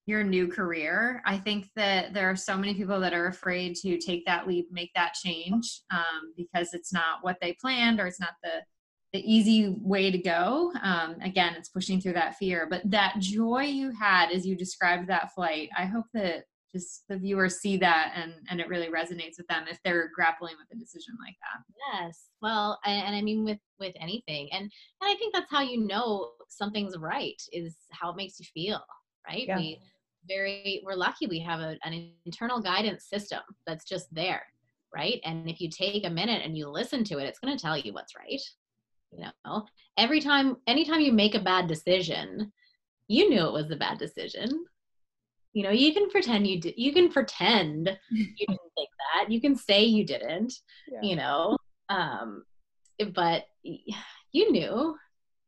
your 0.06 0.22
new 0.22 0.46
career 0.46 1.22
i 1.24 1.36
think 1.36 1.68
that 1.74 2.12
there 2.12 2.30
are 2.30 2.36
so 2.36 2.56
many 2.56 2.74
people 2.74 3.00
that 3.00 3.14
are 3.14 3.28
afraid 3.28 3.74
to 3.74 3.98
take 3.98 4.24
that 4.26 4.46
leap 4.46 4.68
make 4.70 4.90
that 4.94 5.14
change 5.14 5.80
um, 5.90 6.32
because 6.36 6.74
it's 6.74 6.92
not 6.92 7.18
what 7.22 7.38
they 7.40 7.56
planned 7.60 7.98
or 7.98 8.06
it's 8.06 8.20
not 8.20 8.34
the 8.42 8.60
the 9.12 9.20
easy 9.20 9.74
way 9.80 10.10
to 10.10 10.18
go. 10.18 10.72
Um, 10.82 11.16
again, 11.22 11.54
it's 11.56 11.70
pushing 11.70 12.00
through 12.00 12.12
that 12.14 12.36
fear, 12.36 12.66
but 12.68 12.82
that 12.90 13.16
joy 13.18 13.62
you 13.62 13.90
had 13.90 14.30
as 14.30 14.46
you 14.46 14.54
described 14.54 15.08
that 15.08 15.34
flight, 15.34 15.70
I 15.76 15.86
hope 15.86 16.04
that 16.14 16.44
just 16.78 17.04
the 17.08 17.18
viewers 17.18 17.58
see 17.58 17.76
that 17.76 18.12
and 18.14 18.34
and 18.50 18.60
it 18.60 18.68
really 18.68 18.88
resonates 18.88 19.38
with 19.38 19.46
them 19.48 19.64
if 19.70 19.78
they're 19.84 20.10
grappling 20.14 20.54
with 20.58 20.76
a 20.76 20.80
decision 20.80 21.14
like 21.24 21.36
that. 21.42 21.62
Yes. 21.92 22.26
Well, 22.40 22.78
and, 22.84 23.08
and 23.08 23.16
I 23.16 23.22
mean 23.22 23.44
with 23.44 23.58
with 23.78 23.94
anything, 24.00 24.48
and 24.52 24.62
and 24.62 24.70
I 25.02 25.14
think 25.16 25.34
that's 25.34 25.50
how 25.50 25.62
you 25.62 25.80
know 25.86 26.30
something's 26.48 26.96
right 26.98 27.40
is 27.52 27.76
how 27.90 28.10
it 28.10 28.16
makes 28.16 28.38
you 28.38 28.46
feel, 28.54 28.80
right? 29.26 29.46
Yeah. 29.46 29.56
We 29.56 29.80
very 30.28 30.82
we're 30.84 30.94
lucky 30.94 31.26
we 31.26 31.40
have 31.40 31.60
a, 31.60 31.76
an 31.84 32.12
internal 32.26 32.60
guidance 32.60 33.04
system 33.04 33.40
that's 33.66 33.84
just 33.84 34.12
there 34.14 34.42
right 34.94 35.20
and 35.24 35.48
if 35.48 35.60
you 35.60 35.70
take 35.70 36.04
a 36.04 36.10
minute 36.10 36.42
and 36.44 36.56
you 36.56 36.68
listen 36.68 37.04
to 37.04 37.18
it 37.18 37.24
it's 37.24 37.38
going 37.38 37.56
to 37.56 37.60
tell 37.60 37.76
you 37.76 37.92
what's 37.92 38.14
right 38.16 38.40
you 39.12 39.24
know 39.44 39.64
every 39.96 40.20
time 40.20 40.56
anytime 40.66 41.00
you 41.00 41.12
make 41.12 41.34
a 41.34 41.40
bad 41.40 41.66
decision 41.66 42.52
you 43.08 43.28
knew 43.30 43.46
it 43.46 43.52
was 43.52 43.70
a 43.70 43.76
bad 43.76 43.98
decision 43.98 44.64
you 45.52 45.62
know 45.62 45.70
you 45.70 45.92
can 45.92 46.08
pretend 46.10 46.46
you 46.46 46.60
did 46.60 46.74
you 46.76 46.92
can 46.92 47.08
pretend 47.08 47.98
you 48.10 48.46
didn't 48.46 48.58
think 48.76 48.88
that 49.14 49.30
you 49.30 49.40
can 49.40 49.56
say 49.56 49.84
you 49.84 50.04
didn't 50.04 50.52
yeah. 50.90 51.00
you 51.02 51.16
know 51.16 51.56
um 51.88 52.44
but 53.14 53.44
you 53.62 54.52
knew 54.52 54.94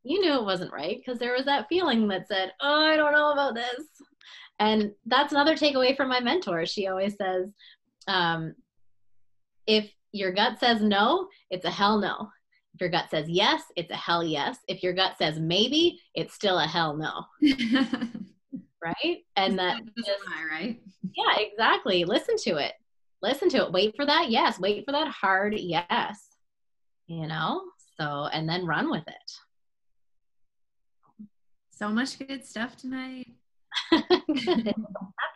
you 0.03 0.21
knew 0.21 0.35
it 0.35 0.45
wasn't 0.45 0.73
right 0.73 0.97
because 0.99 1.19
there 1.19 1.35
was 1.35 1.45
that 1.45 1.69
feeling 1.69 2.09
that 2.09 2.27
said 2.27 2.53
oh 2.61 2.85
i 2.87 2.97
don't 2.97 3.13
know 3.13 3.33
about 3.33 3.55
this 3.55 3.87
and 4.59 4.91
that's 5.07 5.33
another 5.33 5.55
takeaway 5.55 5.97
from 5.97 6.09
my 6.09 6.21
mentor 6.21 6.65
she 6.67 6.87
always 6.87 7.17
says 7.17 7.49
um, 8.09 8.55
if 9.67 9.93
your 10.13 10.33
gut 10.33 10.59
says 10.59 10.81
no 10.83 11.29
it's 11.51 11.67
a 11.67 11.71
hell 11.71 11.99
no 11.99 12.31
if 12.75 12.81
your 12.81 12.91
gut 12.91 13.11
says 13.11 13.29
yes, 13.29 13.63
it's 13.77 13.91
a 13.91 13.97
hell 13.97 14.23
yes. 14.23 14.59
If 14.69 14.83
your 14.83 14.93
gut 14.93 15.17
says 15.19 15.39
maybe, 15.39 16.01
it's 16.15 16.35
still 16.35 16.59
a 16.59 16.67
hell 16.67 16.97
no. 16.97 17.25
right? 18.83 19.25
And 19.37 19.59
that 19.59 19.83
just, 19.97 20.11
right? 20.51 20.81
Yeah, 21.03 21.37
exactly. 21.39 22.05
Listen 22.05 22.37
to 22.45 22.57
it. 22.57 22.73
Listen 23.23 23.49
to 23.51 23.65
it. 23.65 23.73
Wait 23.73 23.95
for 23.97 24.07
that 24.07 24.31
yes. 24.31 24.59
Wait 24.59 24.85
for 24.85 24.93
that 24.93 25.09
hard 25.09 25.55
yes. 25.55 26.27
You 27.07 27.27
know? 27.27 27.63
So, 27.99 28.29
and 28.33 28.49
then 28.49 28.65
run 28.65 28.91
with 28.91 29.07
it. 29.07 29.33
So 31.71 31.89
much 31.89 32.19
good 32.19 32.45
stuff 32.45 32.77
tonight. 32.77 33.33
happy 33.91 34.07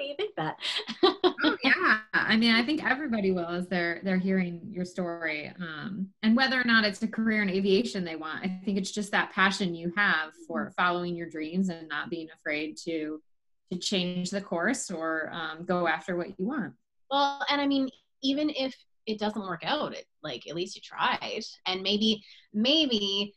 you 0.00 0.14
think 0.16 0.35
that. 0.37 0.57
oh 1.02 1.57
yeah, 1.62 1.98
I 2.12 2.37
mean, 2.37 2.54
I 2.54 2.64
think 2.64 2.85
everybody 2.85 3.33
will 3.33 3.48
as 3.48 3.68
they're 3.68 4.00
they're 4.02 4.18
hearing 4.18 4.61
your 4.70 4.85
story, 4.85 5.52
um, 5.61 6.09
and 6.22 6.37
whether 6.37 6.61
or 6.61 6.64
not 6.64 6.85
it's 6.85 7.02
a 7.02 7.09
career 7.09 7.42
in 7.42 7.50
aviation 7.50 8.04
they 8.04 8.16
want. 8.16 8.44
I 8.44 8.61
think 8.64 8.78
it's 8.78 8.90
just 8.90 9.12
that 9.12 9.33
passion 9.33 9.74
you 9.74 9.92
have 9.96 10.33
for 10.46 10.66
mm-hmm. 10.66 10.83
following 10.83 11.16
your 11.16 11.28
dreams 11.28 11.68
and 11.68 11.88
not 11.88 12.11
being 12.11 12.28
afraid 12.38 12.76
to 12.85 13.22
change 13.78 14.30
the 14.30 14.40
course 14.40 14.90
or 14.90 15.30
um, 15.32 15.64
go 15.64 15.87
after 15.87 16.16
what 16.16 16.38
you 16.38 16.46
want. 16.46 16.74
Well, 17.10 17.44
and 17.48 17.60
I 17.60 17.66
mean, 17.66 17.88
even 18.22 18.50
if 18.50 18.74
it 19.06 19.18
doesn't 19.18 19.42
work 19.42 19.62
out, 19.64 19.94
it 19.94 20.06
like 20.22 20.48
at 20.48 20.54
least 20.54 20.76
you 20.76 20.82
tried, 20.82 21.42
and 21.66 21.82
maybe 21.82 22.22
maybe 22.52 23.34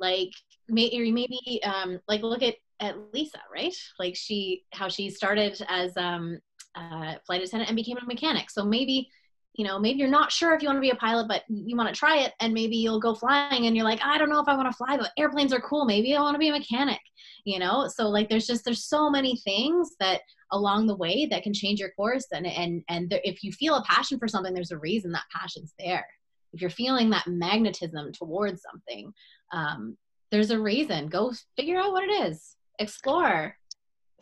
like 0.00 0.30
maybe 0.68 1.12
maybe 1.12 1.62
um, 1.64 2.00
like 2.08 2.22
look 2.22 2.42
at 2.42 2.56
at 2.80 2.96
Lisa, 3.12 3.38
right? 3.52 3.74
Like 3.98 4.16
she 4.16 4.64
how 4.72 4.88
she 4.88 5.10
started 5.10 5.60
as 5.68 5.96
um, 5.96 6.38
a 6.76 7.16
flight 7.26 7.42
attendant 7.42 7.68
and 7.68 7.76
became 7.76 7.98
a 7.98 8.06
mechanic. 8.06 8.50
So 8.50 8.64
maybe 8.64 9.08
you 9.54 9.64
know 9.64 9.78
maybe 9.78 9.98
you're 9.98 10.08
not 10.08 10.32
sure 10.32 10.54
if 10.54 10.62
you 10.62 10.68
want 10.68 10.76
to 10.76 10.80
be 10.80 10.90
a 10.90 10.96
pilot 10.96 11.26
but 11.28 11.44
you 11.48 11.76
want 11.76 11.88
to 11.88 11.98
try 11.98 12.18
it 12.18 12.32
and 12.40 12.52
maybe 12.52 12.76
you'll 12.76 13.00
go 13.00 13.14
flying 13.14 13.66
and 13.66 13.76
you're 13.76 13.84
like 13.84 14.00
i 14.02 14.18
don't 14.18 14.28
know 14.28 14.40
if 14.40 14.48
i 14.48 14.56
want 14.56 14.70
to 14.70 14.76
fly 14.76 14.96
but 14.96 15.10
airplanes 15.16 15.52
are 15.52 15.60
cool. 15.60 15.84
Maybe 15.84 16.14
i 16.14 16.20
want 16.20 16.34
to 16.34 16.38
be 16.38 16.48
a 16.48 16.52
mechanic 16.52 17.00
you 17.44 17.58
know? 17.58 17.88
So 17.88 18.08
like 18.08 18.28
there's 18.28 18.46
just 18.46 18.64
there's 18.64 18.84
so 18.84 19.10
many 19.10 19.36
things 19.36 19.90
that 20.00 20.22
along 20.52 20.86
the 20.86 20.96
way 20.96 21.26
that 21.26 21.42
can 21.42 21.52
change 21.52 21.80
your 21.80 21.90
course 21.90 22.26
and 22.32 22.46
and 22.46 22.82
and 22.88 23.10
there, 23.10 23.20
if 23.24 23.42
you 23.44 23.52
feel 23.52 23.74
a 23.74 23.84
passion 23.84 24.18
for 24.18 24.28
something 24.28 24.54
there's 24.54 24.72
a 24.72 24.78
reason 24.78 25.12
that 25.12 25.24
passion's 25.34 25.74
there. 25.78 26.06
If 26.52 26.60
you're 26.60 26.70
feeling 26.70 27.10
that 27.10 27.26
magnetism 27.26 28.12
towards 28.12 28.62
something 28.62 29.12
um, 29.52 29.96
there's 30.30 30.50
a 30.50 30.58
reason. 30.58 31.08
Go 31.08 31.32
figure 31.56 31.78
out 31.78 31.92
what 31.92 32.04
it 32.04 32.28
is. 32.28 32.56
Explore 32.78 33.56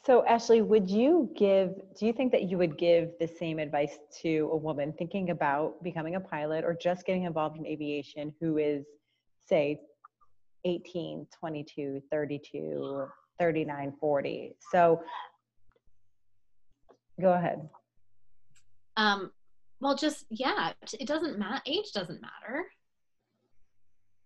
so, 0.04 0.26
Ashley, 0.26 0.62
would 0.62 0.90
you 0.90 1.30
give, 1.36 1.74
do 1.96 2.06
you 2.06 2.12
think 2.12 2.32
that 2.32 2.50
you 2.50 2.58
would 2.58 2.76
give 2.76 3.10
the 3.20 3.28
same 3.28 3.60
advice 3.60 3.98
to 4.22 4.50
a 4.52 4.56
woman 4.56 4.92
thinking 4.98 5.30
about 5.30 5.80
becoming 5.84 6.16
a 6.16 6.20
pilot 6.20 6.64
or 6.64 6.74
just 6.74 7.06
getting 7.06 7.22
involved 7.22 7.56
in 7.56 7.64
aviation 7.64 8.34
who 8.40 8.58
is, 8.58 8.84
say, 9.48 9.80
18, 10.64 11.28
22, 11.38 12.02
32, 12.10 13.06
39, 13.38 13.92
40? 14.00 14.56
So, 14.72 15.02
go 17.20 17.32
ahead. 17.32 17.68
Um, 18.96 19.30
well, 19.80 19.94
just, 19.94 20.26
yeah, 20.30 20.72
it 20.98 21.06
doesn't 21.06 21.38
matter. 21.38 21.62
Age 21.64 21.92
doesn't 21.92 22.20
matter. 22.20 22.64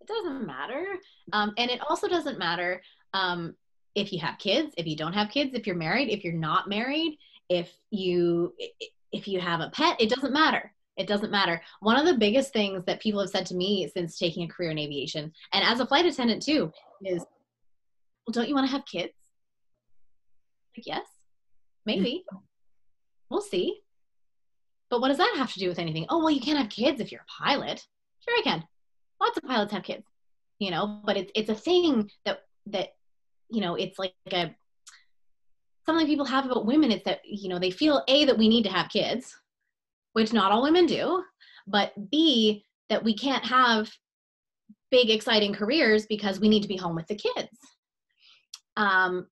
It 0.01 0.07
doesn't 0.07 0.47
matter. 0.47 0.85
Um, 1.33 1.53
and 1.55 1.69
it 1.69 1.81
also 1.87 2.07
doesn't 2.07 2.39
matter 2.39 2.81
um, 3.13 3.55
if 3.97 4.13
you 4.13 4.19
have 4.19 4.37
kids, 4.37 4.75
if 4.77 4.85
you 4.85 4.95
don't 4.95 5.13
have 5.13 5.31
kids, 5.31 5.55
if 5.55 5.65
you're 5.65 5.75
married, 5.75 6.09
if 6.09 6.23
you're 6.23 6.31
not 6.31 6.69
married, 6.69 7.17
if 7.49 7.73
you 7.89 8.53
if 9.11 9.27
you 9.27 9.39
have 9.39 9.59
a 9.59 9.71
pet, 9.71 9.99
it 9.99 10.09
doesn't 10.09 10.31
matter. 10.31 10.71
It 10.97 11.07
doesn't 11.07 11.31
matter. 11.31 11.61
One 11.79 11.97
of 11.97 12.05
the 12.05 12.17
biggest 12.17 12.53
things 12.53 12.83
that 12.85 13.01
people 13.01 13.19
have 13.21 13.31
said 13.31 13.47
to 13.47 13.55
me 13.55 13.89
since 13.91 14.17
taking 14.17 14.43
a 14.43 14.47
career 14.47 14.69
in 14.69 14.77
aviation, 14.77 15.33
and 15.51 15.63
as 15.65 15.79
a 15.79 15.87
flight 15.87 16.05
attendant 16.05 16.43
too, 16.43 16.71
is, 17.03 17.25
well, 18.25 18.33
don't 18.33 18.47
you 18.47 18.53
want 18.53 18.67
to 18.67 18.71
have 18.71 18.85
kids? 18.85 19.13
Like, 20.75 20.85
yes, 20.85 21.05
maybe. 21.85 22.23
We'll 23.31 23.41
see. 23.41 23.81
But 24.91 25.01
what 25.01 25.07
does 25.07 25.17
that 25.17 25.33
have 25.37 25.51
to 25.53 25.59
do 25.59 25.69
with 25.69 25.79
anything? 25.79 26.05
Oh, 26.09 26.19
well, 26.19 26.29
you 26.29 26.39
can't 26.39 26.59
have 26.59 26.69
kids 26.69 27.01
if 27.01 27.11
you're 27.11 27.21
a 27.21 27.43
pilot. 27.43 27.83
Sure, 28.23 28.37
I 28.37 28.41
can. 28.43 28.63
Lots 29.19 29.37
of 29.37 29.43
pilots 29.43 29.73
have 29.73 29.83
kids, 29.83 30.05
you 30.59 30.69
know. 30.69 31.01
But 31.03 31.17
it's 31.17 31.31
it's 31.33 31.49
a 31.49 31.55
thing 31.55 32.11
that 32.25 32.41
that 32.67 32.89
you 33.49 33.61
know 33.61 33.75
it's 33.75 33.97
like 33.99 34.13
a 34.31 34.53
something 35.85 36.05
people 36.05 36.25
have 36.25 36.45
about 36.45 36.65
women 36.65 36.91
is 36.91 37.01
that 37.03 37.21
you 37.23 37.49
know 37.49 37.59
they 37.59 37.71
feel 37.71 38.03
a 38.07 38.25
that 38.25 38.37
we 38.37 38.49
need 38.49 38.63
to 38.63 38.71
have 38.71 38.89
kids 38.89 39.35
which 40.13 40.33
not 40.33 40.51
all 40.51 40.63
women 40.63 40.85
do 40.85 41.23
but 41.67 41.93
b 42.11 42.63
that 42.89 43.03
we 43.03 43.15
can't 43.15 43.45
have 43.45 43.89
big 44.91 45.09
exciting 45.09 45.53
careers 45.53 46.05
because 46.05 46.39
we 46.39 46.49
need 46.49 46.61
to 46.61 46.67
be 46.67 46.77
home 46.77 46.95
with 46.95 47.07
the 47.07 47.15
kids. 47.15 47.57
Um 48.75 49.27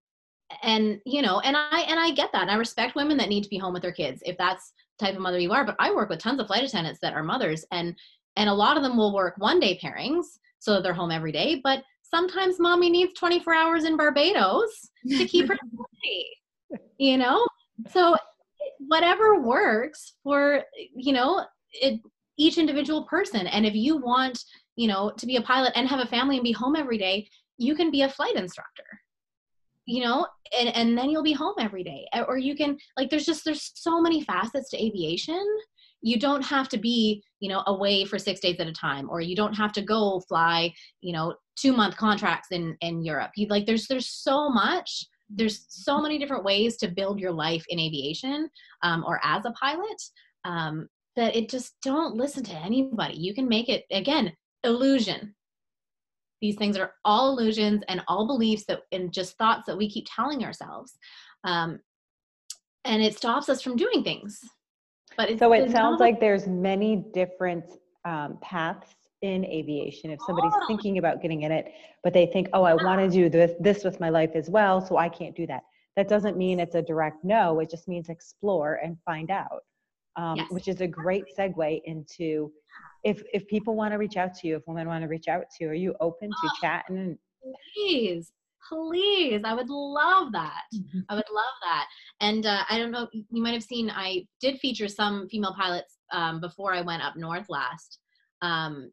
and 0.61 1.01
you 1.05 1.21
know 1.21 1.39
and 1.39 1.57
i 1.57 1.83
and 1.87 1.99
i 1.99 2.11
get 2.11 2.31
that. 2.31 2.43
And 2.43 2.51
i 2.51 2.55
respect 2.55 2.95
women 2.95 3.17
that 3.17 3.29
need 3.29 3.43
to 3.43 3.49
be 3.49 3.57
home 3.57 3.73
with 3.73 3.81
their 3.81 3.91
kids 3.91 4.21
if 4.25 4.37
that's 4.37 4.73
the 4.99 5.05
type 5.05 5.15
of 5.15 5.21
mother 5.21 5.39
you 5.39 5.51
are 5.51 5.65
but 5.65 5.75
i 5.79 5.91
work 5.91 6.09
with 6.09 6.19
tons 6.19 6.39
of 6.39 6.47
flight 6.47 6.63
attendants 6.63 6.99
that 7.01 7.13
are 7.13 7.23
mothers 7.23 7.65
and 7.71 7.95
and 8.35 8.47
a 8.47 8.53
lot 8.53 8.77
of 8.77 8.83
them 8.83 8.95
will 8.95 9.13
work 9.13 9.33
one 9.37 9.59
day 9.59 9.79
pairings 9.83 10.25
so 10.59 10.81
they're 10.81 10.93
home 10.93 11.09
every 11.09 11.31
day 11.31 11.59
but 11.63 11.83
sometimes 12.13 12.59
mommy 12.59 12.89
needs 12.89 13.13
24 13.17 13.53
hours 13.53 13.83
in 13.83 13.97
Barbados 13.97 14.89
to 15.09 15.25
keep 15.25 15.47
her 15.47 15.57
happy, 15.77 16.81
you 16.97 17.17
know? 17.17 17.45
So 17.91 18.15
whatever 18.79 19.41
works 19.41 20.13
for, 20.23 20.63
you 20.95 21.13
know, 21.13 21.45
it, 21.73 21.99
each 22.37 22.57
individual 22.57 23.05
person. 23.05 23.47
And 23.47 23.65
if 23.65 23.75
you 23.75 23.97
want, 23.97 24.43
you 24.75 24.87
know, 24.87 25.11
to 25.17 25.25
be 25.25 25.37
a 25.37 25.41
pilot 25.41 25.73
and 25.75 25.87
have 25.87 25.99
a 25.99 26.07
family 26.07 26.37
and 26.37 26.43
be 26.43 26.51
home 26.51 26.75
every 26.75 26.97
day, 26.97 27.27
you 27.57 27.75
can 27.75 27.91
be 27.91 28.01
a 28.01 28.09
flight 28.09 28.35
instructor 28.35 28.83
you 29.85 30.03
know 30.03 30.25
and, 30.59 30.69
and 30.69 30.97
then 30.97 31.09
you'll 31.09 31.23
be 31.23 31.33
home 31.33 31.55
every 31.59 31.83
day 31.83 32.07
or 32.27 32.37
you 32.37 32.55
can 32.55 32.77
like 32.97 33.09
there's 33.09 33.25
just 33.25 33.45
there's 33.45 33.71
so 33.75 34.01
many 34.01 34.21
facets 34.21 34.69
to 34.69 34.83
aviation 34.83 35.45
you 36.01 36.19
don't 36.19 36.43
have 36.43 36.67
to 36.69 36.77
be 36.77 37.23
you 37.39 37.49
know 37.49 37.63
away 37.67 38.05
for 38.05 38.19
six 38.19 38.39
days 38.39 38.59
at 38.59 38.67
a 38.67 38.73
time 38.73 39.09
or 39.09 39.21
you 39.21 39.35
don't 39.35 39.53
have 39.53 39.71
to 39.71 39.81
go 39.81 40.21
fly 40.27 40.73
you 41.01 41.13
know 41.13 41.33
two 41.55 41.73
month 41.73 41.97
contracts 41.97 42.49
in 42.51 42.77
in 42.81 43.03
europe. 43.03 43.31
You 43.35 43.47
like 43.47 43.65
there's 43.65 43.87
there's 43.87 44.09
so 44.09 44.49
much 44.49 45.05
there's 45.29 45.65
so 45.69 45.99
many 45.99 46.19
different 46.19 46.43
ways 46.43 46.77
to 46.77 46.87
build 46.87 47.19
your 47.19 47.31
life 47.31 47.65
in 47.69 47.79
aviation 47.79 48.47
um, 48.83 49.03
or 49.07 49.19
as 49.23 49.43
a 49.45 49.51
pilot 49.51 50.01
um, 50.43 50.87
that 51.15 51.35
it 51.35 51.49
just 51.49 51.73
don't 51.81 52.15
listen 52.15 52.43
to 52.43 52.53
anybody. 52.53 53.17
You 53.17 53.33
can 53.33 53.47
make 53.47 53.69
it 53.69 53.85
again 53.91 54.31
illusion. 54.63 55.33
These 56.41 56.57
things 56.57 56.77
are 56.77 56.93
all 57.05 57.31
illusions 57.31 57.81
and 57.87 58.01
all 58.07 58.27
beliefs 58.27 58.65
that 58.67 58.81
and 58.91 59.11
just 59.11 59.37
thoughts 59.37 59.65
that 59.67 59.77
we 59.77 59.89
keep 59.89 60.05
telling 60.13 60.43
ourselves 60.43 60.93
um, 61.43 61.79
and 62.83 63.01
it 63.01 63.15
stops 63.17 63.49
us 63.49 63.61
from 63.61 63.75
doing 63.75 64.03
things. 64.03 64.39
But 65.17 65.39
so 65.39 65.53
it 65.53 65.71
sounds 65.71 65.99
like 65.99 66.19
there's 66.19 66.45
many 66.45 67.05
different 67.13 67.65
um, 68.03 68.37
paths 68.41 68.93
in 69.25 69.43
aviation. 69.45 70.11
If 70.11 70.19
somebody's 70.25 70.53
oh. 70.55 70.67
thinking 70.67 70.97
about 70.97 71.21
getting 71.21 71.41
in 71.41 71.51
it, 71.51 71.71
but 72.03 72.13
they 72.13 72.25
think, 72.27 72.47
oh, 72.53 72.63
I 72.63 72.73
want 72.73 73.01
to 73.01 73.09
do 73.09 73.29
this 73.29 73.51
this 73.59 73.83
with 73.83 73.99
my 73.99 74.09
life 74.09 74.31
as 74.35 74.49
well, 74.49 74.85
so 74.85 74.97
I 74.97 75.09
can't 75.09 75.35
do 75.35 75.45
that. 75.47 75.63
That 75.97 76.07
doesn't 76.07 76.37
mean 76.37 76.59
it's 76.59 76.75
a 76.75 76.81
direct 76.81 77.23
no. 77.23 77.59
It 77.59 77.69
just 77.69 77.87
means 77.87 78.09
explore 78.09 78.75
and 78.83 78.97
find 79.05 79.31
out, 79.31 79.63
um, 80.15 80.37
yes. 80.37 80.51
which 80.51 80.67
is 80.67 80.81
a 80.81 80.87
great 80.87 81.25
segue 81.37 81.81
into 81.85 82.51
if 83.03 83.23
if 83.33 83.47
people 83.47 83.75
want 83.75 83.93
to 83.93 83.97
reach 83.97 84.17
out 84.17 84.33
to 84.35 84.47
you, 84.47 84.55
if 84.55 84.63
women 84.67 84.87
want 84.87 85.03
to 85.03 85.09
reach 85.09 85.27
out 85.27 85.43
to 85.57 85.63
you, 85.63 85.69
are 85.69 85.73
you 85.73 85.95
open 85.99 86.29
to 86.29 86.47
oh, 86.47 86.49
chatting? 86.61 87.17
Please, 87.73 88.31
please 88.67 89.41
i 89.43 89.53
would 89.53 89.69
love 89.69 90.31
that 90.31 90.63
mm-hmm. 90.73 90.99
i 91.09 91.15
would 91.15 91.23
love 91.31 91.55
that 91.61 91.85
and 92.21 92.45
uh, 92.45 92.63
i 92.69 92.77
don't 92.77 92.91
know 92.91 93.07
you 93.11 93.41
might 93.41 93.53
have 93.53 93.63
seen 93.63 93.89
i 93.91 94.25
did 94.41 94.59
feature 94.59 94.87
some 94.87 95.27
female 95.29 95.53
pilots 95.57 95.97
um, 96.11 96.39
before 96.39 96.73
i 96.73 96.81
went 96.81 97.03
up 97.03 97.15
north 97.15 97.45
last 97.49 97.99
um, 98.41 98.91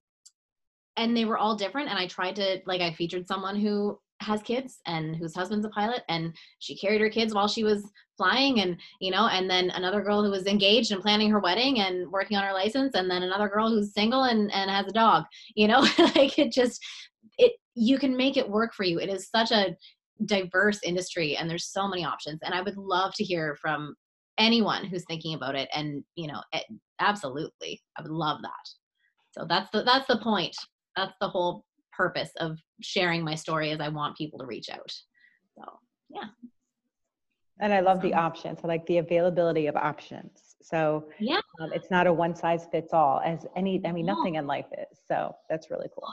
and 0.97 1.17
they 1.17 1.25
were 1.25 1.39
all 1.39 1.57
different 1.57 1.89
and 1.89 1.99
i 1.99 2.07
tried 2.07 2.37
to 2.37 2.61
like 2.67 2.81
i 2.81 2.93
featured 2.93 3.27
someone 3.27 3.57
who 3.57 3.99
has 4.21 4.41
kids 4.43 4.81
and 4.87 5.17
whose 5.17 5.35
husband's 5.35 5.67
a 5.67 5.71
pilot 5.71 6.03
and 6.09 6.33
she 6.61 6.77
carried 6.77 7.01
her 7.01 7.11
kids 7.11 7.35
while 7.35 7.49
she 7.49 7.65
was 7.65 7.91
flying 8.17 8.61
and 8.61 8.77
you 9.01 9.11
know 9.11 9.27
and 9.27 9.51
then 9.51 9.71
another 9.71 10.01
girl 10.01 10.23
who 10.23 10.31
was 10.31 10.47
engaged 10.47 10.93
and 10.93 11.03
planning 11.03 11.29
her 11.29 11.41
wedding 11.41 11.81
and 11.81 12.09
working 12.09 12.37
on 12.37 12.45
her 12.45 12.53
license 12.53 12.95
and 12.95 13.11
then 13.11 13.25
another 13.25 13.49
girl 13.49 13.69
who's 13.69 13.93
single 13.93 14.25
and, 14.25 14.53
and 14.53 14.71
has 14.71 14.87
a 14.87 14.93
dog 14.93 15.25
you 15.57 15.67
know 15.67 15.81
like 16.15 16.39
it 16.39 16.53
just 16.53 16.81
it 17.37 17.55
you 17.75 17.99
can 17.99 18.17
make 18.17 18.37
it 18.37 18.49
work 18.49 18.75
for 18.75 18.85
you. 18.85 18.99
It 18.99 19.09
is 19.09 19.29
such 19.29 19.51
a 19.51 19.77
diverse 20.25 20.81
industry 20.85 21.37
and 21.37 21.49
there's 21.49 21.67
so 21.67 21.89
many 21.89 22.05
options. 22.05 22.41
And 22.43 22.55
I 22.55 22.63
would 22.63 22.77
love 22.77 23.15
to 23.15 23.25
hear 23.25 23.57
from 23.61 23.95
anyone 24.39 24.85
who's 24.85 25.05
thinking 25.05 25.35
about 25.35 25.55
it. 25.55 25.69
And, 25.75 26.05
you 26.15 26.29
know, 26.29 26.41
it, 26.53 26.65
absolutely, 27.01 27.81
I 27.99 28.03
would 28.03 28.11
love 28.11 28.41
that. 28.43 28.51
So 29.33 29.47
that's 29.49 29.71
the, 29.71 29.83
that's 29.83 30.07
the 30.07 30.19
point. 30.19 30.55
That's 30.97 31.15
the 31.21 31.29
whole 31.29 31.65
purpose 31.93 32.31
of 32.39 32.59
sharing 32.81 33.23
my 33.25 33.35
story 33.35 33.71
is 33.71 33.81
I 33.81 33.89
want 33.89 34.17
people 34.17 34.39
to 34.39 34.47
reach 34.47 34.69
out. 34.71 34.91
So 35.57 35.65
yeah. 36.11 36.29
And 37.61 37.73
I 37.73 37.81
love 37.81 38.01
the 38.01 38.15
options. 38.15 38.59
I 38.65 38.67
like 38.67 38.85
the 38.87 38.99
availability 38.99 39.67
of 39.67 39.77
options. 39.77 40.57
So 40.63 41.09
yeah, 41.19 41.41
um, 41.61 41.73
it's 41.73 41.91
not 41.91 42.07
a 42.07 42.13
one 42.13 42.35
size 42.35 42.67
fits 42.71 42.93
all 42.93 43.21
as 43.25 43.47
any, 43.57 43.81
I 43.85 43.93
mean, 43.93 44.07
nothing 44.07 44.37
in 44.37 44.47
life 44.47 44.67
is. 44.73 44.99
So 45.07 45.35
that's 45.49 45.71
really 45.71 45.89
cool. 45.95 46.09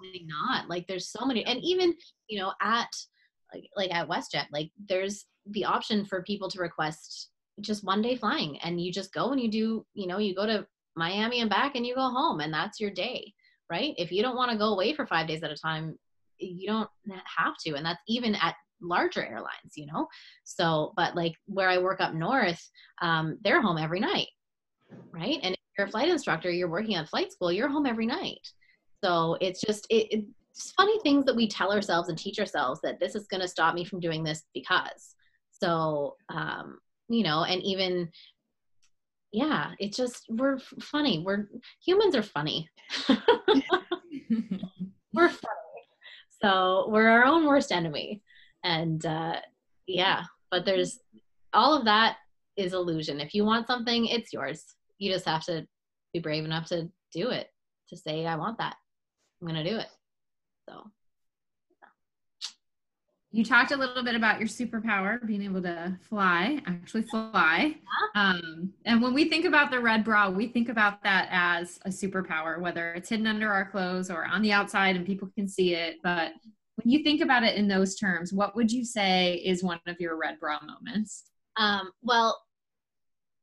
Absolutely 0.00 0.26
not. 0.26 0.68
Like 0.68 0.86
there's 0.86 1.08
so 1.08 1.24
many, 1.24 1.44
and 1.44 1.60
even 1.62 1.94
you 2.28 2.38
know 2.38 2.52
at 2.62 2.88
like 3.52 3.64
like 3.76 3.94
at 3.94 4.08
WestJet, 4.08 4.46
like 4.52 4.70
there's 4.88 5.26
the 5.50 5.64
option 5.64 6.04
for 6.04 6.22
people 6.22 6.48
to 6.50 6.60
request 6.60 7.30
just 7.60 7.84
one 7.84 8.02
day 8.02 8.16
flying, 8.16 8.58
and 8.58 8.80
you 8.80 8.92
just 8.92 9.12
go 9.12 9.30
and 9.32 9.40
you 9.40 9.50
do, 9.50 9.86
you 9.94 10.06
know, 10.06 10.18
you 10.18 10.34
go 10.34 10.46
to 10.46 10.66
Miami 10.96 11.40
and 11.40 11.50
back, 11.50 11.74
and 11.74 11.86
you 11.86 11.94
go 11.94 12.08
home, 12.08 12.40
and 12.40 12.52
that's 12.52 12.80
your 12.80 12.90
day, 12.90 13.32
right? 13.70 13.94
If 13.96 14.12
you 14.12 14.22
don't 14.22 14.36
want 14.36 14.50
to 14.50 14.58
go 14.58 14.72
away 14.72 14.94
for 14.94 15.06
five 15.06 15.28
days 15.28 15.42
at 15.42 15.50
a 15.50 15.56
time, 15.56 15.98
you 16.38 16.68
don't 16.68 16.88
have 17.36 17.54
to, 17.66 17.74
and 17.74 17.84
that's 17.84 18.02
even 18.08 18.34
at 18.36 18.54
larger 18.80 19.24
airlines, 19.24 19.72
you 19.76 19.86
know. 19.86 20.06
So, 20.44 20.92
but 20.96 21.16
like 21.16 21.34
where 21.46 21.68
I 21.68 21.78
work 21.78 22.00
up 22.00 22.14
north, 22.14 22.62
um, 23.02 23.38
they're 23.42 23.62
home 23.62 23.78
every 23.78 24.00
night, 24.00 24.28
right? 25.12 25.38
And 25.42 25.54
if 25.54 25.60
you're 25.76 25.86
a 25.86 25.90
flight 25.90 26.08
instructor, 26.08 26.50
you're 26.50 26.70
working 26.70 26.96
on 26.96 27.06
flight 27.06 27.32
school, 27.32 27.52
you're 27.52 27.68
home 27.68 27.86
every 27.86 28.06
night. 28.06 28.46
So 29.02 29.36
it's 29.40 29.60
just 29.60 29.86
it, 29.90 30.24
it's 30.56 30.72
funny 30.72 30.98
things 31.00 31.24
that 31.26 31.36
we 31.36 31.48
tell 31.48 31.72
ourselves 31.72 32.08
and 32.08 32.18
teach 32.18 32.38
ourselves 32.38 32.80
that 32.82 32.98
this 32.98 33.14
is 33.14 33.26
going 33.28 33.40
to 33.40 33.48
stop 33.48 33.74
me 33.74 33.84
from 33.84 34.00
doing 34.00 34.24
this 34.24 34.44
because. 34.54 35.14
So 35.50 36.16
um, 36.28 36.78
you 37.08 37.24
know, 37.24 37.44
and 37.44 37.62
even 37.62 38.08
yeah, 39.32 39.72
it's 39.78 39.96
just 39.96 40.24
we're 40.28 40.58
funny. 40.80 41.22
We're 41.24 41.48
humans 41.84 42.16
are 42.16 42.22
funny. 42.22 42.68
we're 45.12 45.28
funny. 45.28 45.58
So 46.42 46.88
we're 46.88 47.08
our 47.08 47.24
own 47.24 47.46
worst 47.46 47.72
enemy. 47.72 48.22
And 48.64 49.04
uh, 49.04 49.36
yeah, 49.86 50.24
but 50.50 50.64
there's 50.64 50.98
all 51.52 51.76
of 51.76 51.84
that 51.84 52.16
is 52.56 52.72
illusion. 52.72 53.20
If 53.20 53.34
you 53.34 53.44
want 53.44 53.66
something, 53.66 54.06
it's 54.06 54.32
yours. 54.32 54.64
You 54.98 55.12
just 55.12 55.26
have 55.26 55.44
to 55.44 55.66
be 56.12 56.20
brave 56.20 56.44
enough 56.44 56.66
to 56.66 56.88
do 57.12 57.30
it, 57.30 57.48
to 57.88 57.96
say, 57.96 58.26
I 58.26 58.36
want 58.36 58.58
that. 58.58 58.76
I'm 59.40 59.48
to 59.48 59.64
do 59.64 59.76
it. 59.76 59.86
So 60.68 60.90
you 63.30 63.44
talked 63.44 63.72
a 63.72 63.76
little 63.76 64.02
bit 64.02 64.14
about 64.14 64.38
your 64.38 64.48
superpower, 64.48 65.24
being 65.26 65.42
able 65.42 65.60
to 65.62 65.98
fly, 66.08 66.60
actually 66.66 67.02
fly. 67.02 67.76
Um, 68.14 68.72
and 68.86 69.02
when 69.02 69.12
we 69.12 69.28
think 69.28 69.44
about 69.44 69.70
the 69.70 69.80
red 69.80 70.02
bra, 70.02 70.30
we 70.30 70.48
think 70.48 70.70
about 70.70 71.02
that 71.02 71.28
as 71.30 71.78
a 71.84 71.90
superpower, 71.90 72.58
whether 72.58 72.94
it's 72.94 73.10
hidden 73.10 73.26
under 73.26 73.52
our 73.52 73.70
clothes 73.70 74.10
or 74.10 74.24
on 74.24 74.40
the 74.40 74.52
outside 74.52 74.96
and 74.96 75.04
people 75.04 75.28
can 75.34 75.46
see 75.46 75.74
it. 75.74 75.96
But 76.02 76.32
when 76.76 76.90
you 76.90 77.04
think 77.04 77.20
about 77.20 77.42
it 77.42 77.56
in 77.56 77.68
those 77.68 77.96
terms, 77.96 78.32
what 78.32 78.56
would 78.56 78.72
you 78.72 78.84
say 78.84 79.34
is 79.34 79.62
one 79.62 79.80
of 79.86 80.00
your 80.00 80.16
red 80.16 80.40
bra 80.40 80.58
moments? 80.64 81.24
Um, 81.58 81.90
well, 82.02 82.40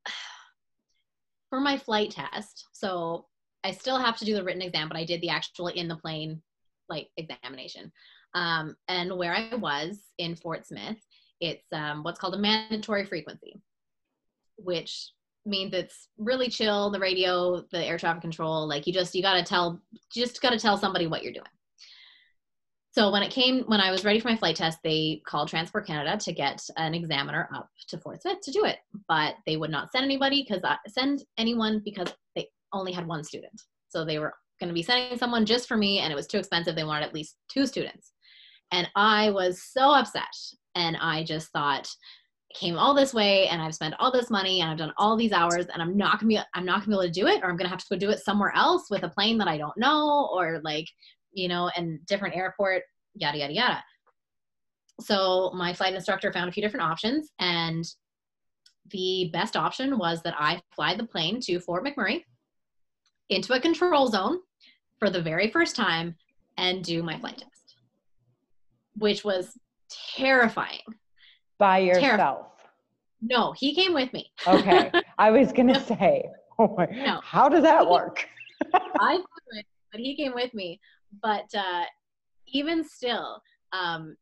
for 1.52 1.60
my 1.60 1.78
flight 1.78 2.10
test, 2.10 2.66
so 2.74 3.28
I 3.64 3.72
still 3.72 4.00
have 4.00 4.18
to 4.18 4.26
do 4.26 4.34
the 4.34 4.44
written 4.44 4.64
exam, 4.64 4.88
but 4.88 4.98
I 4.98 5.06
did 5.06 5.22
the 5.22 5.30
actual 5.30 5.68
in 5.68 5.88
the 5.88 5.96
plane 5.96 6.42
like 6.90 7.10
examination. 7.18 7.92
Um, 8.36 8.76
and 8.90 9.18
where 9.18 9.34
I 9.34 9.56
was 9.56 9.98
in 10.20 10.36
Fort 10.36 10.68
Smith, 10.68 10.98
it's 11.40 11.66
um, 11.72 12.04
what's 12.04 12.20
called 12.20 12.36
a 12.36 12.40
mandatory 12.40 13.06
frequency, 13.06 13.60
which 14.58 15.10
means 15.46 15.74
it's 15.74 16.10
really 16.18 16.50
chill. 16.50 16.92
The 16.92 17.00
radio, 17.00 17.64
the 17.72 17.84
air 17.84 17.98
traffic 17.98 18.22
control, 18.22 18.68
like 18.68 18.86
you 18.86 18.94
just 18.94 19.16
you 19.16 19.22
got 19.22 19.36
to 19.36 19.44
tell, 19.44 19.82
just 20.14 20.42
got 20.42 20.52
to 20.52 20.60
tell 20.60 20.78
somebody 20.78 21.08
what 21.08 21.24
you're 21.24 21.34
doing. 21.34 21.46
So 22.92 23.12
when 23.12 23.24
it 23.24 23.32
came, 23.32 23.64
when 23.64 23.82
I 23.82 23.92
was 23.92 24.06
ready 24.06 24.20
for 24.20 24.30
my 24.30 24.38
flight 24.38 24.56
test, 24.56 24.80
they 24.84 25.22
called 25.26 25.50
Transport 25.50 25.86
Canada 25.86 26.18
to 26.18 26.32
get 26.32 26.62
an 26.78 26.94
examiner 26.94 27.50
up 27.54 27.70
to 27.90 27.98
Fort 27.98 28.22
Smith 28.22 28.40
to 28.44 28.52
do 28.52 28.64
it, 28.64 28.78
but 29.10 29.36
they 29.46 29.58
would 29.58 29.72
not 29.72 29.92
send 29.92 30.06
anybody 30.06 30.46
because 30.48 30.64
send 30.88 31.24
anyone 31.38 31.82
because 31.84 32.14
they 32.36 32.48
only 32.72 32.94
had 32.94 33.08
one 33.08 33.24
student. 33.24 33.62
So 33.90 34.06
they 34.06 34.20
were 34.20 34.34
going 34.60 34.70
to 34.70 34.74
be 34.74 34.84
sending 34.84 35.18
someone 35.18 35.46
just 35.46 35.68
for 35.68 35.76
me, 35.78 36.00
and 36.00 36.12
it 36.12 36.16
was 36.16 36.28
too 36.28 36.38
expensive. 36.38 36.76
They 36.76 36.86
wanted 36.86 37.06
at 37.06 37.14
least 37.14 37.36
two 37.50 37.66
students. 37.66 38.12
And 38.76 38.90
I 38.94 39.30
was 39.30 39.64
so 39.64 39.94
upset. 39.94 40.36
And 40.76 40.98
I 40.98 41.24
just 41.24 41.50
thought, 41.54 41.88
came 42.54 42.78
all 42.78 42.94
this 42.94 43.14
way 43.14 43.48
and 43.48 43.62
I've 43.62 43.76
spent 43.76 43.96
all 44.00 44.12
this 44.12 44.30
money 44.30 44.62
and 44.62 44.72
I've 44.72 44.78
done 44.78 44.94
all 44.98 45.18
these 45.18 45.34
hours 45.34 45.66
and 45.66 45.82
I'm 45.82 45.98
not 45.98 46.20
gonna 46.20 46.30
be 46.30 46.40
I'm 46.54 46.66
not 46.66 46.80
gonna 46.80 46.98
be 46.98 47.04
able 47.04 47.14
to 47.14 47.20
do 47.20 47.28
it 47.28 47.44
or 47.44 47.50
I'm 47.50 47.58
gonna 47.58 47.70
have 47.70 47.80
to 47.80 47.86
go 47.90 47.98
do 47.98 48.10
it 48.12 48.20
somewhere 48.20 48.54
else 48.56 48.90
with 48.90 49.04
a 49.04 49.10
plane 49.10 49.38
that 49.40 49.50
I 49.50 49.58
don't 49.58 49.76
know 49.76 50.30
or 50.34 50.62
like, 50.64 50.86
you 51.34 51.50
know, 51.50 51.70
and 51.76 52.06
different 52.06 52.36
airport, 52.36 52.84
yada 53.14 53.40
yada 53.40 53.54
yada. 53.54 53.84
So 55.02 55.52
my 55.54 55.74
flight 55.74 55.96
instructor 55.96 56.32
found 56.32 56.48
a 56.48 56.52
few 56.54 56.64
different 56.64 56.86
options 56.86 57.30
and 57.40 57.84
the 58.92 59.30
best 59.34 59.58
option 59.58 59.98
was 59.98 60.22
that 60.22 60.36
I 60.38 60.62
fly 60.74 60.96
the 60.96 61.06
plane 61.06 61.42
to 61.42 61.60
Fort 61.60 61.84
McMurray 61.84 62.24
into 63.30 63.54
a 63.54 63.60
control 63.60 64.08
zone 64.08 64.40
for 65.00 65.10
the 65.10 65.22
very 65.22 65.50
first 65.50 65.76
time 65.76 66.16
and 66.58 66.84
do 66.86 67.04
my 67.04 67.20
flight 67.20 67.38
test 67.40 67.55
which 68.98 69.24
was 69.24 69.58
terrifying. 70.16 70.82
By 71.58 71.80
yourself? 71.80 72.48
no, 73.22 73.54
he 73.54 73.74
came 73.74 73.94
with 73.94 74.12
me. 74.14 74.32
okay. 74.46 74.92
I 75.18 75.32
was 75.32 75.52
going 75.52 75.74
to 75.74 75.80
say, 75.80 76.26
oh 76.60 76.76
my, 76.78 76.86
no. 76.86 77.20
how 77.24 77.50
does 77.50 77.64
that 77.64 77.90
work? 77.90 78.28
I 79.00 79.20
but 79.92 80.02
he 80.02 80.16
came 80.16 80.34
with 80.34 80.54
me. 80.54 80.80
But 81.22 81.54
uh, 81.56 81.84
even 82.48 82.84
still, 82.84 83.42
um, 83.72 84.18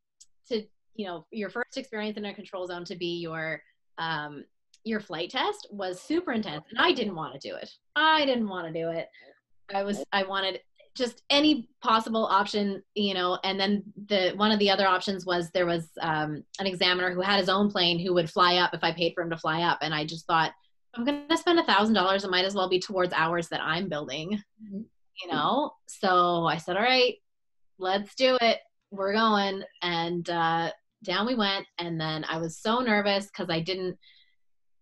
to, 0.50 0.64
you 0.96 1.08
know, 1.08 1.26
your 1.32 1.50
first 1.50 1.78
experience 1.78 2.18
in 2.18 2.26
a 2.26 2.34
control 2.34 2.68
zone 2.68 2.86
to 2.86 2.96
be 2.96 3.20
your, 3.20 3.62
um, 3.98 4.46
your 4.84 5.00
flight 5.00 5.32
test 5.32 5.68
was 5.72 6.00
super 6.00 6.34
intense 6.34 6.66
and 6.70 6.80
I 6.80 6.92
didn't 6.92 7.16
want 7.16 7.40
to 7.40 7.50
do 7.50 7.56
it. 7.56 7.72
I 7.96 8.26
didn't 8.26 8.50
want 8.50 8.68
to 8.68 8.74
do 8.74 8.90
it. 8.90 9.08
I 9.74 9.84
was 9.84 10.04
I 10.12 10.24
wanted 10.24 10.60
just 10.96 11.24
any 11.30 11.68
possible 11.82 12.26
option 12.26 12.82
you 12.94 13.14
know 13.14 13.40
and 13.44 13.60
then 13.60 13.84
the 14.08 14.32
one 14.36 14.52
of 14.52 14.60
the 14.60 14.70
other 14.70 14.88
options 14.88 15.26
was 15.26 15.50
there 15.52 15.66
was 15.66 15.90
um, 16.02 16.44
an 16.60 16.68
examiner 16.68 17.12
who 17.12 17.22
had 17.22 17.40
his 17.40 17.50
own 17.50 17.70
plane 17.72 18.00
who 18.00 18.14
would 18.14 18.30
fly 18.30 18.58
up 18.58 18.74
if 18.74 18.84
i 18.84 18.92
paid 18.92 19.14
for 19.14 19.24
him 19.24 19.30
to 19.30 19.38
fly 19.38 19.64
up. 19.64 19.80
And 19.82 19.94
i 19.94 20.06
just 20.06 20.28
thought 20.28 20.52
i'm 20.94 21.06
going 21.06 21.28
to 21.28 21.38
spend 21.38 21.60
a 21.60 21.64
thousand 21.64 21.96
dollars. 21.96 22.24
It 22.24 22.32
might 22.32 22.46
as 22.46 22.56
well 22.56 22.70
be 22.70 22.80
towards 22.80 23.14
hours 23.14 23.50
that 23.50 23.62
i'm 23.62 23.90
building 23.90 24.32
mm-hmm. 24.64 24.82
you 25.24 25.32
know? 25.32 25.72
So 25.88 26.46
i 26.46 26.58
said 26.58 26.78
all 26.78 26.84
right 26.84 27.16
let's 27.80 28.16
do 28.16 28.38
it. 28.42 28.60
We're 28.92 29.14
going. 29.14 29.64
And 29.82 30.30
uh, 30.30 30.72
down 31.04 31.26
we 31.26 31.36
went. 31.36 31.66
And 31.80 32.00
then 32.00 32.26
i 32.30 32.38
was 32.38 32.58
so 32.58 32.80
nervous 32.80 33.28
because 33.28 33.50
i 33.50 33.60
didn't 33.60 33.98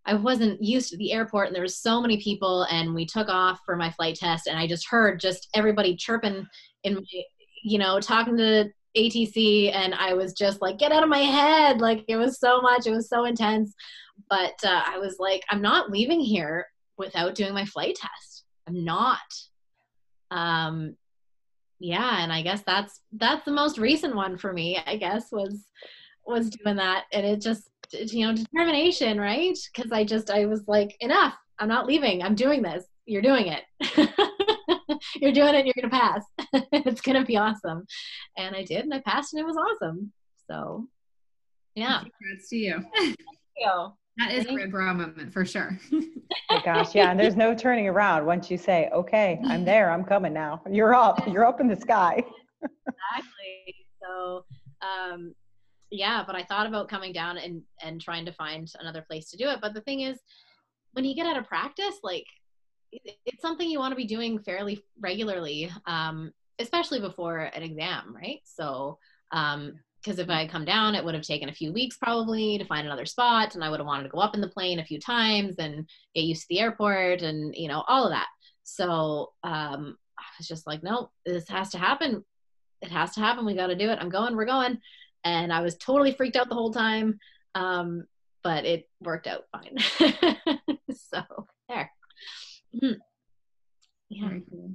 I 0.05 0.15
wasn't 0.15 0.61
used 0.61 0.89
to 0.89 0.97
the 0.97 1.13
airport 1.13 1.47
and 1.47 1.55
there 1.55 1.61
was 1.61 1.77
so 1.77 2.01
many 2.01 2.17
people 2.17 2.63
and 2.63 2.93
we 2.93 3.05
took 3.05 3.29
off 3.29 3.59
for 3.65 3.75
my 3.75 3.91
flight 3.91 4.15
test 4.15 4.47
and 4.47 4.57
I 4.57 4.67
just 4.67 4.87
heard 4.87 5.19
just 5.19 5.47
everybody 5.53 5.95
chirping 5.95 6.47
in 6.83 6.95
my, 6.95 7.23
you 7.63 7.77
know, 7.77 7.99
talking 7.99 8.35
to 8.37 8.69
ATC 8.97 9.73
and 9.73 9.93
I 9.93 10.13
was 10.13 10.33
just 10.33 10.61
like, 10.61 10.79
get 10.79 10.91
out 10.91 11.03
of 11.03 11.09
my 11.09 11.19
head. 11.19 11.81
Like 11.81 12.03
it 12.07 12.17
was 12.17 12.39
so 12.39 12.61
much, 12.61 12.87
it 12.87 12.91
was 12.91 13.09
so 13.09 13.25
intense. 13.25 13.73
But 14.29 14.55
uh, 14.63 14.81
I 14.85 14.97
was 14.97 15.17
like, 15.19 15.43
I'm 15.49 15.61
not 15.61 15.91
leaving 15.91 16.19
here 16.19 16.65
without 16.97 17.35
doing 17.35 17.53
my 17.53 17.65
flight 17.65 17.95
test. 17.95 18.45
I'm 18.67 18.83
not. 18.83 19.19
Um, 20.31 20.95
yeah, 21.79 22.23
and 22.23 22.31
I 22.31 22.43
guess 22.43 22.61
that's 22.63 23.01
that's 23.11 23.43
the 23.43 23.51
most 23.51 23.77
recent 23.79 24.15
one 24.15 24.37
for 24.37 24.53
me. 24.53 24.79
I 24.85 24.97
guess 24.97 25.31
was 25.31 25.65
was 26.25 26.51
doing 26.51 26.75
that, 26.77 27.05
and 27.11 27.25
it 27.25 27.41
just 27.41 27.70
you 27.93 28.25
know 28.25 28.33
determination 28.33 29.19
right 29.19 29.57
because 29.73 29.91
i 29.91 30.03
just 30.03 30.29
i 30.29 30.45
was 30.45 30.63
like 30.67 30.95
enough 30.99 31.35
i'm 31.59 31.67
not 31.67 31.85
leaving 31.85 32.21
i'm 32.23 32.35
doing 32.35 32.61
this 32.61 32.85
you're 33.05 33.21
doing 33.21 33.47
it 33.47 33.63
you're 35.15 35.31
doing 35.31 35.55
it 35.55 35.65
you're 35.65 35.73
gonna 35.75 35.89
pass 35.89 36.23
it's 36.71 37.01
gonna 37.01 37.25
be 37.25 37.37
awesome 37.37 37.85
and 38.37 38.55
i 38.55 38.63
did 38.63 38.83
and 38.83 38.93
i 38.93 39.01
passed 39.01 39.33
and 39.33 39.41
it 39.41 39.45
was 39.45 39.57
awesome 39.57 40.11
so 40.49 40.87
yeah 41.75 41.99
congrats 41.99 42.49
to 42.49 42.57
you 42.57 42.83
thank 42.95 43.17
you 43.57 43.91
that 44.17 44.31
is 44.31 44.45
a 44.45 44.53
red 44.53 44.71
bra 44.71 44.93
moment 44.93 45.31
for 45.31 45.45
sure. 45.45 45.79
oh 45.93 46.61
gosh, 46.65 46.93
yeah, 46.93 47.11
and 47.11 47.19
there's 47.19 47.37
no 47.37 47.55
turning 47.55 47.87
around 47.87 48.25
once 48.25 48.51
you 48.51 48.57
say, 48.57 48.89
"Okay, 48.93 49.39
I'm 49.45 49.63
there. 49.63 49.89
I'm 49.89 50.03
coming 50.03 50.33
now. 50.33 50.61
You're 50.69 50.93
up. 50.93 51.25
You're 51.27 51.45
up 51.45 51.61
in 51.61 51.67
the 51.67 51.77
sky." 51.77 52.21
exactly. 52.61 53.75
So, 54.01 54.45
um, 54.81 55.33
yeah, 55.91 56.23
but 56.25 56.35
I 56.35 56.43
thought 56.43 56.65
about 56.65 56.89
coming 56.89 57.11
down 57.11 57.37
and 57.37 57.61
and 57.83 58.01
trying 58.01 58.25
to 58.25 58.33
find 58.33 58.71
another 58.79 59.03
place 59.07 59.29
to 59.29 59.37
do 59.37 59.49
it. 59.49 59.59
But 59.61 59.73
the 59.73 59.81
thing 59.81 60.01
is, 60.01 60.17
when 60.93 61.05
you 61.05 61.13
get 61.13 61.27
out 61.27 61.37
of 61.37 61.47
practice, 61.47 61.99
like 62.01 62.25
it's 62.91 63.41
something 63.41 63.69
you 63.69 63.79
want 63.79 63.91
to 63.91 63.97
be 63.97 64.05
doing 64.05 64.39
fairly 64.39 64.81
regularly, 64.99 65.71
um, 65.85 66.31
especially 66.59 66.99
before 66.99 67.39
an 67.39 67.63
exam, 67.63 68.15
right? 68.15 68.39
So, 68.43 68.97
um, 69.31 69.73
because 70.01 70.17
if 70.17 70.29
I 70.29 70.41
had 70.41 70.49
come 70.49 70.65
down, 70.65 70.95
it 70.95 71.05
would 71.05 71.13
have 71.13 71.23
taken 71.23 71.49
a 71.49 71.53
few 71.53 71.71
weeks 71.71 71.95
probably 71.95 72.57
to 72.57 72.65
find 72.65 72.87
another 72.87 73.05
spot, 73.05 73.53
and 73.53 73.63
I 73.63 73.69
would 73.69 73.79
have 73.79 73.85
wanted 73.85 74.03
to 74.03 74.09
go 74.09 74.19
up 74.19 74.33
in 74.33 74.41
the 74.41 74.47
plane 74.47 74.79
a 74.79 74.85
few 74.85 74.99
times 74.99 75.57
and 75.59 75.87
get 76.15 76.23
used 76.23 76.41
to 76.43 76.47
the 76.49 76.59
airport 76.59 77.21
and 77.21 77.53
you 77.55 77.67
know 77.67 77.83
all 77.87 78.05
of 78.05 78.11
that. 78.11 78.27
So 78.63 79.33
um, 79.43 79.97
I 80.17 80.23
was 80.39 80.47
just 80.47 80.65
like, 80.65 80.81
no, 80.83 81.11
this 81.25 81.49
has 81.49 81.69
to 81.71 81.77
happen. 81.77 82.23
It 82.81 82.89
has 82.89 83.13
to 83.13 83.19
happen. 83.19 83.45
We 83.45 83.53
got 83.53 83.67
to 83.67 83.75
do 83.75 83.89
it. 83.89 83.99
I'm 84.01 84.09
going. 84.09 84.35
We're 84.35 84.45
going 84.45 84.79
and 85.23 85.51
I 85.51 85.61
was 85.61 85.75
totally 85.77 86.13
freaked 86.13 86.35
out 86.35 86.49
the 86.49 86.55
whole 86.55 86.73
time. 86.73 87.19
Um, 87.55 88.05
but 88.43 88.65
it 88.65 88.89
worked 89.01 89.27
out 89.27 89.45
fine. 89.51 89.77
so 90.91 91.23
there. 91.69 91.91
Mm-hmm. 92.75 92.99
Yeah. 94.09 94.27
Very 94.27 94.43
cool. 94.49 94.71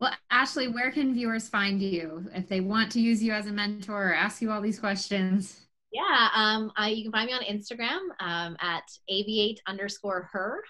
Well, 0.00 0.12
Ashley, 0.30 0.68
where 0.68 0.90
can 0.90 1.14
viewers 1.14 1.48
find 1.48 1.80
you 1.80 2.28
if 2.34 2.48
they 2.48 2.60
want 2.60 2.92
to 2.92 3.00
use 3.00 3.22
you 3.22 3.32
as 3.32 3.46
a 3.46 3.52
mentor 3.52 4.10
or 4.10 4.14
ask 4.14 4.42
you 4.42 4.50
all 4.50 4.60
these 4.60 4.78
questions? 4.78 5.60
Yeah, 5.92 6.28
um, 6.34 6.72
I, 6.76 6.88
you 6.90 7.04
can 7.04 7.12
find 7.12 7.26
me 7.26 7.32
on 7.32 7.42
Instagram 7.42 8.00
um, 8.18 8.56
at 8.60 8.82
aviate 9.10 9.58
underscore 9.68 10.28
her. 10.32 10.62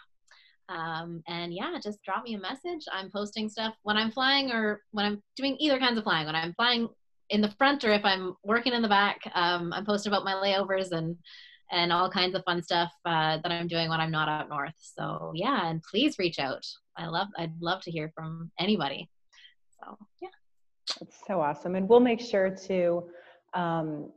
Um, 0.68 1.22
and 1.26 1.52
yeah, 1.52 1.78
just 1.82 2.02
drop 2.02 2.24
me 2.24 2.34
a 2.34 2.38
message. 2.38 2.84
I'm 2.92 3.10
posting 3.10 3.48
stuff 3.48 3.74
when 3.82 3.96
I'm 3.96 4.10
flying 4.10 4.52
or 4.52 4.82
when 4.92 5.06
I'm 5.06 5.22
doing 5.36 5.56
either 5.58 5.78
kinds 5.78 5.98
of 5.98 6.04
flying. 6.04 6.26
When 6.26 6.36
I'm 6.36 6.54
flying 6.54 6.88
in 7.30 7.40
the 7.40 7.50
front 7.52 7.84
or 7.84 7.92
if 7.92 8.04
I'm 8.04 8.36
working 8.44 8.72
in 8.72 8.82
the 8.82 8.88
back, 8.88 9.20
um, 9.34 9.72
I'm 9.72 9.84
posting 9.84 10.12
about 10.12 10.24
my 10.24 10.34
layovers 10.34 10.92
and 10.92 11.16
and 11.72 11.92
all 11.92 12.10
kinds 12.10 12.34
of 12.34 12.44
fun 12.44 12.62
stuff 12.62 12.92
uh, 13.06 13.38
that 13.42 13.50
I'm 13.50 13.66
doing 13.66 13.88
when 13.88 14.00
I'm 14.00 14.10
not 14.10 14.28
up 14.28 14.48
north. 14.48 14.74
So 14.78 15.32
yeah, 15.34 15.68
and 15.68 15.82
please 15.82 16.18
reach 16.18 16.38
out. 16.38 16.64
I 16.96 17.06
love 17.06 17.28
I'd 17.38 17.60
love 17.60 17.82
to 17.82 17.90
hear 17.90 18.12
from 18.14 18.50
anybody. 18.58 19.08
So 19.80 19.96
yeah, 20.20 20.28
it's 21.00 21.16
so 21.26 21.40
awesome, 21.40 21.74
and 21.74 21.88
we'll 21.88 22.00
make 22.00 22.20
sure 22.20 22.50
to. 22.66 23.04
Um, 23.54 24.10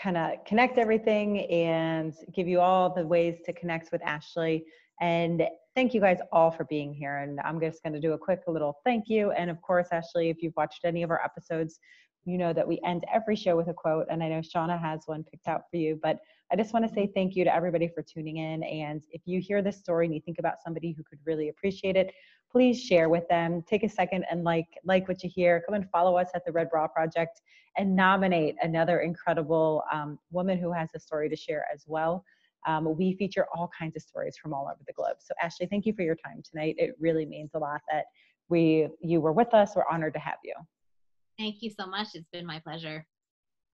kind 0.00 0.16
of 0.16 0.32
connect 0.44 0.78
everything 0.78 1.40
and 1.50 2.12
give 2.34 2.46
you 2.46 2.60
all 2.60 2.92
the 2.92 3.06
ways 3.06 3.38
to 3.46 3.52
connect 3.52 3.90
with 3.92 4.02
Ashley. 4.02 4.64
And 5.00 5.42
thank 5.74 5.94
you 5.94 6.00
guys 6.00 6.18
all 6.32 6.50
for 6.50 6.64
being 6.64 6.94
here. 6.94 7.18
And 7.18 7.40
I'm 7.40 7.60
just 7.60 7.82
going 7.82 7.92
to 7.94 8.00
do 8.00 8.12
a 8.12 8.18
quick 8.18 8.42
little 8.46 8.78
thank 8.84 9.08
you. 9.08 9.32
And 9.32 9.50
of 9.50 9.60
course, 9.62 9.88
Ashley, 9.92 10.30
if 10.30 10.42
you've 10.42 10.56
watched 10.56 10.80
any 10.84 11.02
of 11.02 11.10
our 11.10 11.22
episodes, 11.24 11.80
you 12.24 12.38
know 12.38 12.52
that 12.52 12.66
we 12.66 12.80
end 12.84 13.04
every 13.12 13.36
show 13.36 13.56
with 13.56 13.68
a 13.68 13.74
quote, 13.74 14.06
and 14.10 14.22
I 14.22 14.28
know 14.28 14.40
Shauna 14.40 14.80
has 14.80 15.02
one 15.06 15.24
picked 15.24 15.46
out 15.46 15.62
for 15.70 15.76
you. 15.76 15.98
But 16.02 16.18
I 16.52 16.56
just 16.56 16.72
want 16.72 16.86
to 16.86 16.92
say 16.92 17.10
thank 17.14 17.36
you 17.36 17.44
to 17.44 17.54
everybody 17.54 17.88
for 17.88 18.02
tuning 18.02 18.38
in. 18.38 18.62
And 18.62 19.02
if 19.10 19.22
you 19.24 19.40
hear 19.40 19.62
this 19.62 19.78
story 19.78 20.06
and 20.06 20.14
you 20.14 20.20
think 20.20 20.38
about 20.38 20.62
somebody 20.64 20.92
who 20.92 21.02
could 21.02 21.18
really 21.24 21.48
appreciate 21.48 21.96
it, 21.96 22.12
please 22.50 22.80
share 22.80 23.08
with 23.08 23.26
them. 23.28 23.62
Take 23.68 23.82
a 23.82 23.88
second 23.88 24.24
and 24.30 24.44
like 24.44 24.68
like 24.84 25.08
what 25.08 25.22
you 25.22 25.30
hear. 25.32 25.62
Come 25.66 25.74
and 25.74 25.88
follow 25.90 26.16
us 26.16 26.28
at 26.34 26.44
the 26.44 26.52
Red 26.52 26.70
Bra 26.70 26.86
Project 26.86 27.40
and 27.76 27.94
nominate 27.94 28.56
another 28.62 29.00
incredible 29.00 29.82
um, 29.92 30.18
woman 30.30 30.58
who 30.58 30.72
has 30.72 30.90
a 30.94 31.00
story 31.00 31.28
to 31.28 31.36
share 31.36 31.64
as 31.72 31.84
well. 31.86 32.24
Um, 32.66 32.96
we 32.96 33.14
feature 33.16 33.46
all 33.54 33.70
kinds 33.78 33.96
of 33.96 34.02
stories 34.02 34.36
from 34.40 34.54
all 34.54 34.64
over 34.64 34.82
the 34.86 34.92
globe. 34.92 35.16
So 35.18 35.34
Ashley, 35.42 35.66
thank 35.66 35.84
you 35.84 35.92
for 35.92 36.02
your 36.02 36.14
time 36.14 36.42
tonight. 36.48 36.76
It 36.78 36.94
really 36.98 37.26
means 37.26 37.50
a 37.54 37.58
lot 37.58 37.82
that 37.90 38.04
we 38.48 38.88
you 39.00 39.20
were 39.20 39.32
with 39.32 39.52
us. 39.52 39.72
We're 39.74 39.84
honored 39.90 40.14
to 40.14 40.20
have 40.20 40.38
you. 40.44 40.54
Thank 41.38 41.62
you 41.62 41.70
so 41.70 41.86
much. 41.86 42.08
It's 42.14 42.28
been 42.32 42.46
my 42.46 42.60
pleasure. 42.60 43.06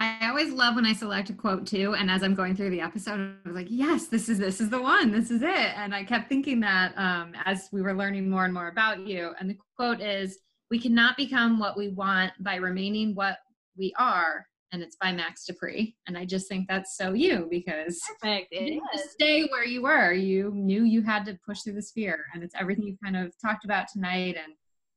I 0.00 0.28
always 0.30 0.50
love 0.50 0.76
when 0.76 0.86
I 0.86 0.94
select 0.94 1.28
a 1.28 1.34
quote 1.34 1.66
too, 1.66 1.94
and 1.94 2.10
as 2.10 2.22
I'm 2.22 2.34
going 2.34 2.56
through 2.56 2.70
the 2.70 2.80
episode, 2.80 3.20
I 3.44 3.48
was 3.48 3.54
like, 3.54 3.66
"Yes, 3.68 4.06
this 4.06 4.30
is 4.30 4.38
this 4.38 4.58
is 4.58 4.70
the 4.70 4.80
one. 4.80 5.10
This 5.10 5.30
is 5.30 5.42
it." 5.42 5.48
And 5.76 5.94
I 5.94 6.04
kept 6.04 6.30
thinking 6.30 6.60
that 6.60 6.96
um, 6.96 7.34
as 7.44 7.68
we 7.70 7.82
were 7.82 7.92
learning 7.94 8.30
more 8.30 8.46
and 8.46 8.54
more 8.54 8.68
about 8.68 9.06
you. 9.06 9.32
And 9.38 9.50
the 9.50 9.58
quote 9.76 10.00
is, 10.00 10.38
"We 10.70 10.80
cannot 10.80 11.18
become 11.18 11.58
what 11.58 11.76
we 11.76 11.88
want 11.88 12.32
by 12.40 12.54
remaining 12.54 13.14
what 13.14 13.36
we 13.76 13.92
are." 13.98 14.46
And 14.72 14.82
it's 14.82 14.96
by 14.96 15.12
Max 15.12 15.44
De 15.44 15.52
Pree. 15.52 15.96
And 16.06 16.16
I 16.16 16.24
just 16.24 16.48
think 16.48 16.66
that's 16.68 16.96
so 16.96 17.12
you 17.12 17.48
because 17.50 18.00
Perfect. 18.22 18.52
It 18.52 18.62
you 18.62 18.66
didn't 18.68 18.82
is. 18.94 19.10
stay 19.10 19.48
where 19.48 19.64
you 19.64 19.82
were. 19.82 20.12
You 20.12 20.52
knew 20.54 20.84
you 20.84 21.02
had 21.02 21.26
to 21.26 21.38
push 21.44 21.60
through 21.60 21.74
this 21.74 21.90
fear, 21.90 22.24
and 22.32 22.42
it's 22.42 22.54
everything 22.58 22.86
you 22.86 22.96
kind 23.04 23.16
of 23.16 23.34
talked 23.42 23.66
about 23.66 23.88
tonight. 23.92 24.36
And 24.42 24.54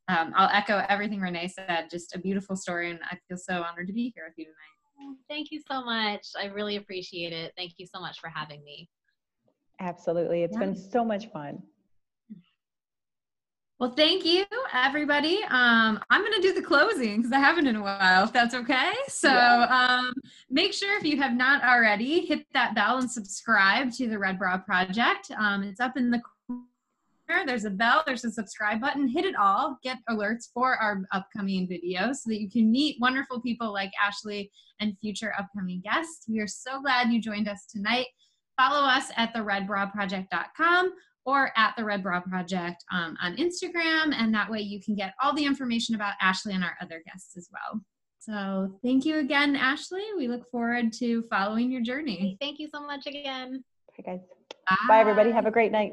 um, 0.07 0.33
I'll 0.35 0.49
echo 0.49 0.83
everything 0.89 1.19
Renee 1.21 1.47
said. 1.47 1.89
Just 1.89 2.15
a 2.15 2.19
beautiful 2.19 2.55
story, 2.55 2.91
and 2.91 2.99
I 3.09 3.17
feel 3.27 3.37
so 3.37 3.63
honored 3.63 3.87
to 3.87 3.93
be 3.93 4.11
here 4.15 4.25
with 4.27 4.37
you 4.37 4.45
tonight. 4.45 5.17
Thank 5.29 5.51
you 5.51 5.61
so 5.69 5.83
much. 5.83 6.27
I 6.39 6.45
really 6.45 6.75
appreciate 6.75 7.33
it. 7.33 7.53
Thank 7.57 7.73
you 7.77 7.85
so 7.85 7.99
much 7.99 8.19
for 8.19 8.29
having 8.29 8.63
me. 8.63 8.89
Absolutely. 9.79 10.43
It's 10.43 10.57
been 10.57 10.75
so 10.75 11.03
much 11.03 11.27
fun. 11.31 11.61
Well, 13.79 13.91
thank 13.91 14.23
you, 14.23 14.45
everybody. 14.71 15.43
Um, 15.49 15.99
I'm 16.09 16.21
going 16.21 16.33
to 16.33 16.41
do 16.41 16.53
the 16.53 16.61
closing 16.61 17.17
because 17.17 17.33
I 17.33 17.39
haven't 17.39 17.67
in 17.67 17.75
a 17.75 17.81
while, 17.81 18.23
if 18.23 18.31
that's 18.31 18.53
okay. 18.53 18.93
So 19.07 19.29
um, 19.29 20.13
make 20.49 20.73
sure 20.73 20.97
if 20.97 21.03
you 21.03 21.17
have 21.17 21.33
not 21.33 21.63
already, 21.63 22.21
hit 22.21 22.45
that 22.53 22.75
bell 22.75 22.99
and 22.99 23.11
subscribe 23.11 23.91
to 23.93 24.07
the 24.07 24.17
Red 24.17 24.39
Bra 24.39 24.59
Project. 24.59 25.31
Um, 25.37 25.63
it's 25.63 25.81
up 25.81 25.97
in 25.97 26.11
the 26.11 26.21
corner. 26.47 26.63
There's 27.27 27.65
a 27.65 27.69
bell, 27.69 28.03
there's 28.05 28.25
a 28.25 28.31
subscribe 28.31 28.81
button. 28.81 29.07
Hit 29.07 29.25
it 29.25 29.35
all. 29.35 29.77
Get 29.83 29.97
alerts 30.09 30.49
for 30.53 30.75
our 30.75 31.01
upcoming 31.11 31.67
videos 31.67 32.15
so 32.15 32.29
that 32.29 32.41
you 32.41 32.49
can 32.49 32.71
meet 32.71 32.97
wonderful 32.99 33.41
people 33.41 33.71
like 33.71 33.91
Ashley 34.01 34.51
and 34.79 34.97
future 34.99 35.33
upcoming 35.37 35.81
guests. 35.83 36.25
We 36.27 36.39
are 36.39 36.47
so 36.47 36.81
glad 36.81 37.11
you 37.11 37.21
joined 37.21 37.47
us 37.47 37.65
tonight. 37.69 38.07
Follow 38.57 38.85
us 38.85 39.05
at 39.17 39.33
theredbraproject.com 39.33 40.93
or 41.25 41.51
at 41.55 41.73
the 41.77 41.83
Red 41.83 42.03
Bra 42.03 42.19
Project 42.21 42.83
um, 42.91 43.17
on 43.21 43.37
Instagram, 43.37 44.13
and 44.13 44.33
that 44.33 44.51
way 44.51 44.59
you 44.59 44.81
can 44.81 44.95
get 44.95 45.13
all 45.21 45.33
the 45.33 45.45
information 45.45 45.95
about 45.95 46.13
Ashley 46.21 46.53
and 46.53 46.63
our 46.63 46.75
other 46.81 47.01
guests 47.05 47.37
as 47.37 47.49
well. 47.51 47.81
So 48.19 48.79
thank 48.83 49.05
you 49.05 49.19
again, 49.19 49.55
Ashley. 49.55 50.03
We 50.17 50.27
look 50.27 50.49
forward 50.49 50.93
to 50.99 51.23
following 51.29 51.71
your 51.71 51.81
journey. 51.81 52.37
Thank 52.39 52.59
you 52.59 52.69
so 52.73 52.85
much 52.85 53.05
again. 53.07 53.63
Bye, 53.97 54.13
guys. 54.13 54.19
Bye, 54.87 54.99
everybody. 54.99 55.31
Have 55.31 55.45
a 55.45 55.51
great 55.51 55.71
night. 55.71 55.91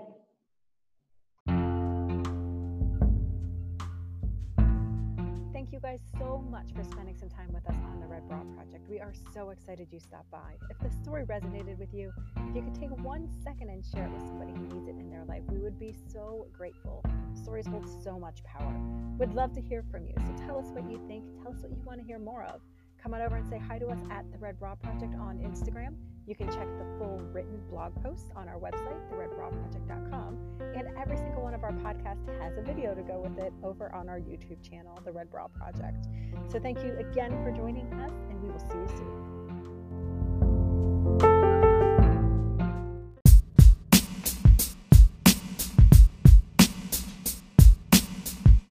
Guys 5.91 6.01
so 6.21 6.45
much 6.53 6.67
for 6.77 6.85
spending 6.85 7.17
some 7.19 7.29
time 7.29 7.49
with 7.53 7.67
us 7.69 7.75
on 7.91 7.99
the 7.99 8.07
Red 8.07 8.29
Bra 8.29 8.39
Project. 8.55 8.89
We 8.89 9.01
are 9.01 9.13
so 9.35 9.51
excited 9.51 9.89
you 9.91 9.99
stopped 9.99 10.31
by. 10.31 10.55
If 10.71 10.79
the 10.79 10.91
story 11.03 11.25
resonated 11.25 11.79
with 11.79 11.93
you, 11.93 12.13
if 12.49 12.55
you 12.55 12.63
could 12.63 12.77
take 12.77 12.91
one 13.03 13.29
second 13.43 13.71
and 13.71 13.85
share 13.85 14.05
it 14.05 14.13
with 14.13 14.23
somebody 14.23 14.53
who 14.53 14.69
needs 14.69 14.87
it 14.87 15.01
in 15.01 15.11
their 15.11 15.25
life, 15.25 15.43
we 15.51 15.59
would 15.59 15.81
be 15.81 15.93
so 16.13 16.47
grateful. 16.57 17.05
Stories 17.35 17.67
hold 17.67 17.89
so 18.05 18.21
much 18.21 18.45
power. 18.45 18.73
We'd 19.19 19.33
love 19.33 19.53
to 19.55 19.61
hear 19.61 19.83
from 19.91 20.07
you. 20.07 20.15
So 20.17 20.47
tell 20.47 20.59
us 20.61 20.67
what 20.67 20.89
you 20.89 21.01
think. 21.09 21.25
Tell 21.43 21.53
us 21.53 21.61
what 21.61 21.73
you 21.73 21.83
want 21.85 21.99
to 21.99 22.07
hear 22.07 22.21
more 22.21 22.45
of. 22.45 22.61
Come 23.03 23.13
on 23.15 23.23
over 23.23 23.35
and 23.35 23.49
say 23.49 23.59
hi 23.59 23.81
to 23.81 23.89
us 23.89 23.99
at 24.13 24.31
the 24.31 24.39
Red 24.39 24.61
Bra 24.61 24.77
Project 24.77 25.15
on 25.19 25.39
Instagram. 25.39 25.97
You 26.27 26.35
can 26.35 26.49
check 26.49 26.69
the 26.79 26.85
full 26.99 27.21
written 27.33 27.61
blog 27.69 27.93
post 28.03 28.27
on 28.37 28.49
our 28.49 28.59
website, 28.59 29.01
theredbraproject.com. 29.11 30.39
And 30.77 30.89
every 30.97 31.17
single 31.17 31.43
one 31.43 31.55
of 31.55 31.65
our 31.65 31.73
podcasts 31.73 32.27
has 32.41 32.57
a 32.57 32.63
video 32.63 32.95
to 32.95 33.03
go 33.03 33.21
with 33.21 33.39
it 33.39 33.53
over 33.63 33.93
on 33.95 34.09
our 34.09 34.19
YouTube 34.19 34.63
channel, 34.63 34.99
The 35.05 35.13
Red 35.13 35.31
Bra 35.31 35.49
Project. 35.49 36.07
So 36.49 36.61
thank 36.61 36.85
you 36.85 36.97
again 36.99 37.33
for 37.43 37.51
joining 37.51 37.93
us, 37.95 38.13
and 38.29 38.43
we 38.43 38.51
will 38.51 38.61
see 38.61 38.79
you 38.79 38.89
soon. 38.97 39.40